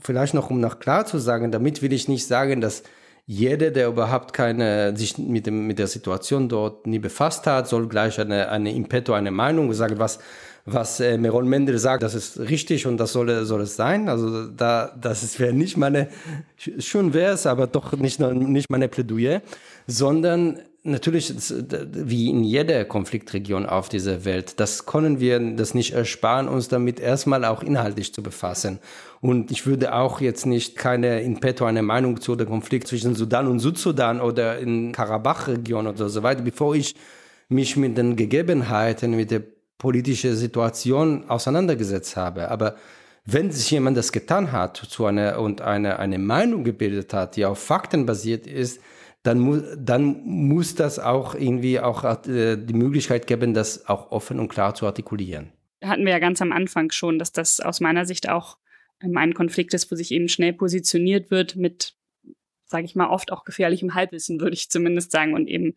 vielleicht 0.00 0.34
noch, 0.34 0.50
um 0.50 0.60
noch 0.60 0.78
klar 0.78 1.06
zu 1.06 1.18
sagen, 1.18 1.50
damit 1.50 1.82
will 1.82 1.92
ich 1.92 2.08
nicht 2.08 2.26
sagen, 2.26 2.60
dass 2.60 2.82
jeder, 3.26 3.72
der 3.72 3.88
überhaupt 3.88 4.32
keine, 4.32 4.96
sich 4.96 5.18
mit, 5.18 5.46
dem, 5.46 5.66
mit 5.66 5.78
der 5.78 5.88
Situation 5.88 6.48
dort 6.48 6.86
nie 6.86 7.00
befasst 7.00 7.46
hat, 7.46 7.68
soll 7.68 7.88
gleich 7.88 8.20
eine, 8.20 8.48
eine 8.50 8.72
Impeto, 8.72 9.12
eine 9.12 9.32
Meinung 9.32 9.72
sagen, 9.72 9.98
was 9.98 10.20
was 10.66 10.98
äh, 10.98 11.16
Meron 11.16 11.48
Mendel 11.48 11.78
sagt, 11.78 12.02
das 12.02 12.14
ist 12.14 12.40
richtig 12.40 12.86
und 12.86 12.98
das 12.98 13.12
soll, 13.12 13.44
soll 13.44 13.62
es 13.62 13.76
sein. 13.76 14.08
Also 14.08 14.48
da, 14.48 14.92
das 15.00 15.38
wäre 15.38 15.52
nicht 15.52 15.76
meine, 15.76 16.08
schön 16.56 17.14
wäre 17.14 17.34
es, 17.34 17.46
aber 17.46 17.68
doch 17.68 17.92
nicht, 17.92 18.18
nicht 18.18 18.68
meine 18.68 18.88
Plädoyer, 18.88 19.42
sondern 19.86 20.60
natürlich, 20.86 21.34
wie 21.92 22.30
in 22.30 22.44
jeder 22.44 22.84
Konfliktregion 22.84 23.66
auf 23.66 23.88
dieser 23.88 24.24
Welt, 24.24 24.58
das 24.60 24.86
können 24.86 25.20
wir 25.20 25.38
das 25.56 25.74
nicht 25.74 25.92
ersparen, 25.92 26.48
uns 26.48 26.68
damit 26.68 27.00
erstmal 27.00 27.44
auch 27.44 27.62
inhaltlich 27.62 28.14
zu 28.14 28.22
befassen. 28.22 28.78
Und 29.20 29.50
ich 29.50 29.66
würde 29.66 29.94
auch 29.94 30.20
jetzt 30.20 30.46
nicht 30.46 30.76
keine 30.76 31.20
in 31.20 31.40
petto 31.40 31.64
eine 31.64 31.82
Meinung 31.82 32.20
zu 32.20 32.36
dem 32.36 32.48
Konflikt 32.48 32.88
zwischen 32.88 33.14
Sudan 33.14 33.48
und 33.48 33.58
Südsudan 33.58 34.20
oder 34.20 34.58
in 34.58 34.92
Karabach-Region 34.92 35.86
oder 35.86 36.08
so 36.08 36.22
weiter, 36.22 36.42
bevor 36.42 36.74
ich 36.74 36.94
mich 37.48 37.76
mit 37.76 37.98
den 37.98 38.16
Gegebenheiten, 38.16 39.16
mit 39.16 39.30
der 39.30 39.42
politische 39.78 40.34
Situation 40.34 41.28
auseinandergesetzt 41.28 42.16
habe. 42.16 42.50
Aber 42.50 42.76
wenn 43.24 43.50
sich 43.50 43.70
jemand 43.70 43.96
das 43.96 44.12
getan 44.12 44.52
hat 44.52 44.76
zu 44.76 45.04
einer, 45.04 45.40
und 45.40 45.60
eine, 45.60 45.98
eine 45.98 46.18
Meinung 46.18 46.64
gebildet 46.64 47.12
hat, 47.12 47.36
die 47.36 47.44
auf 47.44 47.58
Fakten 47.58 48.06
basiert 48.06 48.46
ist, 48.46 48.80
dann, 49.26 49.38
mu 49.40 49.60
dann 49.76 50.22
muss 50.24 50.74
das 50.74 50.98
auch 50.98 51.34
irgendwie 51.34 51.80
auch 51.80 52.04
äh, 52.26 52.56
die 52.56 52.74
Möglichkeit 52.74 53.26
geben, 53.26 53.54
das 53.54 53.86
auch 53.88 54.10
offen 54.10 54.38
und 54.38 54.48
klar 54.48 54.74
zu 54.74 54.86
artikulieren. 54.86 55.52
hatten 55.82 56.04
wir 56.04 56.12
ja 56.12 56.18
ganz 56.18 56.40
am 56.40 56.52
Anfang 56.52 56.90
schon, 56.90 57.18
dass 57.18 57.32
das 57.32 57.60
aus 57.60 57.80
meiner 57.80 58.06
Sicht 58.06 58.28
auch 58.28 58.58
ein 59.00 59.34
Konflikt 59.34 59.74
ist, 59.74 59.90
wo 59.90 59.96
sich 59.96 60.10
eben 60.10 60.28
schnell 60.28 60.52
positioniert 60.52 61.30
wird 61.30 61.56
mit, 61.56 61.94
sage 62.64 62.84
ich 62.84 62.94
mal, 62.94 63.08
oft 63.08 63.32
auch 63.32 63.44
gefährlichem 63.44 63.94
Halbwissen, 63.94 64.40
würde 64.40 64.54
ich 64.54 64.70
zumindest 64.70 65.10
sagen, 65.10 65.34
und 65.34 65.48
eben 65.48 65.74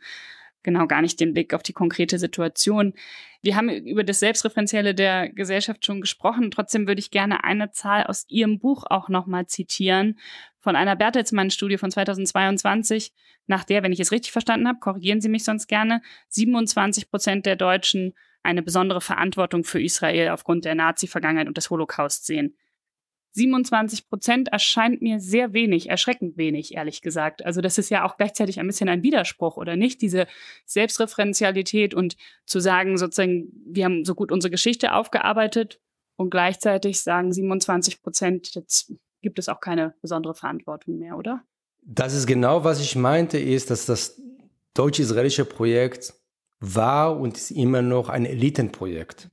genau 0.64 0.88
gar 0.88 1.01
nicht 1.01 1.20
den 1.20 1.34
Blick 1.34 1.53
auf 1.53 1.64
die 1.64 1.74
konkrete 1.74 2.20
Situation. 2.20 2.93
Wir 3.41 3.55
haben 3.55 3.70
über 3.70 4.03
das 4.03 4.20
Selbstreferenzielle 4.20 4.93
der 4.93 5.30
Gesellschaft 5.30 5.86
schon 5.86 6.01
gesprochen. 6.01 6.51
Trotzdem 6.51 6.88
würde 6.88 6.99
ich 6.99 7.12
gerne 7.12 7.43
eine 7.43 7.72
Zahl 7.72 8.03
aus 8.03 8.26
Ihrem 8.28 8.60
Buch 8.60 8.86
auch 8.89 9.10
nochmal 9.10 9.47
zitieren 9.47 10.20
von 10.60 10.76
einer 10.76 10.95
Bertelsmann-Studie 10.95 11.78
von 11.78 11.89
2022, 11.89 13.14
nach 13.47 13.64
der, 13.64 13.82
wenn 13.82 13.93
ich 13.93 13.99
es 13.99 14.12
richtig 14.12 14.32
verstanden 14.32 14.68
habe, 14.68 14.80
korrigieren 14.80 15.22
Sie 15.22 15.30
mich 15.30 15.43
sonst 15.43 15.68
gerne, 15.68 16.01
27 16.28 17.10
Prozent 17.10 17.45
der 17.45 17.55
Deutschen 17.55 18.14
eine 18.43 18.62
besondere 18.62 19.01
Verantwortung 19.01 19.64
für 19.64 19.82
Israel 19.82 20.30
aufgrund 20.30 20.66
der 20.66 20.76
Nazi-Vergangenheit 20.76 21.47
und 21.47 21.57
des 21.57 21.70
Holocaust 21.70 22.26
sehen. 22.26 22.55
27 23.32 24.09
Prozent 24.09 24.47
erscheint 24.49 25.01
mir 25.01 25.19
sehr 25.19 25.53
wenig, 25.53 25.89
erschreckend 25.89 26.38
wenig, 26.38 26.73
ehrlich 26.75 27.01
gesagt. 27.01 27.45
Also 27.45 27.61
das 27.61 27.77
ist 27.77 27.89
ja 27.89 28.05
auch 28.05 28.17
gleichzeitig 28.17 28.59
ein 28.59 28.67
bisschen 28.67 28.89
ein 28.89 29.03
Widerspruch, 29.03 29.57
oder 29.57 29.75
nicht? 29.75 30.01
Diese 30.01 30.27
Selbstreferenzialität 30.65 31.93
und 31.93 32.17
zu 32.45 32.59
sagen, 32.59 32.97
sozusagen, 32.97 33.51
wir 33.65 33.86
haben 33.86 34.05
so 34.05 34.15
gut 34.15 34.32
unsere 34.32 34.51
Geschichte 34.51 34.93
aufgearbeitet 34.93 35.80
und 36.15 36.32
gleichzeitig 36.32 37.01
sagen 37.01 37.32
27 37.32 38.01
Prozent, 38.01 38.55
jetzt 38.55 38.93
gibt 39.21 39.39
es 39.39 39.49
auch 39.49 39.59
keine 39.59 39.93
besondere 40.01 40.34
Verantwortung 40.34 40.97
mehr, 40.97 41.17
oder? 41.17 41.43
Das 41.82 42.13
ist 42.13 42.27
genau, 42.27 42.63
was 42.63 42.82
ich 42.82 42.95
meinte, 42.95 43.38
ist, 43.38 43.69
dass 43.69 43.86
das 43.86 44.21
deutsch-israelische 44.73 45.45
Projekt 45.45 46.13
war 46.59 47.19
und 47.19 47.38
ist 47.38 47.51
immer 47.51 47.82
noch 47.82 48.09
ein 48.09 48.25
Elitenprojekt. 48.25 49.30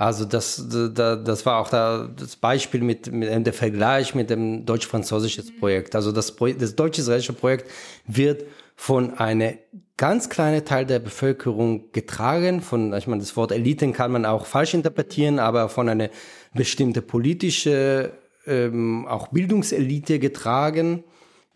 Also 0.00 0.24
das, 0.24 0.64
das, 0.66 0.94
das 0.94 1.44
war 1.44 1.58
auch 1.58 1.68
da 1.68 2.08
das 2.16 2.34
Beispiel 2.34 2.80
mit, 2.80 3.12
mit 3.12 3.46
der 3.46 3.52
Vergleich 3.52 4.14
mit 4.14 4.30
dem 4.30 4.64
deutsch-französischen 4.64 5.44
Projekt. 5.60 5.94
Also 5.94 6.10
das, 6.10 6.34
das 6.58 6.74
deutsch-israelische 6.74 7.34
Projekt 7.34 7.70
wird 8.06 8.44
von 8.76 9.18
einer 9.18 9.52
ganz 9.98 10.30
kleinen 10.30 10.64
Teil 10.64 10.86
der 10.86 11.00
Bevölkerung 11.00 11.92
getragen. 11.92 12.62
Von, 12.62 12.94
ich 12.94 13.08
meine, 13.08 13.20
das 13.20 13.36
Wort 13.36 13.52
Eliten 13.52 13.92
kann 13.92 14.10
man 14.10 14.24
auch 14.24 14.46
falsch 14.46 14.72
interpretieren, 14.72 15.38
aber 15.38 15.68
von 15.68 15.86
einer 15.86 16.08
bestimmten 16.54 17.06
politischen, 17.06 18.08
ähm, 18.46 19.06
auch 19.06 19.28
Bildungselite 19.28 20.18
getragen. 20.18 21.04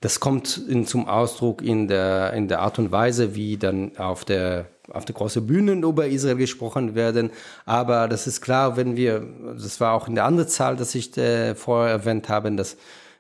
Das 0.03 0.21
kommt 0.21 0.59
in, 0.69 0.87
zum 0.87 1.09
Ausdruck 1.09 1.63
in 1.63 1.89
der, 1.89 2.35
in 2.35 2.49
der 2.49 2.61
Art 2.61 2.79
und 2.79 2.93
Weise, 2.93 3.35
wie 3.35 3.57
dann 3.57 3.97
auf 3.97 4.27
der 4.27 4.67
auf 4.93 5.05
der 5.05 5.15
großen 5.15 5.47
Bühne 5.47 5.73
über 5.73 6.07
Israel 6.07 6.37
gesprochen 6.37 6.95
werden. 6.95 7.31
Aber 7.65 8.09
das 8.09 8.27
ist 8.27 8.41
klar, 8.41 8.77
wenn 8.77 8.97
wir, 8.97 9.27
das 9.55 9.81
war 9.81 9.93
auch 9.93 10.09
in 10.09 10.15
der 10.15 10.25
anderen 10.25 10.49
Zahl, 10.49 10.77
dass 10.77 10.95
ich 10.95 11.17
äh, 11.17 11.55
vorher 11.55 11.93
erwähnt 11.93 12.29
habe, 12.29 12.53
dass 12.53 12.77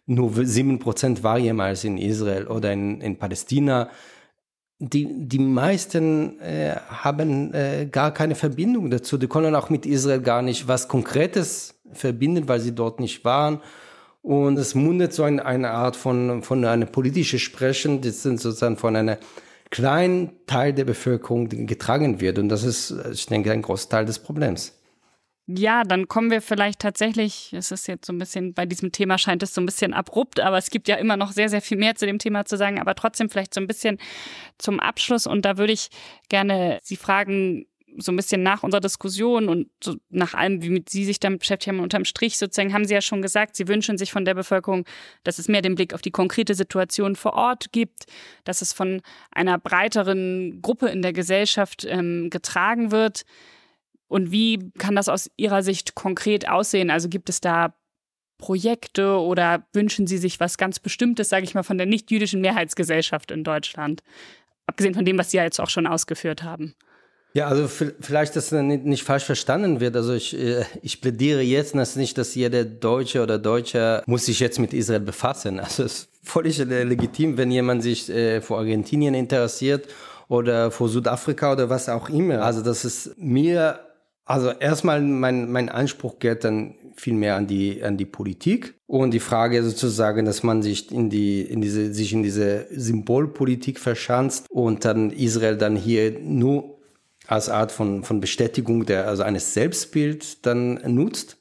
nur 0.06 0.44
sieben 0.44 0.78
Prozent 0.78 1.22
war 1.22 1.38
jemals 1.38 1.84
in 1.84 1.96
Israel 1.96 2.46
oder 2.46 2.72
in, 2.72 3.00
in 3.00 3.16
Palästina. 3.16 3.88
Die, 4.78 5.08
die 5.10 5.38
meisten 5.38 6.38
äh, 6.40 6.76
haben 6.88 7.54
äh, 7.54 7.86
gar 7.90 8.12
keine 8.12 8.34
Verbindung 8.34 8.90
dazu. 8.90 9.16
Die 9.16 9.28
können 9.28 9.54
auch 9.54 9.70
mit 9.70 9.86
Israel 9.86 10.20
gar 10.20 10.42
nicht 10.42 10.68
was 10.68 10.88
Konkretes 10.88 11.80
verbinden, 11.92 12.48
weil 12.48 12.60
sie 12.60 12.74
dort 12.74 13.00
nicht 13.00 13.24
waren. 13.24 13.60
Und 14.20 14.58
es 14.58 14.74
mundet 14.74 15.12
so 15.12 15.22
eine, 15.22 15.44
eine 15.44 15.70
Art 15.70 15.96
von, 15.96 16.42
von 16.42 16.64
einer 16.64 16.86
politischen 16.86 17.38
Sprechen, 17.38 18.00
das 18.00 18.22
sind 18.22 18.40
sozusagen 18.40 18.76
von 18.76 18.96
einer 18.96 19.18
kleinen 19.74 20.30
Teil 20.46 20.72
der 20.72 20.84
Bevölkerung 20.84 21.48
getragen 21.48 22.20
wird. 22.20 22.38
Und 22.38 22.48
das 22.48 22.62
ist, 22.62 22.94
ich 23.12 23.26
denke, 23.26 23.50
ein 23.50 23.60
Großteil 23.60 24.04
des 24.04 24.20
Problems. 24.20 24.80
Ja, 25.46 25.82
dann 25.82 26.06
kommen 26.06 26.30
wir 26.30 26.40
vielleicht 26.40 26.78
tatsächlich, 26.78 27.52
es 27.52 27.72
ist 27.72 27.88
jetzt 27.88 28.06
so 28.06 28.12
ein 28.12 28.18
bisschen, 28.18 28.54
bei 28.54 28.66
diesem 28.66 28.92
Thema 28.92 29.18
scheint 29.18 29.42
es 29.42 29.52
so 29.52 29.60
ein 29.60 29.66
bisschen 29.66 29.92
abrupt, 29.92 30.38
aber 30.38 30.58
es 30.58 30.70
gibt 30.70 30.86
ja 30.86 30.94
immer 30.94 31.16
noch 31.16 31.32
sehr, 31.32 31.48
sehr 31.48 31.60
viel 31.60 31.76
mehr 31.76 31.96
zu 31.96 32.06
dem 32.06 32.20
Thema 32.20 32.44
zu 32.46 32.56
sagen, 32.56 32.80
aber 32.80 32.94
trotzdem 32.94 33.28
vielleicht 33.28 33.52
so 33.52 33.60
ein 33.60 33.66
bisschen 33.66 33.98
zum 34.58 34.78
Abschluss. 34.78 35.26
Und 35.26 35.44
da 35.44 35.58
würde 35.58 35.72
ich 35.72 35.88
gerne 36.28 36.78
Sie 36.84 36.96
fragen, 36.96 37.66
so 37.97 38.12
ein 38.12 38.16
bisschen 38.16 38.42
nach 38.42 38.62
unserer 38.62 38.80
Diskussion 38.80 39.49
und 39.49 39.68
so 39.82 39.97
nach 40.11 40.34
allem, 40.34 40.62
wie 40.62 40.70
mit 40.70 40.88
Sie 40.88 41.05
sich 41.05 41.20
damit 41.20 41.40
beschäftigt 41.40 41.68
haben, 41.68 41.80
unterm 41.80 42.05
Strich 42.05 42.38
sozusagen, 42.38 42.72
haben 42.72 42.84
Sie 42.84 42.95
ja 42.95 43.01
schon 43.01 43.22
gesagt, 43.22 43.57
Sie 43.57 43.68
wünschen 43.68 43.99
sich 43.99 44.12
von 44.12 44.24
der 44.24 44.34
Bevölkerung, 44.34 44.84
dass 45.22 45.38
es 45.38 45.49
mehr 45.49 45.62
den 45.62 45.74
Blick 45.74 45.95
auf 45.95 46.03
die 46.03 46.11
konkrete 46.11 46.55
Situation 46.55 47.16
vor 47.16 47.34
Ort 47.34 47.72
gibt, 47.72 48.07
dass 48.45 48.62
es 48.62 48.72
von 48.72 49.03
einer 49.30 49.59
breiteren 49.59 50.61
Gruppe 50.62 50.88
in 50.88 51.03
der 51.03 51.12
Gesellschaft 51.12 51.84
ähm, 51.88 52.30
getragen 52.30 52.90
wird. 52.90 53.24
Und 54.09 54.30
wie 54.30 54.70
kann 54.78 54.97
das 54.97 55.09
aus 55.09 55.30
Ihrer 55.36 55.62
Sicht 55.62 55.95
konkret 55.95 56.49
aussehen? 56.49 56.90
Also 56.90 57.09
gibt 57.09 57.28
es 57.28 57.40
da 57.40 57.74
Projekte 58.38 59.18
oder 59.18 59.66
wünschen 59.72 60.07
Sie 60.07 60.18
sich 60.18 60.40
was 60.40 60.59
ganz 60.59 60.80
Bestimmtes, 60.80 61.28
sage 61.28 61.45
ich 61.45 61.55
mal, 61.55 61.62
von 61.62 61.78
der 61.78 61.86
nicht-jüdischen 61.86 62.40
Mehrheitsgesellschaft 62.40 63.30
in 63.30 63.45
Deutschland? 63.45 64.03
Abgesehen 64.66 64.95
von 64.95 65.05
dem, 65.05 65.18
was 65.18 65.30
Sie 65.30 65.36
ja 65.36 65.45
jetzt 65.45 65.61
auch 65.61 65.68
schon 65.68 65.86
ausgeführt 65.86 66.42
haben. 66.42 66.74
Ja, 67.37 67.49
also 67.49 67.66
vielleicht, 67.66 68.37
dass 68.37 68.51
das 68.51 68.62
nicht 68.62 69.03
falsch 69.03 69.24
verstanden 69.24 69.80
wird. 69.80 69.97
Also 69.97 70.14
ich, 70.14 70.39
äh, 70.39 70.64
ich 70.82 71.01
plädiere 71.01 71.43
jetzt 71.43 71.74
dass 71.74 71.97
nicht, 71.97 72.16
dass 72.16 72.37
jeder 72.37 72.64
Deutsche 72.64 73.22
oder 73.24 73.39
Deutsche 73.39 74.05
muss 74.07 74.26
sich 74.26 74.39
jetzt 74.39 74.61
mit 74.61 74.72
Israel 74.72 75.01
befassen. 75.01 75.59
Also 75.59 75.82
es 75.82 75.95
ist 75.95 76.09
völlig 76.22 76.59
legitim, 76.59 77.37
wenn 77.37 77.51
jemand 77.51 77.82
sich 77.82 78.09
äh, 78.09 78.41
vor 78.41 78.59
Argentinien 78.59 79.14
interessiert 79.14 79.89
oder 80.28 80.70
vor 80.70 80.89
Südafrika 80.89 81.53
oder 81.53 81.68
was 81.68 81.89
auch 81.89 82.09
immer. 82.09 82.41
Also 82.41 82.62
das 82.62 82.85
ist 82.85 83.18
mir, 83.18 83.80
also 84.24 84.51
erstmal 84.51 85.01
mein, 85.01 85.51
mein 85.51 85.68
Anspruch 85.68 86.20
geht 86.20 86.45
dann 86.45 86.76
viel 86.95 87.14
mehr 87.14 87.35
an 87.35 87.49
die, 87.49 87.82
an 87.82 87.97
die 87.97 88.05
Politik 88.05 88.74
und 88.87 89.11
die 89.11 89.18
Frage 89.18 89.64
sozusagen, 89.64 90.24
dass 90.24 90.45
man 90.45 90.62
sich 90.62 90.93
in 90.93 91.11
die, 91.11 91.43
in 91.43 91.61
diese, 91.61 91.93
sich 91.93 92.12
in 92.12 92.22
diese 92.22 92.66
Symbolpolitik 92.70 93.80
verschanzt 93.80 94.47
und 94.51 94.85
dann 94.85 95.11
Israel 95.11 95.57
dann 95.57 95.74
hier 95.74 96.16
nur 96.20 96.73
als 97.26 97.48
Art 97.48 97.72
von, 97.72 98.04
von 98.04 98.20
Bestätigung 98.20 98.86
der, 98.86 99.08
also 99.08 99.22
eines 99.22 99.54
Selbstbilds 99.54 100.40
dann 100.42 100.80
nutzt. 100.86 101.38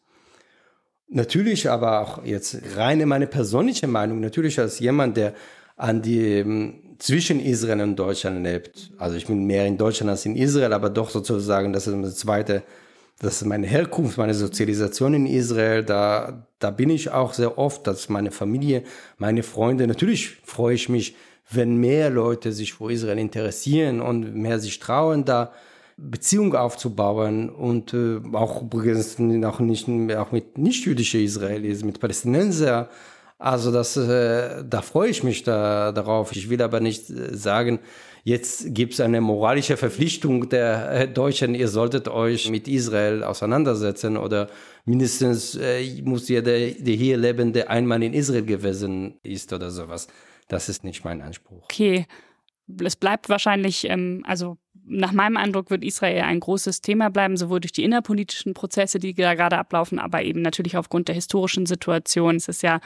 Natürlich 1.10 1.70
aber 1.70 2.02
auch 2.02 2.26
jetzt 2.26 2.58
reine 2.76 3.06
meine 3.06 3.28
persönliche 3.28 3.88
Meinung, 3.88 4.20
natürlich 4.20 4.60
als 4.60 4.80
jemand, 4.80 5.18
der 5.18 5.34
an 5.76 6.02
die 6.02 6.40
ähm, 6.40 6.96
zwischen 7.00 7.40
Israel 7.40 7.82
und 7.82 7.98
Deutschland 7.98 8.44
lebt. 8.44 8.92
Also 8.98 9.18
ich 9.18 9.28
bin 9.28 9.46
mehr 9.46 9.66
in 9.66 9.78
Deutschland 9.78 10.10
als 10.10 10.26
in 10.26 10.36
Israel, 10.36 10.74
aber 10.74 10.90
doch 10.90 11.10
sozusagen, 11.10 11.74
das 11.74 11.88
ist 11.88 12.02
das 12.02 12.16
zweite, 12.16 12.64
das 13.20 13.42
ist 13.42 13.48
meine 13.48 13.68
Herkunft, 13.68 14.18
meine 14.18 14.34
Sozialisation 14.34 15.14
in 15.14 15.26
Israel. 15.26 15.84
Da, 15.84 16.48
da 16.60 16.72
bin 16.72 16.90
ich 16.90 17.12
auch 17.12 17.34
sehr 17.34 17.58
oft, 17.58 17.86
dass 17.88 18.10
meine 18.10 18.32
Familie, 18.32 18.84
meine 19.18 19.44
Freunde, 19.44 19.86
natürlich 19.86 20.38
freue 20.46 20.76
ich 20.76 20.90
mich, 20.90 21.16
wenn 21.52 21.76
mehr 21.76 22.10
Leute 22.10 22.54
sich 22.54 22.74
für 22.74 22.92
Israel 22.92 23.20
interessieren 23.20 24.02
und 24.02 24.34
mehr 24.34 24.60
sich 24.60 24.80
trauen, 24.80 25.26
da 25.26 25.52
Beziehung 25.98 26.56
aufzubauen 26.56 27.50
und 27.50 27.94
äh, 27.94 28.20
auch 28.34 28.62
übrigens 28.62 29.16
auch, 29.46 29.60
nicht, 29.60 29.88
auch 30.16 30.32
mit 30.32 30.58
nicht-jüdischen 30.58 31.22
Israelis, 31.22 31.84
mit 31.84 32.00
Palästinensern. 32.00 32.88
Also 33.38 33.72
das, 33.72 33.98
äh, 33.98 34.64
da 34.64 34.82
freue 34.82 35.10
ich 35.10 35.24
mich 35.24 35.44
da, 35.44 35.92
darauf. 35.92 36.36
Ich 36.36 36.50
will 36.50 36.62
aber 36.62 36.80
nicht 36.80 37.10
äh, 37.10 37.36
sagen, 37.36 37.80
jetzt 38.24 38.74
gibt 38.74 38.94
es 38.94 39.02
eine 39.02 39.22
moralische 39.22 39.76
Verpflichtung 39.78 40.50
der 40.50 40.92
äh, 40.92 41.08
Deutschen, 41.08 41.54
ihr 41.54 41.68
solltet 41.68 42.08
euch 42.08 42.50
mit 42.50 42.68
Israel 42.68 43.24
auseinandersetzen 43.24 44.18
oder 44.18 44.50
mindestens 44.86 45.56
äh, 45.56 46.02
muss 46.04 46.30
jeder, 46.30 46.54
der 46.54 46.96
hier 46.96 47.18
Lebende, 47.18 47.70
einmal 47.70 48.02
in 48.02 48.14
Israel 48.14 48.46
gewesen 48.46 49.20
ist 49.24 49.52
oder 49.52 49.72
sowas. 49.72 50.08
Das 50.48 50.70
ist 50.70 50.84
nicht 50.84 51.04
mein 51.04 51.22
Anspruch. 51.22 51.64
Okay. 51.66 52.06
Es 52.82 52.96
bleibt 52.96 53.28
wahrscheinlich, 53.28 53.90
ähm, 53.90 54.24
also 54.26 54.58
nach 54.86 55.12
meinem 55.12 55.38
Eindruck 55.38 55.70
wird 55.70 55.84
Israel 55.84 56.24
ein 56.24 56.40
großes 56.40 56.82
Thema 56.82 57.10
bleiben, 57.10 57.38
sowohl 57.38 57.60
durch 57.60 57.72
die 57.72 57.84
innerpolitischen 57.84 58.54
Prozesse, 58.54 59.00
die 59.00 59.14
da 59.14 59.34
gerade 59.34 59.58
ablaufen, 59.58 60.00
aber 60.00 60.24
eben 60.24 60.42
natürlich 60.42 60.78
aufgrund 60.78 61.08
der 61.08 61.16
historischen 61.16 61.66
Situation. 61.66 62.36
Es 62.36 62.48
ist 62.48 62.64
ja, 62.64 62.82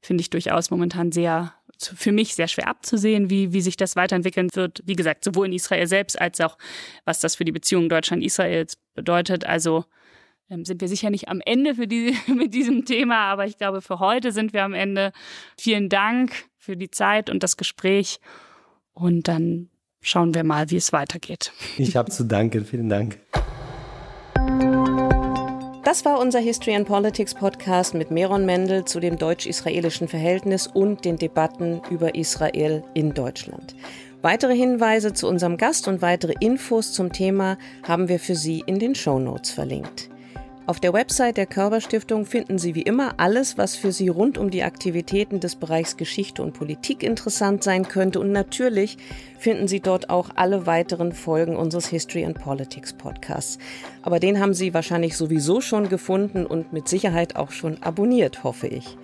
finde 0.00 0.22
ich, 0.22 0.30
durchaus 0.30 0.70
momentan 0.70 1.12
sehr 1.12 1.52
für 1.78 2.12
mich 2.12 2.34
sehr 2.34 2.48
schwer 2.48 2.68
abzusehen, 2.68 3.28
wie, 3.28 3.52
wie 3.52 3.60
sich 3.60 3.76
das 3.76 3.96
weiterentwickeln 3.96 4.48
wird. 4.52 4.82
Wie 4.84 4.94
gesagt, 4.94 5.24
sowohl 5.24 5.46
in 5.46 5.52
Israel 5.52 5.86
selbst 5.86 6.20
als 6.20 6.40
auch, 6.40 6.56
was 7.04 7.20
das 7.20 7.34
für 7.34 7.44
die 7.44 7.52
Beziehung 7.52 7.88
Deutschland-Israels 7.88 8.76
bedeutet. 8.94 9.44
Also 9.44 9.84
ähm, 10.48 10.64
sind 10.64 10.80
wir 10.80 10.88
sicher 10.88 11.10
nicht 11.10 11.28
am 11.28 11.40
Ende 11.44 11.74
für 11.74 11.86
die, 11.88 12.16
mit 12.28 12.54
diesem 12.54 12.84
Thema, 12.84 13.32
aber 13.32 13.46
ich 13.46 13.58
glaube, 13.58 13.82
für 13.82 13.98
heute 13.98 14.32
sind 14.32 14.52
wir 14.52 14.64
am 14.64 14.74
Ende. 14.74 15.12
Vielen 15.58 15.88
Dank 15.88 16.32
für 16.56 16.76
die 16.76 16.90
Zeit 16.90 17.30
und 17.30 17.42
das 17.42 17.56
Gespräch. 17.56 18.20
Und 18.92 19.26
dann 19.26 19.70
schauen 20.02 20.34
wir 20.34 20.44
mal, 20.44 20.70
wie 20.70 20.76
es 20.76 20.92
weitergeht. 20.92 21.52
Ich 21.78 21.96
habe 21.96 22.10
zu 22.10 22.24
danken. 22.24 22.66
Vielen 22.66 22.90
Dank. 22.90 23.18
Das 25.84 26.04
war 26.04 26.20
unser 26.20 26.38
History 26.38 26.74
and 26.74 26.86
Politics 26.86 27.34
Podcast 27.34 27.94
mit 27.94 28.10
Meron 28.10 28.46
Mendel 28.46 28.84
zu 28.84 29.00
dem 29.00 29.18
deutsch-israelischen 29.18 30.08
Verhältnis 30.08 30.66
und 30.66 31.04
den 31.04 31.16
Debatten 31.16 31.80
über 31.90 32.14
Israel 32.14 32.84
in 32.94 33.14
Deutschland. 33.14 33.74
Weitere 34.22 34.54
Hinweise 34.54 35.12
zu 35.12 35.26
unserem 35.26 35.56
Gast 35.56 35.88
und 35.88 36.00
weitere 36.00 36.34
Infos 36.38 36.92
zum 36.92 37.12
Thema 37.12 37.58
haben 37.82 38.08
wir 38.08 38.20
für 38.20 38.36
Sie 38.36 38.62
in 38.66 38.78
den 38.78 38.94
Show 38.94 39.18
Notes 39.18 39.50
verlinkt. 39.50 40.08
Auf 40.64 40.78
der 40.78 40.92
Website 40.92 41.36
der 41.36 41.46
Körperstiftung 41.46 42.24
finden 42.24 42.56
Sie 42.56 42.76
wie 42.76 42.82
immer 42.82 43.14
alles, 43.16 43.58
was 43.58 43.74
für 43.74 43.90
Sie 43.90 44.06
rund 44.08 44.38
um 44.38 44.48
die 44.48 44.62
Aktivitäten 44.62 45.40
des 45.40 45.56
Bereichs 45.56 45.96
Geschichte 45.96 46.40
und 46.40 46.54
Politik 46.54 47.02
interessant 47.02 47.64
sein 47.64 47.88
könnte. 47.88 48.20
Und 48.20 48.30
natürlich 48.30 48.96
finden 49.42 49.66
Sie 49.66 49.80
dort 49.80 50.08
auch 50.08 50.30
alle 50.36 50.66
weiteren 50.66 51.10
Folgen 51.12 51.56
unseres 51.56 51.88
History 51.88 52.24
and 52.24 52.38
Politics 52.38 52.92
Podcasts. 52.92 53.58
Aber 54.02 54.20
den 54.20 54.38
haben 54.38 54.54
Sie 54.54 54.72
wahrscheinlich 54.72 55.16
sowieso 55.16 55.60
schon 55.60 55.88
gefunden 55.88 56.46
und 56.46 56.72
mit 56.72 56.86
Sicherheit 56.88 57.34
auch 57.34 57.50
schon 57.50 57.82
abonniert, 57.82 58.44
hoffe 58.44 58.68
ich. 58.68 58.96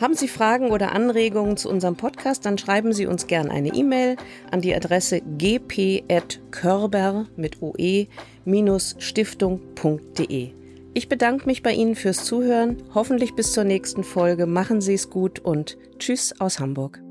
Haben 0.00 0.14
Sie 0.14 0.28
Fragen 0.28 0.70
oder 0.70 0.92
Anregungen 0.92 1.58
zu 1.58 1.68
unserem 1.68 1.96
Podcast, 1.96 2.46
dann 2.46 2.56
schreiben 2.58 2.92
Sie 2.92 3.06
uns 3.06 3.26
gerne 3.26 3.50
eine 3.50 3.74
E-Mail 3.74 4.16
an 4.50 4.60
die 4.62 4.74
Adresse 4.74 5.20
gp.körber 5.20 7.26
mit 7.36 7.62
oe-stiftung.de. 7.62 10.50
Ich 10.94 11.08
bedanke 11.10 11.44
mich 11.44 11.62
bei 11.62 11.72
Ihnen 11.72 11.94
fürs 11.94 12.24
Zuhören. 12.24 12.78
Hoffentlich 12.94 13.34
bis 13.34 13.52
zur 13.52 13.64
nächsten 13.64 14.04
Folge. 14.04 14.46
Machen 14.46 14.80
Sie 14.80 14.94
es 14.94 15.10
gut 15.10 15.40
und 15.40 15.76
Tschüss 15.98 16.40
aus 16.40 16.60
Hamburg. 16.60 17.05